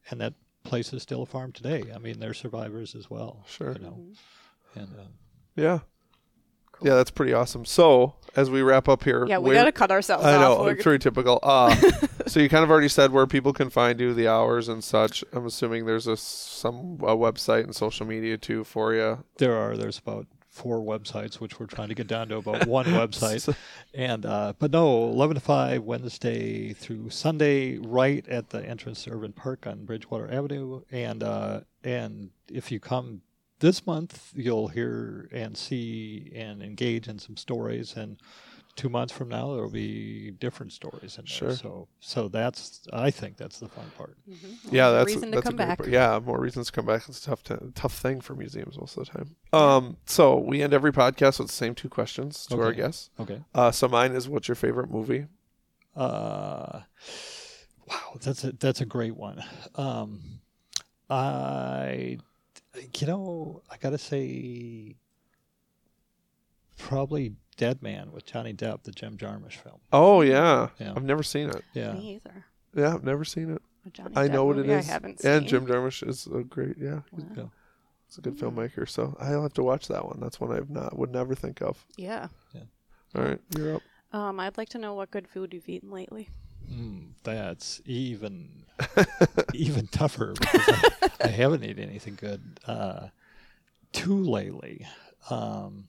and 0.09 0.21
that 0.21 0.33
place 0.63 0.93
is 0.93 1.01
still 1.01 1.23
a 1.23 1.25
farm 1.25 1.51
today. 1.51 1.85
I 1.93 1.97
mean, 1.97 2.19
they're 2.19 2.35
survivors 2.35 2.93
as 2.93 3.09
well, 3.09 3.43
Sure. 3.47 3.73
you 3.73 3.79
know, 3.79 3.99
and. 4.75 4.87
Um, 4.99 5.07
Yeah. 5.55 5.79
Yeah, 6.81 6.95
that's 6.95 7.11
pretty 7.11 7.33
awesome. 7.33 7.65
So, 7.65 8.15
as 8.35 8.49
we 8.49 8.61
wrap 8.61 8.87
up 8.87 9.03
here, 9.03 9.25
Yeah, 9.25 9.37
we 9.37 9.53
gotta 9.53 9.71
cut 9.71 9.91
ourselves 9.91 10.25
I 10.25 10.39
know 10.39 10.53
off. 10.53 10.65
We're 10.65 10.71
it's 10.73 10.83
very 10.83 10.99
typical. 10.99 11.39
Uh, 11.43 11.75
so 12.27 12.39
you 12.39 12.49
kind 12.49 12.63
of 12.63 12.71
already 12.71 12.87
said 12.87 13.11
where 13.11 13.27
people 13.27 13.53
can 13.53 13.69
find 13.69 13.99
you, 13.99 14.13
the 14.13 14.27
hours 14.27 14.67
and 14.67 14.83
such. 14.83 15.23
I'm 15.33 15.45
assuming 15.45 15.85
there's 15.85 16.07
a 16.07 16.17
some 16.17 16.97
a 17.01 17.15
website 17.15 17.63
and 17.63 17.75
social 17.75 18.05
media 18.05 18.37
too 18.37 18.63
for 18.63 18.93
you. 18.93 19.23
There 19.37 19.55
are. 19.55 19.77
There's 19.77 19.97
about 19.97 20.27
four 20.51 20.79
websites, 20.81 21.35
which 21.39 21.59
we're 21.59 21.65
trying 21.65 21.87
to 21.87 21.95
get 21.95 22.07
down 22.07 22.27
to 22.27 22.37
about 22.37 22.67
one 22.67 22.85
website. 22.85 23.53
And 23.93 24.25
uh, 24.25 24.53
but 24.59 24.71
no, 24.71 25.09
eleven 25.09 25.35
to 25.35 25.41
five 25.41 25.83
Wednesday 25.83 26.73
through 26.73 27.09
Sunday, 27.09 27.77
right 27.77 28.27
at 28.27 28.49
the 28.49 28.63
entrance 28.65 29.03
to 29.03 29.11
Irvine 29.11 29.33
Park 29.33 29.65
on 29.67 29.85
Bridgewater 29.85 30.31
Avenue. 30.31 30.81
And 30.91 31.23
uh, 31.23 31.61
and 31.83 32.31
if 32.49 32.71
you 32.71 32.79
come 32.79 33.21
this 33.61 33.87
month, 33.87 34.33
you'll 34.35 34.67
hear 34.67 35.29
and 35.31 35.55
see 35.55 36.31
and 36.35 36.61
engage 36.61 37.07
in 37.07 37.17
some 37.17 37.37
stories. 37.37 37.95
And 37.95 38.17
two 38.75 38.89
months 38.89 39.13
from 39.13 39.29
now, 39.29 39.53
there 39.53 39.63
will 39.63 39.69
be 39.69 40.31
different 40.31 40.71
stories 40.73 41.17
in 41.17 41.25
there. 41.25 41.51
Sure. 41.51 41.55
So 41.55 41.87
so 41.99 42.27
that's 42.27 42.87
I 42.93 43.09
think 43.11 43.37
that's 43.37 43.59
the 43.59 43.67
fun 43.69 43.89
part. 43.97 44.17
Yeah, 44.69 44.89
that's 44.91 45.07
reason 45.07 45.31
to 45.31 45.35
that's 45.35 45.45
come 45.45 45.55
a 45.55 45.57
great 45.57 45.67
back. 45.67 45.77
part. 45.77 45.89
Yeah, 45.89 46.19
more 46.23 46.39
reasons 46.39 46.67
to 46.67 46.71
come 46.73 46.85
back. 46.85 47.07
It's 47.07 47.25
a 47.25 47.29
tough 47.29 47.43
t- 47.43 47.55
tough 47.75 47.93
thing 47.97 48.21
for 48.21 48.35
museums 48.35 48.77
most 48.77 48.97
of 48.97 49.05
the 49.05 49.11
time. 49.11 49.35
Um, 49.53 49.97
so 50.05 50.37
we 50.37 50.61
end 50.61 50.73
every 50.73 50.91
podcast 50.91 51.39
with 51.39 51.47
the 51.47 51.53
same 51.53 51.75
two 51.75 51.89
questions 51.89 52.45
to 52.47 52.61
our 52.61 52.73
guests. 52.73 53.09
Okay. 53.19 53.41
Uh, 53.53 53.71
so 53.71 53.87
mine 53.87 54.13
is, 54.13 54.27
what's 54.27 54.47
your 54.47 54.55
favorite 54.55 54.89
movie? 54.89 55.27
Uh, 55.95 56.81
wow, 57.87 58.17
that's 58.21 58.43
a 58.45 58.53
that's 58.53 58.79
a 58.81 58.85
great 58.85 59.15
one. 59.17 59.43
Um, 59.75 60.39
I, 61.09 62.19
you 62.97 63.07
know, 63.07 63.61
I 63.69 63.77
gotta 63.77 63.97
say, 63.97 64.95
probably 66.77 67.33
Dead 67.57 67.81
Man 67.81 68.11
with 68.11 68.25
Johnny 68.25 68.53
Depp, 68.53 68.83
the 68.83 68.91
Jim 68.91 69.17
Jarmusch 69.17 69.53
film. 69.57 69.79
Oh 69.91 70.21
yeah, 70.21 70.69
Yeah. 70.79 70.93
I've 70.95 71.03
never 71.03 71.23
seen 71.23 71.49
it. 71.49 71.63
Yeah, 71.73 71.93
Me 71.93 72.15
either. 72.15 72.45
Yeah, 72.75 72.93
I've 72.93 73.03
never 73.03 73.25
seen 73.25 73.51
it. 73.51 73.61
A 73.85 73.89
Johnny 73.89 74.15
I 74.15 74.27
Depp 74.27 74.31
know 74.31 74.45
what 74.45 74.57
it 74.57 74.65
movie 74.67 74.73
is. 74.79 74.89
I 74.89 74.93
haven't 74.93 75.23
and 75.23 75.41
seen. 75.41 75.47
Jim 75.47 75.65
Jarmusch 75.67 76.07
is 76.07 76.27
a 76.27 76.43
great. 76.43 76.77
Yeah, 76.79 77.01
he's, 77.13 77.25
Yeah. 77.35 77.45
he's 78.07 78.17
a 78.17 78.21
good 78.21 78.37
filmmaker. 78.37 78.87
So 78.87 79.15
I'll 79.19 79.43
have 79.43 79.53
to 79.53 79.63
watch 79.63 79.87
that 79.89 80.05
one. 80.05 80.19
That's 80.19 80.39
one 80.39 80.51
I've 80.51 80.69
not 80.69 80.97
would 80.97 81.11
never 81.11 81.35
think 81.35 81.61
of. 81.61 81.85
Yeah. 81.97 82.27
Yeah. 82.53 82.61
All 83.15 83.23
right, 83.23 83.39
you're 83.57 83.75
up. 83.75 83.81
Um, 84.13 84.39
I'd 84.39 84.57
like 84.57 84.69
to 84.69 84.77
know 84.77 84.93
what 84.93 85.11
good 85.11 85.27
food 85.27 85.53
you've 85.53 85.67
eaten 85.69 85.91
lately. 85.91 86.29
Mm, 86.69 87.11
that's 87.23 87.81
even 87.85 88.63
even 89.53 89.87
tougher 89.87 90.33
because 90.39 90.67
I, 90.67 91.09
I 91.25 91.27
haven't 91.27 91.63
eaten 91.63 91.87
anything 91.87 92.17
good 92.19 92.41
uh, 92.65 93.07
too 93.91 94.23
lately. 94.23 94.85
Um, 95.29 95.87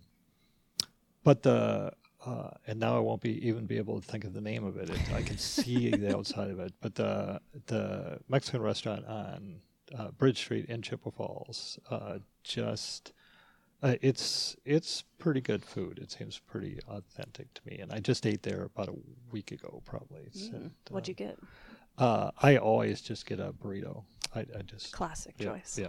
but 1.24 1.42
the 1.42 1.92
uh, 2.24 2.50
and 2.66 2.78
now 2.78 2.96
I 2.96 3.00
won't 3.00 3.20
be 3.20 3.46
even 3.46 3.66
be 3.66 3.78
able 3.78 4.00
to 4.00 4.06
think 4.06 4.24
of 4.24 4.32
the 4.32 4.40
name 4.40 4.64
of 4.64 4.76
it. 4.76 4.90
it 4.90 5.00
I 5.12 5.22
can 5.22 5.38
see 5.38 5.90
the 5.90 6.16
outside 6.16 6.50
of 6.50 6.60
it. 6.60 6.72
But 6.80 6.94
the 6.94 7.40
the 7.66 8.18
Mexican 8.28 8.62
restaurant 8.62 9.06
on 9.06 9.60
uh, 9.96 10.10
Bridge 10.12 10.38
Street 10.38 10.66
in 10.66 10.82
Chippewa 10.82 11.10
Falls 11.10 11.78
uh, 11.90 12.18
just. 12.44 13.12
Uh, 13.82 13.96
it's 14.00 14.54
it's 14.64 15.02
pretty 15.18 15.40
good 15.40 15.64
food. 15.64 15.98
It 16.00 16.12
seems 16.12 16.38
pretty 16.38 16.78
authentic 16.88 17.52
to 17.54 17.60
me, 17.66 17.78
and 17.78 17.92
I 17.92 17.98
just 17.98 18.26
ate 18.26 18.42
there 18.42 18.62
about 18.62 18.88
a 18.88 18.94
week 19.32 19.50
ago, 19.50 19.82
probably. 19.84 20.28
So, 20.30 20.52
Mm. 20.52 20.70
What'd 20.90 21.08
you 21.08 21.14
get? 21.14 21.38
uh, 21.98 22.30
I 22.40 22.56
always 22.58 23.00
just 23.00 23.26
get 23.26 23.40
a 23.40 23.52
burrito. 23.52 24.04
I, 24.34 24.40
I 24.40 24.62
just 24.64 24.92
Classic 24.92 25.34
yeah, 25.38 25.46
choice. 25.50 25.78
Yeah, 25.78 25.88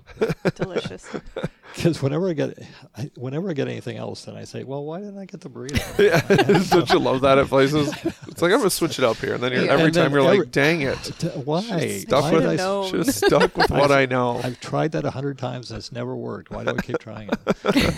Delicious. 0.56 1.08
because 1.76 2.02
whenever 2.02 2.30
I 2.30 2.34
get, 2.34 2.58
I, 2.98 3.10
whenever 3.16 3.50
I 3.50 3.54
get 3.54 3.70
anything 3.70 3.96
else, 3.98 4.26
then 4.26 4.36
I 4.36 4.44
say, 4.44 4.64
well, 4.66 4.84
why 4.84 5.00
didn't 5.00 5.18
I 5.18 5.26
get 5.26 5.40
the 5.42 5.50
burrito? 5.50 5.80
Yeah, 5.98 6.58
don't 6.70 6.90
you 6.90 7.00
love 7.00 7.22
that 7.22 7.38
at 7.38 7.48
places? 7.48 7.94
It's 8.28 8.42
like 8.42 8.52
I'm 8.52 8.58
gonna 8.58 8.70
switch 8.70 9.00
it 9.00 9.06
up 9.06 9.16
here, 9.18 9.36
and 9.36 9.44
then 9.44 9.54
you're, 9.54 9.64
Yeah. 9.66 9.72
every 9.72 9.86
And 9.86 9.94
then 9.96 10.04
time 10.04 10.12
you're 10.14 10.26
every- 10.28 10.40
like, 10.40 10.52
"Dang 10.52 10.82
it!" 10.82 11.12
D- 11.20 11.28
why? 11.30 12.00
Stuck 12.00 12.24
Why 12.24 12.32
with 12.34 12.46
I 12.46 12.58
Should've. 12.58 12.88
Should 12.90 13.06
have 13.06 13.16
stuck 13.16 13.58
with 13.58 13.72
what 13.72 13.92
I 13.92 14.06
know. 14.08 14.42
I've 14.44 14.60
tried 14.60 14.92
that 14.92 15.06
a 15.06 15.12
hundred 15.12 15.38
times 15.38 15.72
and 15.72 15.78
it's 15.78 15.92
never 15.94 16.16
worked. 16.16 16.52
Why 16.52 16.64
do 16.66 16.72
I 16.72 16.82
keep 16.82 17.00
trying 17.00 17.30
it? 17.30 17.94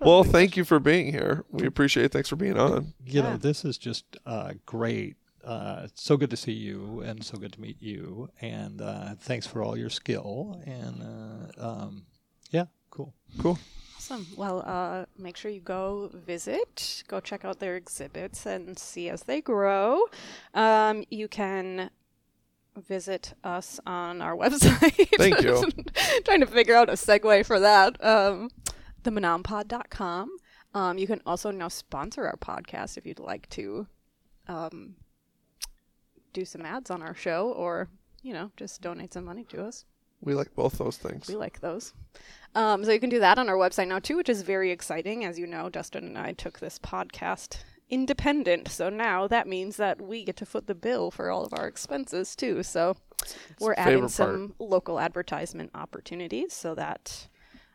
Well, 0.00 0.22
thank 0.24 0.56
you 0.56 0.64
for 0.64 0.78
being 0.80 1.10
here. 1.12 1.44
We 1.50 1.66
appreciate 1.66 2.04
it. 2.06 2.12
Thanks 2.12 2.28
for 2.28 2.36
being 2.36 2.58
on. 2.58 2.92
You 3.06 3.22
Yeah. 3.22 3.30
know, 3.30 3.36
this 3.36 3.64
is 3.64 3.78
just 3.78 4.04
uh, 4.26 4.52
great. 4.66 5.16
Uh, 5.44 5.82
it's 5.84 6.02
so 6.02 6.16
good 6.16 6.30
to 6.30 6.36
see 6.36 6.52
you 6.52 7.00
and 7.00 7.22
so 7.24 7.36
good 7.36 7.52
to 7.52 7.60
meet 7.60 7.80
you. 7.80 8.30
And 8.40 8.80
uh, 8.80 9.14
thanks 9.20 9.46
for 9.46 9.62
all 9.62 9.76
your 9.76 9.90
skill. 9.90 10.62
And 10.66 11.02
uh, 11.02 11.68
um, 11.68 12.06
yeah, 12.50 12.66
Cool. 12.94 13.12
Cool. 13.38 13.58
Awesome. 13.96 14.24
Well, 14.36 14.62
uh, 14.64 15.06
make 15.18 15.36
sure 15.36 15.50
you 15.50 15.60
go 15.60 16.10
visit, 16.14 17.02
go 17.08 17.18
check 17.18 17.44
out 17.44 17.58
their 17.58 17.74
exhibits 17.74 18.46
and 18.46 18.78
see 18.78 19.08
as 19.08 19.24
they 19.24 19.40
grow. 19.40 20.04
Um, 20.54 21.02
you 21.10 21.26
can 21.26 21.90
visit 22.76 23.34
us 23.42 23.80
on 23.84 24.22
our 24.22 24.36
website. 24.36 25.08
Thank 25.16 25.42
you. 25.42 25.68
Trying 26.24 26.40
to 26.40 26.46
figure 26.46 26.76
out 26.76 26.88
a 26.88 26.92
segue 26.92 27.44
for 27.46 27.58
that. 27.58 28.02
Um, 28.04 28.50
themenompod.com. 29.02 30.30
Um, 30.72 30.98
you 30.98 31.08
can 31.08 31.20
also 31.26 31.50
now 31.50 31.68
sponsor 31.68 32.26
our 32.26 32.36
podcast 32.36 32.96
if 32.96 33.04
you'd 33.04 33.18
like 33.18 33.48
to 33.50 33.88
um, 34.46 34.94
do 36.34 36.44
some 36.44 36.66
ads 36.66 36.90
on 36.90 37.00
our 37.00 37.14
show 37.14 37.52
or, 37.52 37.88
you 38.22 38.34
know, 38.34 38.50
just 38.58 38.82
donate 38.82 39.14
some 39.14 39.24
money 39.24 39.44
to 39.44 39.64
us. 39.64 39.86
We 40.20 40.34
like 40.34 40.54
both 40.54 40.76
those 40.78 40.98
things. 40.98 41.28
We 41.28 41.36
like 41.36 41.60
those. 41.60 41.94
Um, 42.54 42.84
so 42.84 42.92
you 42.92 43.00
can 43.00 43.10
do 43.10 43.20
that 43.20 43.38
on 43.38 43.48
our 43.48 43.56
website 43.56 43.88
now 43.88 43.98
too, 43.98 44.16
which 44.16 44.28
is 44.28 44.42
very 44.42 44.70
exciting. 44.70 45.24
As 45.24 45.38
you 45.38 45.46
know, 45.46 45.70
Dustyn 45.70 46.06
and 46.06 46.18
I 46.18 46.32
took 46.32 46.58
this 46.58 46.78
podcast 46.78 47.58
independent, 47.90 48.68
so 48.68 48.88
now 48.88 49.28
that 49.28 49.46
means 49.46 49.76
that 49.76 50.00
we 50.00 50.24
get 50.24 50.36
to 50.36 50.46
foot 50.46 50.66
the 50.66 50.74
bill 50.74 51.10
for 51.10 51.30
all 51.30 51.44
of 51.44 51.52
our 51.52 51.66
expenses 51.66 52.34
too. 52.34 52.62
So 52.62 52.96
we're 53.60 53.74
adding 53.76 54.08
some 54.08 54.54
local 54.58 54.98
advertisement 54.98 55.70
opportunities 55.74 56.52
so 56.52 56.74
that 56.74 57.28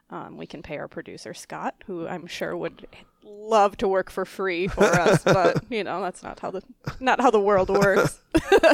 um, 0.09 0.37
we 0.37 0.47
can 0.47 0.63
pay 0.63 0.77
our 0.77 0.87
producer 0.87 1.33
Scott, 1.33 1.75
who 1.85 2.07
I'm 2.07 2.25
sure 2.25 2.57
would 2.57 2.87
love 3.23 3.77
to 3.77 3.87
work 3.87 4.09
for 4.09 4.25
free 4.25 4.67
for 4.67 4.83
us, 4.83 5.23
but 5.23 5.63
you 5.69 5.83
know 5.83 6.01
that's 6.01 6.23
not 6.23 6.39
how 6.39 6.51
the 6.51 6.61
not 6.99 7.21
how 7.21 7.31
the 7.31 7.39
world 7.39 7.69
works. 7.69 8.21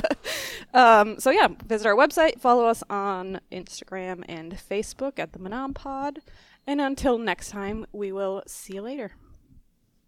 um, 0.74 1.20
so 1.20 1.30
yeah, 1.32 1.48
visit 1.66 1.88
our 1.88 1.96
website, 1.96 2.40
follow 2.40 2.66
us 2.66 2.84
on 2.90 3.40
Instagram 3.52 4.24
and 4.28 4.54
Facebook 4.54 5.20
at 5.20 5.34
the 5.34 5.40
Menompod, 5.40 6.18
and 6.68 6.82
until 6.82 7.18
next 7.18 7.50
time, 7.50 7.86
we 7.92 8.12
will 8.12 8.44
see 8.48 8.76
you 8.76 8.82
later. 8.82 9.12